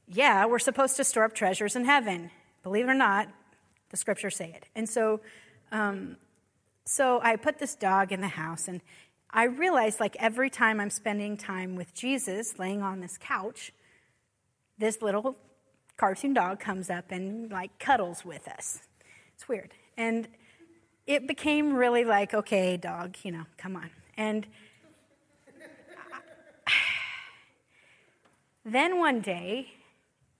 yeah, 0.08 0.44
we're 0.44 0.58
supposed 0.58 0.96
to 0.98 1.04
store 1.04 1.24
up 1.24 1.34
treasures 1.34 1.74
in 1.74 1.86
heaven. 1.86 2.30
Believe 2.62 2.86
it 2.86 2.90
or 2.90 2.94
not, 2.94 3.28
the 3.88 3.96
scriptures 3.96 4.36
say 4.36 4.52
it. 4.54 4.66
And 4.74 4.86
so, 4.86 5.20
um, 5.72 6.16
so 6.84 7.20
I 7.22 7.36
put 7.36 7.58
this 7.58 7.74
dog 7.74 8.12
in 8.12 8.20
the 8.20 8.28
house, 8.28 8.68
and 8.68 8.82
I 9.30 9.44
realized 9.44 10.00
like 10.00 10.16
every 10.20 10.50
time 10.50 10.80
I'm 10.80 10.90
spending 10.90 11.38
time 11.38 11.76
with 11.76 11.94
Jesus 11.94 12.58
laying 12.58 12.82
on 12.82 13.00
this 13.00 13.16
couch, 13.16 13.72
this 14.78 15.02
little 15.02 15.36
cartoon 15.96 16.34
dog 16.34 16.60
comes 16.60 16.90
up 16.90 17.10
and 17.10 17.50
like 17.50 17.78
cuddles 17.78 18.24
with 18.24 18.48
us. 18.48 18.80
It's 19.34 19.48
weird. 19.48 19.72
And 19.96 20.28
it 21.06 21.26
became 21.26 21.74
really 21.74 22.04
like, 22.04 22.34
okay, 22.34 22.76
dog, 22.76 23.16
you 23.22 23.32
know, 23.32 23.44
come 23.56 23.76
on. 23.76 23.90
And 24.16 24.46
then 28.64 28.98
one 28.98 29.20
day, 29.20 29.68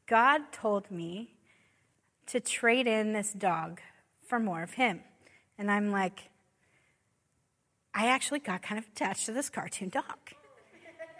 God 0.06 0.52
told 0.52 0.90
me 0.90 1.30
to 2.26 2.40
trade 2.40 2.86
in 2.86 3.12
this 3.12 3.32
dog 3.32 3.80
for 4.26 4.38
more 4.38 4.62
of 4.62 4.74
him. 4.74 5.00
And 5.58 5.70
I'm 5.70 5.90
like, 5.90 6.30
I 7.94 8.08
actually 8.08 8.40
got 8.40 8.62
kind 8.62 8.78
of 8.78 8.86
attached 8.88 9.26
to 9.26 9.32
this 9.32 9.48
cartoon 9.48 9.88
dog. 9.88 10.18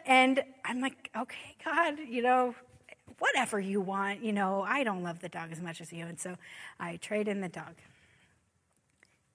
And 0.06 0.42
I'm 0.64 0.80
like, 0.80 1.10
okay, 1.16 1.56
God, 1.64 1.98
you 2.08 2.22
know, 2.22 2.54
whatever 3.24 3.58
you 3.58 3.80
want. 3.80 4.22
You 4.22 4.32
know, 4.32 4.62
I 4.68 4.84
don't 4.84 5.02
love 5.02 5.20
the 5.20 5.28
dog 5.28 5.50
as 5.50 5.60
much 5.60 5.80
as 5.80 5.92
you. 5.92 6.04
And 6.04 6.20
so 6.20 6.36
I 6.78 6.96
trade 6.96 7.26
in 7.26 7.40
the 7.40 7.48
dog. 7.48 7.74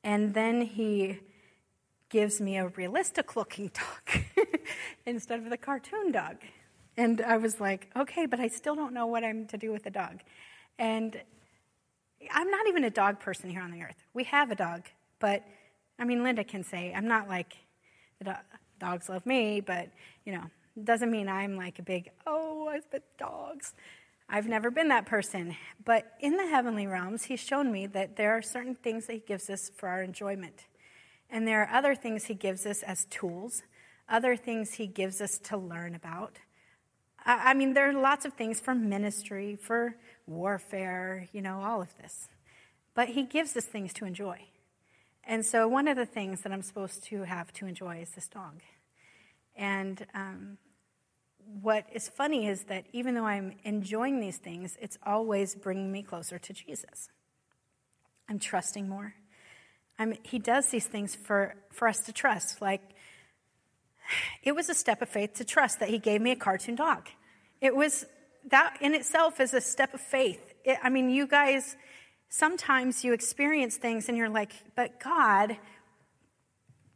And 0.04 0.34
then 0.34 0.62
he 0.62 1.20
gives 2.10 2.40
me 2.40 2.58
a 2.58 2.68
realistic 2.68 3.36
looking 3.36 3.72
dog 4.14 4.24
instead 5.06 5.40
of 5.40 5.50
the 5.50 5.58
cartoon 5.58 6.12
dog. 6.12 6.38
And 6.98 7.22
I 7.22 7.38
was 7.38 7.60
like, 7.60 7.90
okay, 7.96 8.26
but 8.26 8.40
I 8.40 8.48
still 8.48 8.76
don't 8.76 8.94
know 8.94 9.08
what 9.08 9.24
I'm 9.24 9.48
to 9.48 9.58
do 9.58 9.72
with 9.72 9.84
the 9.84 9.90
dog. 9.90 10.20
And 10.78 11.20
I'm 12.32 12.52
not 12.52 12.68
even 12.68 12.84
a 12.84 12.90
dog 12.90 13.20
person 13.20 13.50
here 13.50 13.62
on 13.62 13.72
the 13.72 13.82
earth. 13.82 14.04
We 14.14 14.26
have 14.26 14.52
a 14.52 14.56
dog, 14.56 14.84
but 15.20 15.44
I 15.98 16.04
mean, 16.06 16.24
Linda 16.24 16.44
can 16.44 16.64
say, 16.64 16.94
I'm 16.96 17.08
not 17.08 17.28
like 17.28 17.58
the 18.20 18.26
do- 18.26 18.58
dogs 18.80 19.10
love 19.10 19.26
me, 19.26 19.62
but 19.62 19.90
you 20.26 20.34
know, 20.34 20.44
doesn't 20.84 21.12
mean 21.12 21.28
I'm 21.28 21.56
like 21.56 21.80
a 21.80 21.84
big, 21.84 22.10
oh, 22.26 22.68
I 22.68 22.80
spit 22.80 23.04
dogs. 23.18 23.74
I've 24.30 24.48
never 24.48 24.70
been 24.70 24.90
that 24.90 25.06
person. 25.06 25.56
But 25.84 26.14
in 26.20 26.38
the 26.38 26.48
heavenly 26.48 26.88
realms, 26.88 27.24
he's 27.24 27.40
shown 27.40 27.72
me 27.72 27.88
that 27.88 28.16
there 28.16 28.32
are 28.32 28.42
certain 28.42 28.76
things 28.76 29.08
that 29.08 29.14
he 29.14 29.20
gives 29.20 29.50
us 29.50 29.72
for 29.76 29.90
our 29.90 30.04
enjoyment. 30.04 30.66
And 31.30 31.48
there 31.48 31.62
are 31.62 31.76
other 31.76 31.96
things 31.96 32.26
he 32.26 32.36
gives 32.36 32.66
us 32.66 32.84
as 32.84 33.06
tools, 33.06 33.64
other 34.08 34.36
things 34.36 34.74
he 34.74 34.88
gives 34.88 35.22
us 35.22 35.40
to 35.40 35.58
learn 35.58 35.96
about. 35.96 36.38
I 37.26 37.54
mean, 37.54 37.74
there 37.74 37.90
are 37.90 37.94
lots 37.94 38.26
of 38.26 38.34
things 38.34 38.60
for 38.60 38.74
ministry, 38.74 39.56
for 39.56 39.96
warfare, 40.26 41.28
you 41.32 41.42
know, 41.42 41.62
all 41.62 41.82
of 41.82 41.96
this. 41.98 42.30
But 42.94 43.10
he 43.10 43.24
gives 43.24 43.56
us 43.56 43.66
things 43.66 43.94
to 43.94 44.06
enjoy. 44.06 44.40
And 45.24 45.46
so, 45.46 45.68
one 45.68 45.88
of 45.88 45.96
the 45.96 46.06
things 46.06 46.42
that 46.42 46.52
I'm 46.52 46.62
supposed 46.62 47.04
to 47.06 47.24
have 47.24 47.54
to 47.54 47.68
enjoy 47.68 48.02
is 48.02 48.12
this 48.12 48.28
dog. 48.28 48.62
And 49.56 50.06
um, 50.16 50.58
what 51.62 51.86
is 51.92 52.08
funny 52.08 52.48
is 52.48 52.64
that 52.66 52.86
even 52.94 53.16
though 53.16 53.26
I'm 53.26 53.54
enjoying 53.64 54.20
these 54.20 54.38
things, 54.38 54.78
it's 54.80 54.98
always 55.06 55.56
bringing 55.56 55.92
me 55.92 56.04
closer 56.04 56.38
to 56.38 56.54
Jesus. 56.54 57.10
I'm 58.30 58.40
trusting 58.40 58.88
more. 58.88 59.16
I'm, 59.98 60.14
he 60.24 60.40
does 60.40 60.70
these 60.70 60.86
things 60.86 61.16
for, 61.16 61.56
for 61.72 61.88
us 61.88 62.00
to 62.02 62.14
trust. 62.14 62.62
Like, 62.62 62.82
it 64.44 64.54
was 64.54 64.70
a 64.70 64.74
step 64.74 65.02
of 65.02 65.10
faith 65.10 65.34
to 65.36 65.46
trust 65.46 65.80
that 65.80 65.90
he 65.90 65.98
gave 65.98 66.22
me 66.22 66.32
a 66.32 66.36
cartoon 66.36 66.76
dog. 66.76 67.10
It 67.62 67.76
was, 67.76 68.06
that 68.50 68.78
in 68.80 68.94
itself 68.94 69.40
is 69.40 69.54
a 69.54 69.62
step 69.62 69.94
of 69.94 70.02
faith. 70.02 70.54
It, 70.64 70.78
I 70.84 70.90
mean, 70.90 71.10
you 71.10 71.28
guys, 71.28 71.76
sometimes 72.30 73.04
you 73.04 73.14
experience 73.14 73.78
things 73.78 74.08
and 74.08 74.18
you're 74.18 74.30
like, 74.30 74.54
but 74.76 75.00
God, 75.00 75.58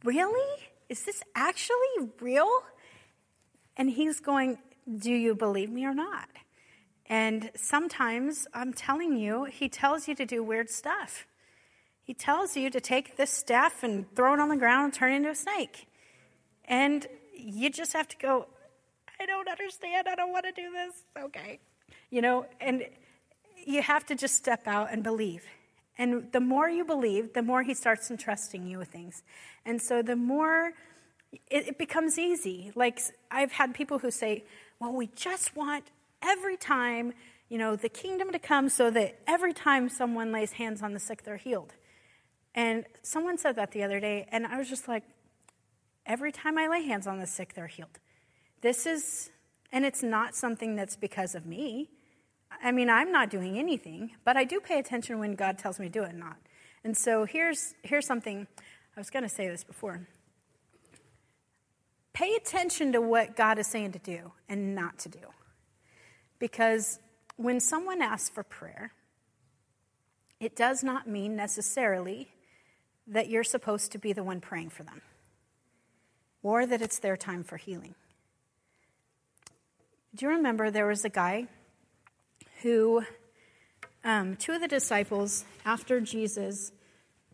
really? 0.04 0.62
Is 0.88 1.04
this 1.04 1.22
actually 1.34 2.10
real? 2.20 2.50
And 3.76 3.90
he's 3.90 4.20
going, 4.20 4.58
Do 4.98 5.12
you 5.12 5.34
believe 5.34 5.70
me 5.70 5.84
or 5.84 5.94
not? 5.94 6.28
And 7.06 7.50
sometimes, 7.54 8.46
I'm 8.54 8.72
telling 8.72 9.16
you, 9.16 9.44
he 9.44 9.68
tells 9.68 10.08
you 10.08 10.14
to 10.14 10.24
do 10.24 10.42
weird 10.42 10.70
stuff. 10.70 11.26
He 12.02 12.14
tells 12.14 12.56
you 12.56 12.70
to 12.70 12.80
take 12.80 13.16
this 13.16 13.30
staff 13.30 13.82
and 13.82 14.12
throw 14.14 14.34
it 14.34 14.40
on 14.40 14.48
the 14.48 14.56
ground 14.56 14.84
and 14.84 14.94
turn 14.94 15.12
it 15.12 15.16
into 15.16 15.30
a 15.30 15.34
snake. 15.34 15.86
And 16.66 17.06
you 17.34 17.70
just 17.70 17.92
have 17.92 18.08
to 18.08 18.16
go, 18.16 18.46
I 19.20 19.26
don't 19.26 19.48
understand. 19.48 20.08
I 20.08 20.14
don't 20.14 20.32
want 20.32 20.44
to 20.46 20.52
do 20.52 20.70
this. 20.70 21.24
Okay. 21.24 21.60
You 22.10 22.22
know, 22.22 22.46
and 22.60 22.84
you 23.66 23.82
have 23.82 24.04
to 24.06 24.14
just 24.14 24.34
step 24.34 24.66
out 24.66 24.92
and 24.92 25.02
believe. 25.02 25.44
And 25.96 26.30
the 26.32 26.40
more 26.40 26.68
you 26.68 26.84
believe, 26.84 27.34
the 27.34 27.42
more 27.42 27.62
he 27.62 27.74
starts 27.74 28.10
entrusting 28.10 28.66
you 28.66 28.78
with 28.78 28.88
things. 28.88 29.22
And 29.64 29.80
so 29.80 30.02
the 30.02 30.16
more 30.16 30.72
it, 31.50 31.68
it 31.68 31.78
becomes 31.78 32.18
easy. 32.18 32.72
Like 32.74 33.00
I've 33.30 33.52
had 33.52 33.74
people 33.74 33.98
who 33.98 34.10
say, 34.10 34.44
well, 34.80 34.92
we 34.92 35.08
just 35.14 35.56
want 35.56 35.84
every 36.22 36.56
time, 36.56 37.12
you 37.48 37.58
know, 37.58 37.76
the 37.76 37.88
kingdom 37.88 38.32
to 38.32 38.38
come 38.38 38.68
so 38.68 38.90
that 38.90 39.18
every 39.26 39.52
time 39.52 39.88
someone 39.88 40.32
lays 40.32 40.52
hands 40.52 40.82
on 40.82 40.92
the 40.92 41.00
sick, 41.00 41.22
they're 41.22 41.36
healed. 41.36 41.74
And 42.54 42.84
someone 43.02 43.36
said 43.38 43.56
that 43.56 43.72
the 43.72 43.82
other 43.82 44.00
day, 44.00 44.26
and 44.30 44.46
I 44.46 44.58
was 44.58 44.68
just 44.68 44.86
like, 44.88 45.02
every 46.06 46.32
time 46.32 46.56
I 46.56 46.68
lay 46.68 46.82
hands 46.82 47.06
on 47.06 47.18
the 47.18 47.26
sick, 47.26 47.54
they're 47.54 47.66
healed. 47.66 47.98
This 48.60 48.86
is, 48.86 49.30
and 49.72 49.84
it's 49.84 50.02
not 50.02 50.34
something 50.34 50.76
that's 50.76 50.96
because 50.96 51.34
of 51.34 51.46
me. 51.46 51.90
I 52.62 52.70
mean, 52.70 52.88
I'm 52.88 53.10
not 53.10 53.30
doing 53.30 53.58
anything, 53.58 54.12
but 54.24 54.36
I 54.36 54.44
do 54.44 54.60
pay 54.60 54.78
attention 54.78 55.18
when 55.18 55.34
God 55.34 55.58
tells 55.58 55.80
me 55.80 55.86
to 55.86 55.92
do 55.92 56.04
it 56.04 56.14
not. 56.14 56.36
And 56.84 56.96
so 56.96 57.24
here's, 57.24 57.74
here's 57.82 58.06
something, 58.06 58.46
I 58.96 59.00
was 59.00 59.10
going 59.10 59.24
to 59.24 59.28
say 59.28 59.48
this 59.48 59.64
before. 59.64 60.06
Pay 62.14 62.34
attention 62.36 62.92
to 62.92 63.00
what 63.00 63.36
God 63.36 63.58
is 63.58 63.66
saying 63.66 63.92
to 63.92 63.98
do 63.98 64.32
and 64.48 64.74
not 64.74 64.98
to 65.00 65.08
do. 65.08 65.18
Because 66.38 66.98
when 67.36 67.60
someone 67.60 68.00
asks 68.00 68.30
for 68.30 68.44
prayer, 68.44 68.92
it 70.40 70.54
does 70.54 70.84
not 70.84 71.08
mean 71.08 71.36
necessarily 71.36 72.28
that 73.06 73.28
you're 73.28 73.44
supposed 73.44 73.92
to 73.92 73.98
be 73.98 74.12
the 74.12 74.22
one 74.22 74.40
praying 74.40 74.70
for 74.70 74.84
them 74.84 75.02
or 76.42 76.66
that 76.66 76.80
it's 76.80 77.00
their 77.00 77.16
time 77.16 77.42
for 77.42 77.56
healing. 77.56 77.94
Do 80.14 80.26
you 80.26 80.32
remember 80.32 80.70
there 80.70 80.86
was 80.86 81.04
a 81.04 81.08
guy 81.08 81.48
who, 82.62 83.02
um, 84.04 84.36
two 84.36 84.52
of 84.52 84.60
the 84.60 84.68
disciples, 84.68 85.44
after 85.64 86.00
Jesus 86.00 86.70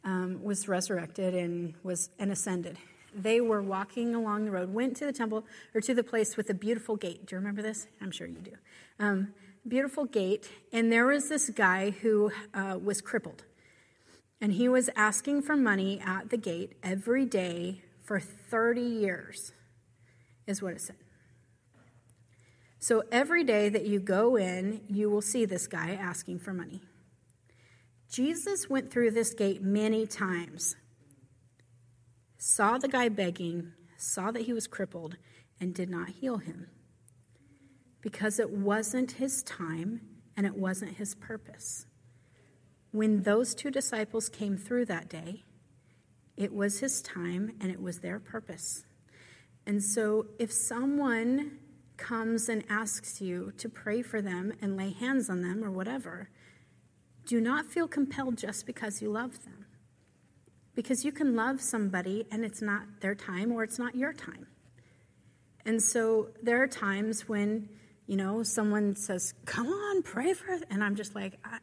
um, 0.04 0.42
was 0.42 0.66
resurrected 0.66 1.34
and 1.34 1.74
was 1.82 2.08
and 2.18 2.32
ascended, 2.32 2.78
they 3.14 3.40
were 3.40 3.62
walking 3.62 4.14
along 4.14 4.44
the 4.44 4.50
road, 4.50 4.72
went 4.72 4.96
to 4.98 5.06
the 5.06 5.12
temple 5.12 5.44
or 5.74 5.80
to 5.80 5.94
the 5.94 6.04
place 6.04 6.36
with 6.36 6.46
the 6.46 6.54
beautiful 6.54 6.96
gate. 6.96 7.26
Do 7.26 7.34
you 7.34 7.38
remember 7.38 7.62
this? 7.62 7.86
I'm 8.00 8.10
sure 8.10 8.26
you 8.26 8.38
do. 8.38 8.52
Um, 8.98 9.34
beautiful 9.66 10.04
gate, 10.04 10.48
and 10.72 10.90
there 10.90 11.06
was 11.06 11.28
this 11.28 11.50
guy 11.50 11.90
who 11.90 12.32
uh, 12.54 12.78
was 12.82 13.00
crippled. 13.00 13.44
And 14.40 14.52
he 14.52 14.68
was 14.68 14.88
asking 14.96 15.42
for 15.42 15.56
money 15.56 16.00
at 16.04 16.30
the 16.30 16.38
gate 16.38 16.72
every 16.82 17.26
day 17.26 17.82
for 18.02 18.18
30 18.18 18.80
years, 18.80 19.52
is 20.46 20.62
what 20.62 20.72
it 20.72 20.80
said. 20.80 20.96
So 22.78 23.04
every 23.12 23.44
day 23.44 23.68
that 23.68 23.86
you 23.86 24.00
go 24.00 24.36
in, 24.36 24.80
you 24.88 25.10
will 25.10 25.20
see 25.20 25.44
this 25.44 25.66
guy 25.66 25.90
asking 25.90 26.38
for 26.38 26.54
money. 26.54 26.80
Jesus 28.10 28.68
went 28.68 28.90
through 28.90 29.10
this 29.10 29.34
gate 29.34 29.62
many 29.62 30.06
times, 30.06 30.76
saw 32.42 32.78
the 32.78 32.88
guy 32.88 33.06
begging, 33.10 33.70
saw 33.98 34.30
that 34.30 34.42
he 34.42 34.52
was 34.54 34.66
crippled, 34.66 35.18
and 35.60 35.74
did 35.74 35.90
not 35.90 36.08
heal 36.08 36.38
him 36.38 36.68
because 38.00 38.40
it 38.40 38.50
wasn't 38.50 39.12
his 39.12 39.42
time 39.42 40.00
and 40.38 40.46
it 40.46 40.56
wasn't 40.56 40.96
his 40.96 41.14
purpose. 41.14 41.84
When 42.92 43.24
those 43.24 43.54
two 43.54 43.70
disciples 43.70 44.30
came 44.30 44.56
through 44.56 44.86
that 44.86 45.10
day, 45.10 45.44
it 46.34 46.54
was 46.54 46.80
his 46.80 47.02
time 47.02 47.52
and 47.60 47.70
it 47.70 47.82
was 47.82 48.00
their 48.00 48.18
purpose. 48.18 48.86
And 49.66 49.84
so 49.84 50.28
if 50.38 50.50
someone 50.50 51.58
comes 51.98 52.48
and 52.48 52.64
asks 52.70 53.20
you 53.20 53.52
to 53.58 53.68
pray 53.68 54.00
for 54.00 54.22
them 54.22 54.54
and 54.62 54.78
lay 54.78 54.92
hands 54.92 55.28
on 55.28 55.42
them 55.42 55.62
or 55.62 55.70
whatever, 55.70 56.30
do 57.26 57.38
not 57.38 57.66
feel 57.66 57.86
compelled 57.86 58.38
just 58.38 58.64
because 58.64 59.02
you 59.02 59.10
love 59.10 59.44
them. 59.44 59.66
Because 60.80 61.04
you 61.04 61.12
can 61.12 61.36
love 61.36 61.60
somebody 61.60 62.24
and 62.30 62.42
it's 62.42 62.62
not 62.62 63.02
their 63.02 63.14
time 63.14 63.52
or 63.52 63.62
it's 63.62 63.78
not 63.78 63.94
your 63.94 64.14
time. 64.14 64.46
And 65.66 65.82
so 65.82 66.28
there 66.42 66.62
are 66.62 66.66
times 66.66 67.28
when, 67.28 67.68
you 68.06 68.16
know, 68.16 68.42
someone 68.42 68.96
says, 68.96 69.34
Come 69.44 69.66
on, 69.66 70.02
pray 70.02 70.32
for 70.32 70.54
it. 70.54 70.62
And 70.70 70.82
I'm 70.82 70.96
just 70.96 71.14
like, 71.14 71.38
I, 71.44 71.58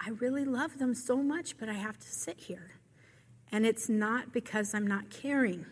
I 0.00 0.10
really 0.18 0.44
love 0.44 0.80
them 0.80 0.94
so 0.94 1.18
much, 1.18 1.58
but 1.58 1.68
I 1.68 1.74
have 1.74 1.96
to 1.96 2.08
sit 2.08 2.40
here. 2.40 2.72
And 3.52 3.64
it's 3.64 3.88
not 3.88 4.32
because 4.32 4.74
I'm 4.74 4.88
not 4.88 5.10
caring. 5.10 5.64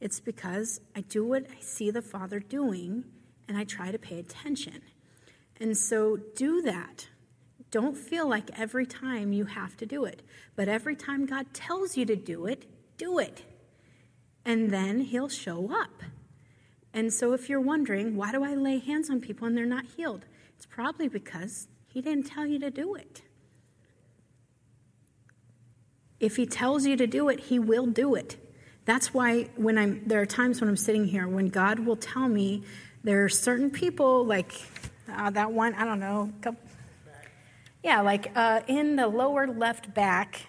It's 0.00 0.20
because 0.20 0.80
I 0.96 1.02
do 1.02 1.22
what 1.22 1.44
I 1.50 1.60
see 1.60 1.90
the 1.90 2.00
Father 2.00 2.40
doing 2.40 3.04
and 3.46 3.58
I 3.58 3.64
try 3.64 3.92
to 3.92 3.98
pay 3.98 4.18
attention. 4.18 4.80
And 5.60 5.76
so 5.76 6.16
do 6.34 6.62
that. 6.62 7.08
Don't 7.74 7.96
feel 7.96 8.28
like 8.28 8.56
every 8.56 8.86
time 8.86 9.32
you 9.32 9.46
have 9.46 9.76
to 9.78 9.84
do 9.84 10.04
it, 10.04 10.22
but 10.54 10.68
every 10.68 10.94
time 10.94 11.26
God 11.26 11.52
tells 11.52 11.96
you 11.96 12.06
to 12.06 12.14
do 12.14 12.46
it, 12.46 12.66
do 12.98 13.18
it. 13.18 13.42
And 14.44 14.70
then 14.70 15.00
He'll 15.00 15.28
show 15.28 15.72
up. 15.74 16.04
And 16.92 17.12
so 17.12 17.32
if 17.32 17.48
you're 17.48 17.60
wondering, 17.60 18.14
why 18.14 18.30
do 18.30 18.44
I 18.44 18.54
lay 18.54 18.78
hands 18.78 19.10
on 19.10 19.20
people 19.20 19.48
and 19.48 19.56
they're 19.56 19.66
not 19.66 19.86
healed? 19.96 20.24
It's 20.54 20.66
probably 20.66 21.08
because 21.08 21.66
He 21.88 22.00
didn't 22.00 22.26
tell 22.26 22.46
you 22.46 22.60
to 22.60 22.70
do 22.70 22.94
it. 22.94 23.22
If 26.20 26.36
He 26.36 26.46
tells 26.46 26.86
you 26.86 26.96
to 26.96 27.08
do 27.08 27.28
it, 27.28 27.40
He 27.40 27.58
will 27.58 27.86
do 27.86 28.14
it. 28.14 28.36
That's 28.84 29.12
why 29.12 29.48
when 29.56 29.78
I'm 29.78 30.06
there 30.06 30.20
are 30.20 30.26
times 30.26 30.60
when 30.60 30.70
I'm 30.70 30.76
sitting 30.76 31.06
here 31.06 31.26
when 31.26 31.48
God 31.48 31.80
will 31.80 31.96
tell 31.96 32.28
me 32.28 32.62
there 33.02 33.24
are 33.24 33.28
certain 33.28 33.68
people 33.68 34.24
like 34.24 34.52
uh, 35.12 35.30
that 35.30 35.50
one 35.50 35.74
I 35.74 35.84
don't 35.84 35.98
know, 35.98 36.30
couple, 36.40 36.60
yeah, 37.84 38.00
like 38.00 38.32
uh, 38.34 38.62
in 38.66 38.96
the 38.96 39.06
lower 39.06 39.46
left 39.46 39.92
back, 39.92 40.46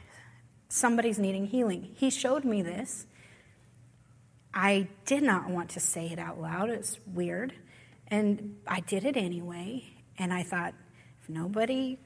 somebody's 0.70 1.20
needing 1.20 1.46
healing. 1.46 1.92
He 1.96 2.10
showed 2.10 2.46
me 2.46 2.62
this. 2.62 3.06
I 4.54 4.88
did 5.06 5.22
not 5.22 5.50
want 5.50 5.72
to 5.72 5.82
say 5.82 6.08
it 6.08 6.18
out 6.18 6.40
loud. 6.40 6.70
It's 6.70 6.98
weird, 7.06 7.54
and 8.08 8.56
I 8.66 8.80
did 8.80 9.04
it 9.04 9.18
anyway. 9.18 9.84
And 10.18 10.34
I 10.34 10.44
thought, 10.44 10.74
if 11.22 11.30
nobody 11.30 12.00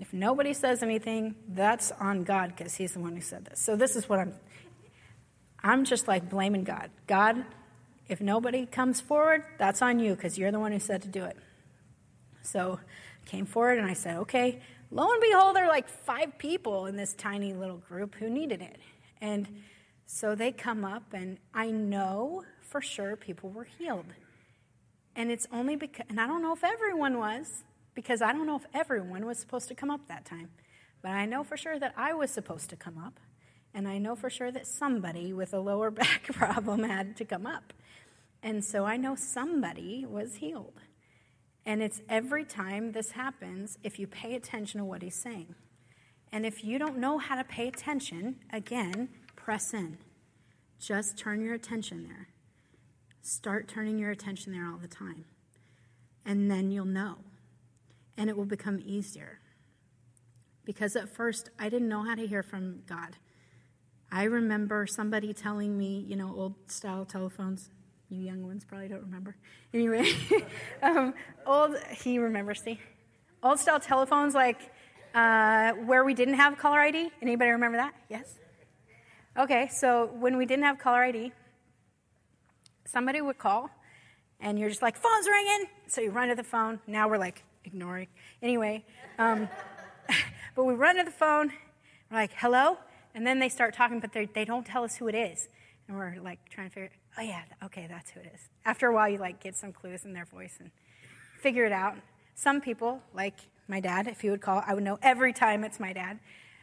if 0.00 0.12
nobody 0.12 0.54
says 0.54 0.84
anything, 0.84 1.34
that's 1.48 1.90
on 1.90 2.22
God 2.22 2.54
because 2.56 2.76
He's 2.76 2.92
the 2.92 3.00
one 3.00 3.16
who 3.16 3.20
said 3.20 3.44
this. 3.44 3.58
So 3.58 3.74
this 3.74 3.96
is 3.96 4.08
what 4.08 4.20
I'm 4.20 4.34
I'm 5.64 5.84
just 5.84 6.06
like 6.06 6.30
blaming 6.30 6.62
God. 6.62 6.90
God, 7.08 7.44
if 8.06 8.20
nobody 8.20 8.66
comes 8.66 9.00
forward, 9.00 9.42
that's 9.58 9.82
on 9.82 9.98
you 9.98 10.14
because 10.14 10.38
you're 10.38 10.52
the 10.52 10.60
one 10.60 10.70
who 10.70 10.78
said 10.78 11.02
to 11.02 11.08
do 11.08 11.24
it. 11.24 11.36
So 12.42 12.78
came 13.28 13.46
forward 13.46 13.78
and 13.78 13.86
I 13.86 13.94
said, 13.94 14.16
okay. 14.16 14.60
Lo 14.90 15.06
and 15.12 15.20
behold, 15.20 15.54
there 15.54 15.64
are 15.64 15.68
like 15.68 15.88
five 15.88 16.38
people 16.38 16.86
in 16.86 16.96
this 16.96 17.14
tiny 17.14 17.52
little 17.52 17.76
group 17.76 18.14
who 18.14 18.28
needed 18.28 18.62
it. 18.62 18.78
And 19.20 19.46
so 20.06 20.34
they 20.34 20.52
come 20.52 20.84
up, 20.84 21.12
and 21.12 21.38
I 21.52 21.70
know 21.70 22.44
for 22.62 22.80
sure 22.80 23.14
people 23.14 23.50
were 23.50 23.64
healed. 23.78 24.06
And 25.14 25.30
it's 25.30 25.46
only 25.52 25.76
because, 25.76 26.06
and 26.08 26.18
I 26.18 26.26
don't 26.26 26.42
know 26.42 26.54
if 26.54 26.64
everyone 26.64 27.18
was, 27.18 27.64
because 27.94 28.22
I 28.22 28.32
don't 28.32 28.46
know 28.46 28.56
if 28.56 28.64
everyone 28.72 29.26
was 29.26 29.38
supposed 29.38 29.68
to 29.68 29.74
come 29.74 29.90
up 29.90 30.08
that 30.08 30.24
time. 30.24 30.48
But 31.02 31.10
I 31.10 31.26
know 31.26 31.44
for 31.44 31.56
sure 31.56 31.78
that 31.78 31.92
I 31.96 32.14
was 32.14 32.30
supposed 32.30 32.70
to 32.70 32.76
come 32.76 32.96
up. 32.96 33.20
And 33.74 33.86
I 33.86 33.98
know 33.98 34.16
for 34.16 34.30
sure 34.30 34.50
that 34.50 34.66
somebody 34.66 35.32
with 35.32 35.52
a 35.52 35.58
lower 35.58 35.90
back 36.02 36.22
problem 36.32 36.84
had 36.84 37.16
to 37.18 37.24
come 37.24 37.46
up. 37.46 37.74
And 38.42 38.64
so 38.64 38.86
I 38.86 38.96
know 38.96 39.14
somebody 39.14 40.06
was 40.08 40.36
healed. 40.36 40.80
And 41.68 41.82
it's 41.82 42.00
every 42.08 42.46
time 42.46 42.92
this 42.92 43.10
happens 43.10 43.76
if 43.82 43.98
you 43.98 44.06
pay 44.06 44.34
attention 44.34 44.78
to 44.78 44.86
what 44.86 45.02
he's 45.02 45.14
saying. 45.14 45.54
And 46.32 46.46
if 46.46 46.64
you 46.64 46.78
don't 46.78 46.96
know 46.96 47.18
how 47.18 47.36
to 47.36 47.44
pay 47.44 47.68
attention, 47.68 48.36
again, 48.50 49.10
press 49.36 49.74
in. 49.74 49.98
Just 50.80 51.18
turn 51.18 51.42
your 51.42 51.52
attention 51.52 52.04
there. 52.04 52.28
Start 53.20 53.68
turning 53.68 53.98
your 53.98 54.10
attention 54.10 54.54
there 54.54 54.66
all 54.66 54.78
the 54.78 54.88
time. 54.88 55.26
And 56.24 56.50
then 56.50 56.70
you'll 56.70 56.86
know. 56.86 57.16
And 58.16 58.30
it 58.30 58.36
will 58.38 58.46
become 58.46 58.80
easier. 58.82 59.40
Because 60.64 60.96
at 60.96 61.10
first, 61.10 61.50
I 61.58 61.68
didn't 61.68 61.90
know 61.90 62.02
how 62.02 62.14
to 62.14 62.26
hear 62.26 62.42
from 62.42 62.82
God. 62.86 63.18
I 64.10 64.22
remember 64.22 64.86
somebody 64.86 65.34
telling 65.34 65.76
me, 65.76 66.02
you 66.08 66.16
know, 66.16 66.34
old 66.34 66.54
style 66.70 67.04
telephones. 67.04 67.68
You 68.10 68.22
young 68.22 68.42
ones 68.42 68.64
probably 68.64 68.88
don't 68.88 69.02
remember. 69.02 69.36
Anyway, 69.74 70.10
um, 70.82 71.12
old, 71.46 71.76
he 71.90 72.18
remembers, 72.18 72.62
see? 72.62 72.80
Old 73.42 73.58
style 73.58 73.78
telephones, 73.80 74.34
like 74.34 74.70
uh, 75.14 75.72
where 75.72 76.04
we 76.04 76.14
didn't 76.14 76.34
have 76.34 76.58
caller 76.58 76.80
ID. 76.80 77.10
Anybody 77.20 77.50
remember 77.50 77.78
that? 77.78 77.94
Yes? 78.08 78.34
Okay, 79.38 79.68
so 79.68 80.10
when 80.18 80.36
we 80.36 80.46
didn't 80.46 80.64
have 80.64 80.78
caller 80.78 81.02
ID, 81.02 81.32
somebody 82.86 83.20
would 83.20 83.38
call, 83.38 83.70
and 84.40 84.58
you're 84.58 84.70
just 84.70 84.82
like, 84.82 84.96
phone's 84.96 85.26
ringing. 85.28 85.66
So 85.86 86.00
you 86.00 86.10
run 86.10 86.28
to 86.28 86.34
the 86.34 86.42
phone. 86.42 86.80
Now 86.86 87.08
we're 87.08 87.18
like, 87.18 87.44
ignoring. 87.64 88.08
Anyway, 88.42 88.84
um, 89.18 89.48
but 90.56 90.64
we 90.64 90.74
run 90.74 90.96
to 90.96 91.04
the 91.04 91.10
phone. 91.10 91.52
We're 92.10 92.18
like, 92.18 92.32
hello? 92.36 92.78
And 93.14 93.26
then 93.26 93.38
they 93.38 93.48
start 93.48 93.74
talking, 93.74 94.00
but 94.00 94.12
they 94.12 94.44
don't 94.44 94.66
tell 94.66 94.84
us 94.84 94.96
who 94.96 95.08
it 95.08 95.14
is. 95.14 95.48
And 95.86 95.96
we're 95.96 96.16
like 96.22 96.38
trying 96.48 96.68
to 96.68 96.74
figure, 96.74 96.90
oh 97.18 97.22
yeah, 97.22 97.42
okay, 97.64 97.86
that's 97.88 98.10
who 98.10 98.20
it 98.20 98.30
is. 98.34 98.48
After 98.64 98.86
a 98.86 98.94
while, 98.94 99.08
you 99.08 99.18
like 99.18 99.42
get 99.42 99.56
some 99.56 99.72
clues 99.72 100.04
in 100.04 100.12
their 100.12 100.24
voice 100.24 100.56
and 100.60 100.70
figure 101.40 101.64
it 101.64 101.72
out. 101.72 101.96
Some 102.34 102.60
people, 102.60 103.00
like 103.14 103.34
my 103.66 103.80
dad, 103.80 104.06
if 104.06 104.20
he 104.20 104.30
would 104.30 104.40
call, 104.40 104.62
I 104.66 104.74
would 104.74 104.84
know 104.84 104.98
every 105.02 105.32
time 105.32 105.64
it's 105.64 105.80
my 105.80 105.92
dad. 105.92 106.20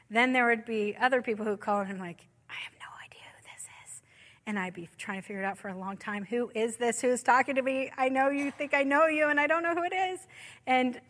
Then 0.10 0.34
there 0.34 0.46
would 0.48 0.66
be 0.66 0.96
other 1.00 1.22
people 1.22 1.46
who 1.46 1.58
call, 1.58 1.82
and 1.82 1.92
I'm 1.92 2.00
like, 2.00 2.26
I 2.50 2.54
have 2.54 2.74
no 2.80 2.88
idea 3.04 3.22
who 3.36 3.44
this 3.44 3.68
is. 3.86 4.02
And 4.46 4.58
I'd 4.58 4.74
be 4.74 4.88
trying 4.98 5.20
to 5.22 5.28
figure 5.28 5.42
it 5.42 5.46
out 5.46 5.58
for 5.58 5.70
a 5.70 5.78
long 5.78 5.98
time. 5.98 6.24
Who 6.26 6.52
is 6.56 6.78
this? 6.78 7.02
Who's 7.02 7.24
talking 7.24 7.56
to 7.56 7.62
me? 7.62 7.92
I 7.98 8.10
know 8.10 8.30
you 8.30 8.52
think 8.52 8.74
I 8.74 8.84
know 8.84 9.08
you, 9.08 9.28
and 9.28 9.40
I 9.40 9.48
don't 9.48 9.64
know 9.64 9.76
who 9.76 9.84
it 9.84 9.94
is. 9.94 10.20
And 10.66 11.02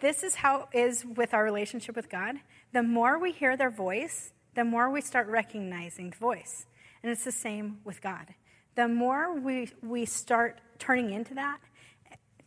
this 0.00 0.22
is 0.22 0.34
how 0.34 0.68
it 0.72 0.78
is 0.78 1.04
with 1.04 1.34
our 1.34 1.44
relationship 1.44 1.94
with 1.96 2.08
God 2.08 2.36
the 2.72 2.82
more 2.82 3.18
we 3.18 3.32
hear 3.32 3.56
their 3.56 3.70
voice, 3.70 4.32
the 4.54 4.64
more 4.64 4.90
we 4.90 5.00
start 5.00 5.28
recognizing 5.28 6.10
the 6.10 6.16
voice. 6.16 6.66
And 7.02 7.12
it's 7.12 7.24
the 7.24 7.32
same 7.32 7.78
with 7.84 8.00
God. 8.00 8.26
The 8.74 8.88
more 8.88 9.38
we, 9.38 9.70
we 9.82 10.04
start 10.04 10.60
turning 10.78 11.10
into 11.10 11.34
that, 11.34 11.58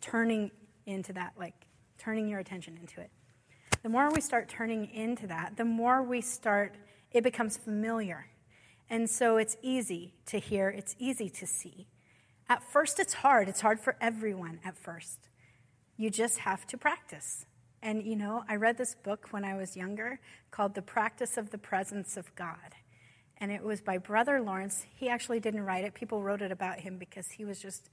turning 0.02 0.52
into 0.86 1.14
that, 1.14 1.34
like 1.38 1.56
turning 1.98 2.28
your 2.28 2.40
attention 2.40 2.78
into 2.80 3.02
it, 3.02 3.10
the 3.82 3.90
more 3.90 4.12
we 4.12 4.22
start 4.22 4.50
turning 4.50 4.90
into 4.92 5.28
that, 5.28 5.56
the 5.56 5.66
more 5.66 6.04
we 6.04 6.22
start, 6.22 6.76
it 7.12 7.24
becomes 7.24 7.58
familiar. 7.58 8.28
And 8.90 9.10
so 9.10 9.38
it's 9.38 9.56
easy 9.62 10.14
to 10.28 10.40
hear, 10.40 10.70
it's 10.70 10.96
easy 11.00 11.30
to 11.30 11.48
see. 11.48 11.88
At 12.50 12.64
first, 12.64 13.00
it's 13.00 13.14
hard. 13.14 13.48
It's 13.48 13.62
hard 13.62 13.80
for 13.80 13.96
everyone 14.02 14.60
at 14.66 14.76
first. 14.76 15.30
You 15.98 16.10
just 16.10 16.40
have 16.40 16.66
to 16.68 16.78
practice. 16.78 17.46
And 17.82 18.04
you 18.04 18.16
know, 18.16 18.44
I 18.50 18.56
read 18.56 18.78
this 18.78 18.96
book 18.96 19.28
when 19.32 19.46
I 19.46 19.56
was 19.56 19.78
younger 19.78 20.20
called 20.52 20.74
The 20.74 20.82
Practice 20.82 21.38
of 21.38 21.52
the 21.52 21.58
Presence 21.58 22.18
of 22.18 22.34
God. 22.36 22.76
And 23.42 23.52
it 23.52 23.64
was 23.64 23.82
by 23.82 23.98
Brother 23.98 24.42
Lawrence. 24.42 24.86
He 24.96 25.10
actually 25.10 25.40
didn't 25.40 25.66
write 25.66 25.86
it, 25.86 25.94
people 25.94 26.22
wrote 26.22 26.42
it 26.42 26.52
about 26.52 26.80
him 26.80 26.98
because 26.98 27.28
he 27.32 27.46
was 27.46 27.60
just 27.60 27.90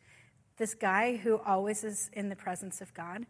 this 0.57 0.75
guy 0.75 1.17
who 1.17 1.39
always 1.39 1.85
is 1.85 2.11
in 2.13 2.29
the 2.29 2.37
presence 2.37 2.81
of 2.81 2.93
God. 2.95 3.27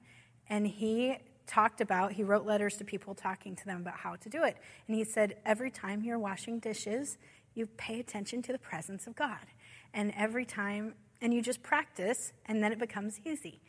And 0.49 0.67
he 0.67 1.19
talked 1.47 1.81
about, 1.81 2.13
he 2.13 2.23
wrote 2.23 2.47
letters 2.47 2.77
to 2.77 2.85
people 2.85 3.15
talking 3.15 3.55
to 3.57 3.65
them 3.65 3.81
about 3.81 3.97
how 3.97 4.17
to 4.17 4.29
do 4.29 4.45
it. 4.45 4.57
And 4.87 4.97
he 4.97 5.05
said, 5.05 5.37
every 5.45 5.71
time 5.71 6.03
you're 6.03 6.19
washing 6.19 6.59
dishes, 6.59 7.19
you 7.55 7.67
pay 7.67 8.01
attention 8.01 8.43
to 8.43 8.53
the 8.53 8.59
presence 8.59 9.07
of 9.07 9.17
God. 9.17 9.47
And 9.95 10.13
every 10.17 10.45
time, 10.45 10.95
and 11.21 11.33
you 11.33 11.43
just 11.43 11.63
practice, 11.63 12.33
and 12.47 12.63
then 12.63 12.73
it 12.73 12.79
becomes 12.79 13.21
easy. 13.25 13.61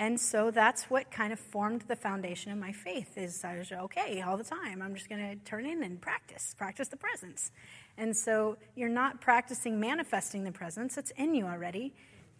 And 0.00 0.18
so 0.18 0.50
that's 0.50 0.84
what 0.84 1.10
kind 1.10 1.30
of 1.30 1.38
formed 1.38 1.82
the 1.82 1.94
foundation 1.94 2.50
of 2.50 2.56
my 2.56 2.72
faith 2.72 3.18
is 3.18 3.44
I 3.44 3.58
was 3.58 3.70
okay 3.70 4.22
all 4.22 4.38
the 4.38 4.44
time. 4.44 4.80
I'm 4.80 4.94
just 4.94 5.10
going 5.10 5.20
to 5.20 5.36
turn 5.44 5.66
in 5.66 5.82
and 5.82 6.00
practice, 6.00 6.54
practice 6.56 6.88
the 6.88 6.96
presence. 6.96 7.50
And 7.98 8.16
so 8.16 8.56
you're 8.74 8.88
not 8.88 9.20
practicing 9.20 9.78
manifesting 9.78 10.44
the 10.44 10.52
presence, 10.52 10.96
it's 10.96 11.12
in 11.18 11.34
you 11.34 11.44
already. 11.44 11.92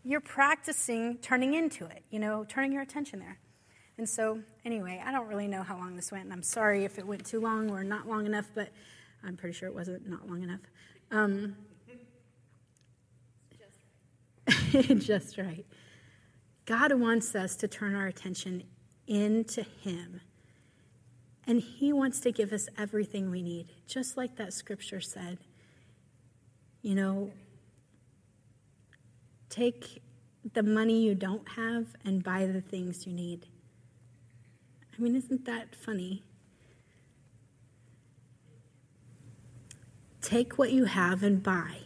You're 0.04 0.22
practicing 0.22 1.18
turning 1.18 1.52
into 1.52 1.84
it, 1.84 2.02
you 2.08 2.18
know, 2.18 2.46
turning 2.48 2.72
your 2.72 2.80
attention 2.80 3.18
there. 3.18 3.38
And 3.98 4.08
so, 4.08 4.40
anyway, 4.64 5.02
I 5.04 5.12
don't 5.12 5.28
really 5.28 5.46
know 5.46 5.62
how 5.62 5.76
long 5.76 5.96
this 5.96 6.10
went, 6.10 6.24
and 6.24 6.32
I'm 6.32 6.42
sorry 6.42 6.86
if 6.86 6.98
it 6.98 7.06
went 7.06 7.26
too 7.26 7.40
long 7.40 7.70
or 7.70 7.84
not 7.84 8.08
long 8.08 8.24
enough, 8.24 8.48
but 8.54 8.70
I'm 9.22 9.36
pretty 9.36 9.52
sure 9.52 9.68
it 9.68 9.74
wasn't 9.74 10.08
not 10.08 10.26
long 10.26 10.42
enough. 10.42 10.60
Um, 11.10 11.56
just 13.58 14.74
right. 14.74 14.98
just 14.98 15.36
right. 15.36 15.66
God 16.66 16.92
wants 16.92 17.34
us 17.34 17.56
to 17.56 17.68
turn 17.68 17.94
our 17.94 18.06
attention 18.06 18.64
into 19.06 19.62
Him. 19.62 20.20
And 21.46 21.60
He 21.60 21.92
wants 21.92 22.20
to 22.20 22.32
give 22.32 22.52
us 22.52 22.68
everything 22.78 23.30
we 23.30 23.42
need, 23.42 23.72
just 23.86 24.16
like 24.16 24.36
that 24.36 24.52
scripture 24.52 25.00
said. 25.00 25.38
You 26.82 26.94
know, 26.94 27.32
take 29.48 30.02
the 30.52 30.62
money 30.62 31.02
you 31.02 31.14
don't 31.14 31.48
have 31.50 31.86
and 32.04 32.22
buy 32.22 32.46
the 32.46 32.60
things 32.60 33.06
you 33.06 33.12
need. 33.12 33.46
I 34.96 35.02
mean, 35.02 35.16
isn't 35.16 35.44
that 35.46 35.74
funny? 35.74 36.22
Take 40.20 40.58
what 40.58 40.70
you 40.70 40.84
have 40.84 41.22
and 41.22 41.42
buy. 41.42 41.78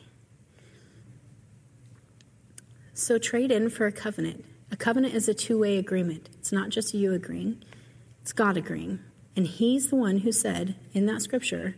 So 2.92 3.18
trade 3.18 3.50
in 3.50 3.70
for 3.70 3.86
a 3.86 3.92
covenant. 3.92 4.44
A 4.74 4.76
covenant 4.76 5.14
is 5.14 5.28
a 5.28 5.34
two 5.34 5.60
way 5.60 5.78
agreement. 5.78 6.30
It's 6.36 6.50
not 6.50 6.70
just 6.70 6.94
you 6.94 7.12
agreeing, 7.12 7.62
it's 8.22 8.32
God 8.32 8.56
agreeing. 8.56 8.98
And 9.36 9.46
He's 9.46 9.88
the 9.88 9.94
one 9.94 10.18
who 10.18 10.32
said 10.32 10.74
in 10.92 11.06
that 11.06 11.22
scripture 11.22 11.76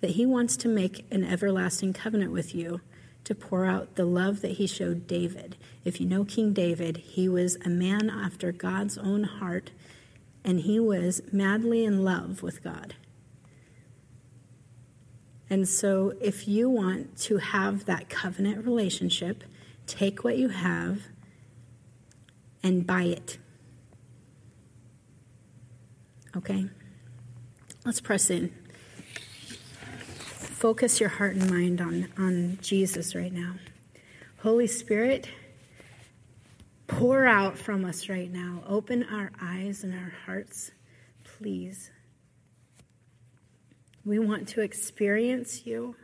that 0.00 0.12
He 0.12 0.24
wants 0.24 0.56
to 0.58 0.68
make 0.68 1.04
an 1.10 1.24
everlasting 1.24 1.92
covenant 1.92 2.30
with 2.30 2.54
you 2.54 2.82
to 3.24 3.34
pour 3.34 3.66
out 3.66 3.96
the 3.96 4.04
love 4.04 4.42
that 4.42 4.52
He 4.52 4.68
showed 4.68 5.08
David. 5.08 5.56
If 5.84 6.00
you 6.00 6.06
know 6.06 6.24
King 6.24 6.52
David, 6.52 6.98
he 6.98 7.28
was 7.28 7.56
a 7.64 7.68
man 7.68 8.08
after 8.08 8.52
God's 8.52 8.96
own 8.96 9.24
heart, 9.24 9.72
and 10.44 10.60
he 10.60 10.78
was 10.78 11.22
madly 11.32 11.84
in 11.84 12.04
love 12.04 12.44
with 12.44 12.62
God. 12.62 12.94
And 15.50 15.68
so, 15.68 16.14
if 16.20 16.46
you 16.46 16.70
want 16.70 17.18
to 17.22 17.38
have 17.38 17.86
that 17.86 18.08
covenant 18.08 18.64
relationship, 18.64 19.42
take 19.88 20.22
what 20.22 20.38
you 20.38 20.50
have 20.50 21.02
and 22.66 22.84
buy 22.84 23.04
it. 23.04 23.38
Okay? 26.36 26.66
Let's 27.84 28.00
press 28.00 28.28
in. 28.28 28.52
Focus 30.26 30.98
your 30.98 31.08
heart 31.08 31.36
and 31.36 31.48
mind 31.48 31.80
on, 31.80 32.08
on 32.18 32.58
Jesus 32.60 33.14
right 33.14 33.32
now. 33.32 33.54
Holy 34.38 34.66
Spirit, 34.66 35.28
pour 36.88 37.24
out 37.24 37.56
from 37.56 37.84
us 37.84 38.08
right 38.08 38.32
now. 38.32 38.64
Open 38.66 39.04
our 39.04 39.30
eyes 39.40 39.84
and 39.84 39.94
our 39.94 40.12
hearts, 40.24 40.72
please. 41.22 41.92
We 44.04 44.18
want 44.18 44.48
to 44.48 44.60
experience 44.60 45.66
you. 45.66 45.94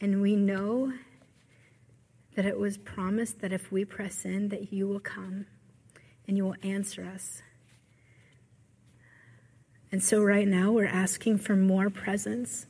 And 0.00 0.22
we 0.22 0.34
know 0.34 0.94
that 2.34 2.46
it 2.46 2.58
was 2.58 2.78
promised 2.78 3.40
that 3.40 3.52
if 3.52 3.72
we 3.72 3.84
press 3.84 4.24
in, 4.24 4.48
that 4.48 4.72
you 4.72 4.86
will 4.86 5.00
come 5.00 5.46
and 6.26 6.36
you 6.36 6.44
will 6.44 6.56
answer 6.62 7.04
us. 7.04 7.42
And 9.92 10.02
so, 10.02 10.22
right 10.22 10.46
now, 10.46 10.70
we're 10.70 10.86
asking 10.86 11.38
for 11.38 11.56
more 11.56 11.90
presence. 11.90 12.66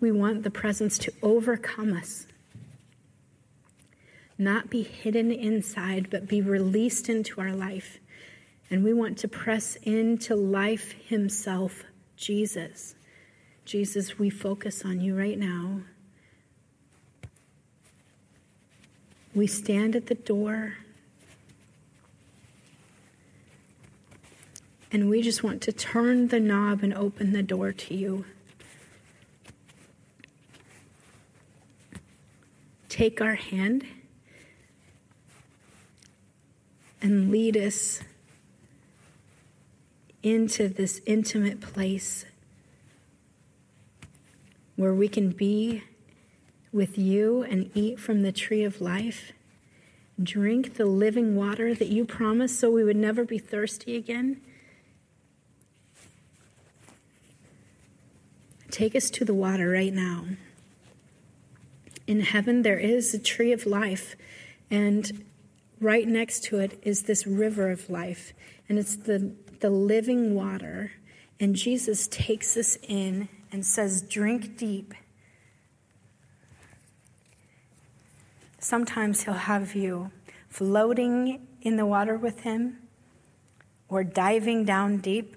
We 0.00 0.10
want 0.10 0.42
the 0.42 0.50
presence 0.50 0.98
to 0.98 1.12
overcome 1.22 1.92
us, 1.92 2.26
not 4.36 4.68
be 4.68 4.82
hidden 4.82 5.30
inside, 5.30 6.10
but 6.10 6.26
be 6.26 6.42
released 6.42 7.08
into 7.08 7.40
our 7.40 7.52
life. 7.52 7.98
And 8.68 8.82
we 8.82 8.92
want 8.92 9.18
to 9.18 9.28
press 9.28 9.76
into 9.76 10.34
life 10.34 10.92
Himself, 11.06 11.84
Jesus. 12.16 12.96
Jesus, 13.64 14.18
we 14.18 14.28
focus 14.28 14.84
on 14.84 15.00
you 15.00 15.16
right 15.16 15.38
now. 15.38 15.82
We 19.34 19.46
stand 19.48 19.96
at 19.96 20.06
the 20.06 20.14
door 20.14 20.74
and 24.92 25.10
we 25.10 25.22
just 25.22 25.42
want 25.42 25.60
to 25.62 25.72
turn 25.72 26.28
the 26.28 26.38
knob 26.38 26.84
and 26.84 26.94
open 26.94 27.32
the 27.32 27.42
door 27.42 27.72
to 27.72 27.94
you. 27.94 28.24
Take 32.88 33.20
our 33.20 33.34
hand 33.34 33.84
and 37.02 37.32
lead 37.32 37.56
us 37.56 38.02
into 40.22 40.68
this 40.68 41.00
intimate 41.06 41.60
place 41.60 42.24
where 44.76 44.94
we 44.94 45.08
can 45.08 45.30
be 45.30 45.82
with 46.74 46.98
you 46.98 47.44
and 47.44 47.70
eat 47.74 48.00
from 48.00 48.22
the 48.22 48.32
tree 48.32 48.64
of 48.64 48.80
life, 48.80 49.32
drink 50.20 50.74
the 50.74 50.84
living 50.84 51.36
water 51.36 51.72
that 51.72 51.86
you 51.86 52.04
promised 52.04 52.58
so 52.58 52.68
we 52.68 52.82
would 52.82 52.96
never 52.96 53.24
be 53.24 53.38
thirsty 53.38 53.96
again. 53.96 54.40
Take 58.72 58.96
us 58.96 59.08
to 59.10 59.24
the 59.24 59.34
water 59.34 59.70
right 59.70 59.92
now. 59.92 60.24
In 62.08 62.20
heaven, 62.20 62.62
there 62.62 62.78
is 62.78 63.14
a 63.14 63.20
tree 63.20 63.52
of 63.52 63.66
life, 63.66 64.16
and 64.68 65.24
right 65.80 66.08
next 66.08 66.42
to 66.44 66.58
it 66.58 66.78
is 66.82 67.04
this 67.04 67.24
river 67.24 67.70
of 67.70 67.88
life, 67.88 68.32
and 68.68 68.80
it's 68.80 68.96
the, 68.96 69.32
the 69.60 69.70
living 69.70 70.34
water. 70.34 70.90
And 71.38 71.54
Jesus 71.54 72.08
takes 72.08 72.56
us 72.56 72.76
in 72.82 73.28
and 73.52 73.64
says, 73.64 74.02
Drink 74.02 74.56
deep 74.56 74.92
Sometimes 78.64 79.24
He'll 79.24 79.34
have 79.34 79.74
you 79.74 80.10
floating 80.48 81.46
in 81.60 81.76
the 81.76 81.84
water 81.84 82.16
with 82.16 82.40
Him 82.40 82.78
or 83.90 84.02
diving 84.02 84.64
down 84.64 84.96
deep. 84.96 85.36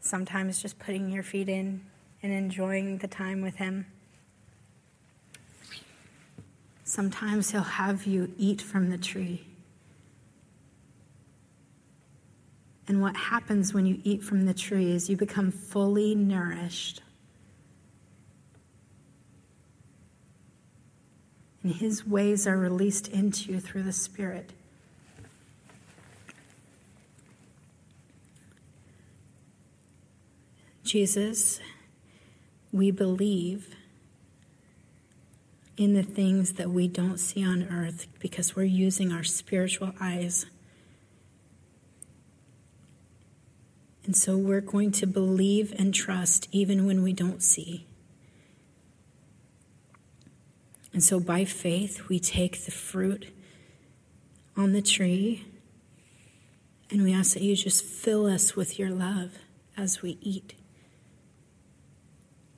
Sometimes 0.00 0.60
just 0.60 0.80
putting 0.80 1.12
your 1.12 1.22
feet 1.22 1.48
in 1.48 1.82
and 2.24 2.32
enjoying 2.32 2.98
the 2.98 3.06
time 3.06 3.40
with 3.40 3.54
Him. 3.54 3.86
Sometimes 6.82 7.52
He'll 7.52 7.62
have 7.62 8.04
you 8.04 8.32
eat 8.36 8.60
from 8.60 8.90
the 8.90 8.98
tree. 8.98 9.46
And 12.88 13.00
what 13.00 13.14
happens 13.14 13.72
when 13.72 13.86
you 13.86 14.00
eat 14.02 14.24
from 14.24 14.44
the 14.44 14.54
tree 14.54 14.90
is 14.90 15.08
you 15.08 15.16
become 15.16 15.52
fully 15.52 16.16
nourished. 16.16 17.00
And 21.62 21.74
his 21.74 22.06
ways 22.06 22.46
are 22.46 22.56
released 22.56 23.08
into 23.08 23.52
you 23.52 23.60
through 23.60 23.84
the 23.84 23.92
Spirit. 23.92 24.50
Jesus, 30.82 31.60
we 32.72 32.90
believe 32.90 33.74
in 35.76 35.94
the 35.94 36.02
things 36.02 36.54
that 36.54 36.70
we 36.70 36.86
don't 36.86 37.18
see 37.18 37.44
on 37.44 37.62
earth 37.64 38.06
because 38.18 38.54
we're 38.54 38.64
using 38.64 39.12
our 39.12 39.24
spiritual 39.24 39.92
eyes. 40.00 40.46
And 44.04 44.16
so 44.16 44.36
we're 44.36 44.60
going 44.60 44.90
to 44.92 45.06
believe 45.06 45.72
and 45.78 45.94
trust 45.94 46.48
even 46.52 46.86
when 46.86 47.02
we 47.02 47.12
don't 47.12 47.42
see. 47.42 47.86
And 50.92 51.02
so 51.02 51.20
by 51.20 51.44
faith, 51.44 52.08
we 52.08 52.18
take 52.18 52.64
the 52.64 52.70
fruit 52.70 53.28
on 54.56 54.72
the 54.72 54.82
tree 54.82 55.46
and 56.90 57.02
we 57.02 57.14
ask 57.14 57.32
that 57.34 57.42
you 57.42 57.56
just 57.56 57.84
fill 57.84 58.26
us 58.26 58.54
with 58.54 58.78
your 58.78 58.90
love 58.90 59.38
as 59.76 60.02
we 60.02 60.18
eat. 60.20 60.54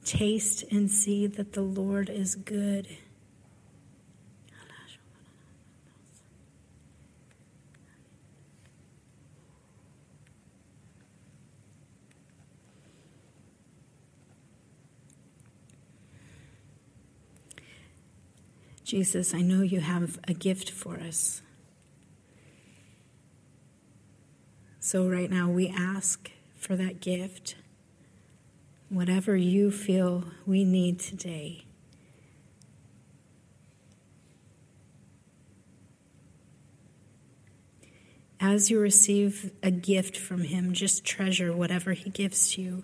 Taste 0.05 0.65
and 0.73 0.91
see 0.91 1.29
that 1.29 1.53
the 1.53 1.63
Lord 1.63 2.11
is 2.11 2.35
good. 2.35 2.89
Jesus, 18.85 19.33
I 19.33 19.41
know 19.41 19.63
you 19.63 19.81
have 19.81 20.19
a 20.29 20.35
gift 20.35 20.71
for 20.71 21.01
us. 21.01 21.41
So, 24.79 25.09
right 25.09 25.31
now, 25.31 25.49
we 25.49 25.69
ask 25.69 26.31
for 26.55 26.77
that 26.77 27.01
gift. 27.01 27.57
Whatever 28.91 29.35
you 29.35 29.71
feel 29.71 30.25
we 30.47 30.65
need 30.65 31.01
today. 31.01 31.65
As 38.39 38.71
you 38.71 38.79
receive 38.79 39.51
a 39.63 39.71
gift 39.71 40.19
from 40.19 40.43
Him, 40.43 40.75
just 40.75 41.07
treasure 41.07 41.57
whatever 41.57 41.95
He 41.95 42.11
gives 42.11 42.53
to 42.53 42.61
you. 42.61 42.83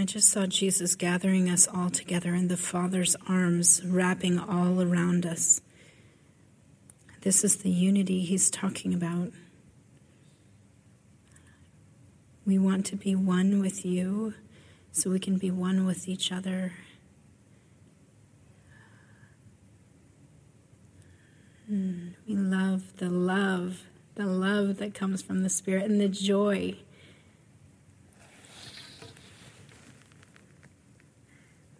I 0.00 0.04
just 0.06 0.30
saw 0.30 0.46
Jesus 0.46 0.94
gathering 0.94 1.50
us 1.50 1.68
all 1.68 1.90
together 1.90 2.34
in 2.34 2.48
the 2.48 2.56
Father's 2.56 3.16
arms, 3.28 3.84
wrapping 3.84 4.38
all 4.38 4.80
around 4.80 5.26
us. 5.26 5.60
This 7.20 7.44
is 7.44 7.58
the 7.58 7.68
unity 7.68 8.20
he's 8.20 8.48
talking 8.48 8.94
about. 8.94 9.30
We 12.46 12.58
want 12.58 12.86
to 12.86 12.96
be 12.96 13.14
one 13.14 13.60
with 13.60 13.84
you 13.84 14.32
so 14.90 15.10
we 15.10 15.18
can 15.18 15.36
be 15.36 15.50
one 15.50 15.84
with 15.84 16.08
each 16.08 16.32
other. 16.32 16.72
Hmm, 21.66 22.12
we 22.26 22.36
love 22.36 22.96
the 22.96 23.10
love, 23.10 23.82
the 24.14 24.24
love 24.24 24.78
that 24.78 24.94
comes 24.94 25.20
from 25.20 25.42
the 25.42 25.50
Spirit 25.50 25.90
and 25.90 26.00
the 26.00 26.08
joy 26.08 26.78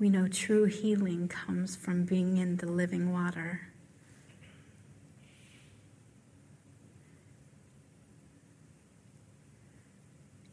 We 0.01 0.09
know 0.09 0.29
true 0.29 0.65
healing 0.65 1.29
comes 1.29 1.77
from 1.77 2.07
being 2.07 2.39
in 2.39 2.57
the 2.57 2.65
living 2.65 3.13
water. 3.13 3.69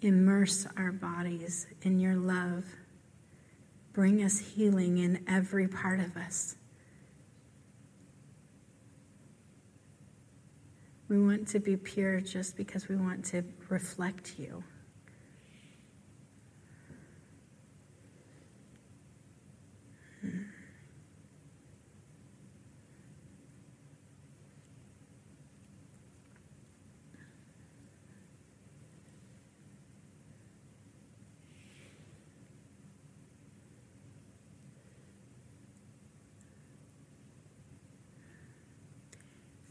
Immerse 0.02 0.68
our 0.76 0.92
bodies 0.92 1.66
in 1.82 1.98
your 2.02 2.16
love. 2.16 2.66
Bring 3.94 4.22
us 4.22 4.38
healing 4.38 4.98
in 4.98 5.24
every 5.30 5.70
part 5.70 6.02
of 6.02 6.18
us. 6.18 6.58
We 11.08 11.24
want 11.24 11.48
to 11.48 11.60
be 11.60 11.78
pure 11.78 12.20
just 12.20 12.58
because 12.58 12.90
we 12.90 12.98
want 12.98 13.24
to 13.28 13.46
reflect 13.70 14.38
you. 14.38 14.66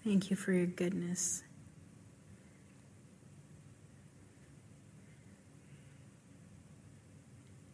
Thank 0.07 0.31
you 0.31 0.37
for 0.37 0.53
your 0.53 0.67
goodness. 0.67 1.43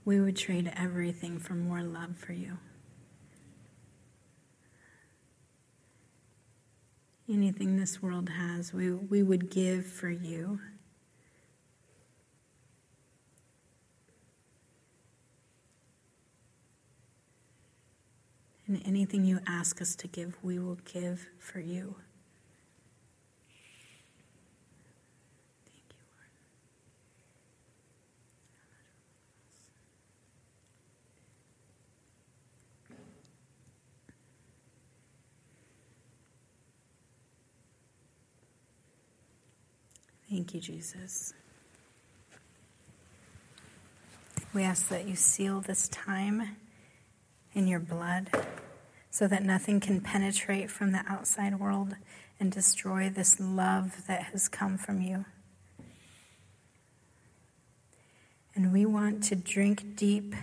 We 0.06 0.18
would 0.18 0.34
trade 0.34 0.72
everything 0.74 1.38
for 1.38 1.52
more 1.52 1.82
love 1.82 2.16
for 2.16 2.32
you. 2.32 2.56
Anything 7.28 7.76
this 7.76 8.00
world 8.00 8.30
has, 8.30 8.72
we, 8.72 8.92
we 8.92 9.22
would 9.22 9.50
give 9.50 9.84
for 9.84 10.08
you. 10.08 10.58
And 18.66 18.80
anything 18.86 19.26
you 19.26 19.40
ask 19.46 19.82
us 19.82 19.94
to 19.96 20.08
give, 20.08 20.38
we 20.42 20.58
will 20.58 20.78
give 20.86 21.26
for 21.38 21.60
you. 21.60 21.96
Thank 40.32 40.54
you, 40.54 40.60
Jesus. 40.60 41.34
We 44.54 44.62
ask 44.62 44.88
that 44.88 45.06
you 45.06 45.14
seal 45.14 45.60
this 45.60 45.88
time 45.88 46.56
in 47.52 47.68
your 47.68 47.80
blood 47.80 48.30
so 49.10 49.28
that 49.28 49.42
nothing 49.42 49.78
can 49.78 50.00
penetrate 50.00 50.70
from 50.70 50.92
the 50.92 51.04
outside 51.06 51.60
world 51.60 51.96
and 52.40 52.50
destroy 52.50 53.10
this 53.10 53.38
love 53.40 54.06
that 54.06 54.22
has 54.22 54.48
come 54.48 54.78
from 54.78 55.02
you. 55.02 55.26
And 58.54 58.72
we 58.72 58.86
want 58.86 59.22
to 59.24 59.36
drink 59.36 59.96
deep 59.96 60.34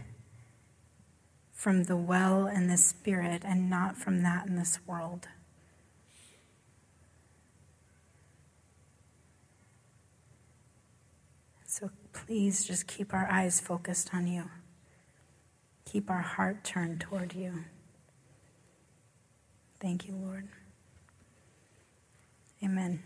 from 1.51 1.85
the 1.85 1.97
well 1.97 2.45
in 2.45 2.67
the 2.67 2.77
spirit 2.77 3.41
and 3.43 3.71
not 3.71 3.97
from 3.97 4.21
that 4.21 4.45
in 4.45 4.55
this 4.55 4.77
world. 4.85 5.29
So 11.69 11.91
please 12.13 12.63
just 12.63 12.87
keep 12.87 13.13
our 13.13 13.27
eyes 13.29 13.59
focused 13.59 14.13
on 14.13 14.27
you. 14.27 14.49
Keep 15.85 16.09
our 16.09 16.21
heart 16.21 16.63
turned 16.63 17.01
toward 17.01 17.33
you. 17.33 17.65
Thank 19.79 20.07
you, 20.07 20.15
Lord. 20.15 20.47
Amen. 22.63 23.01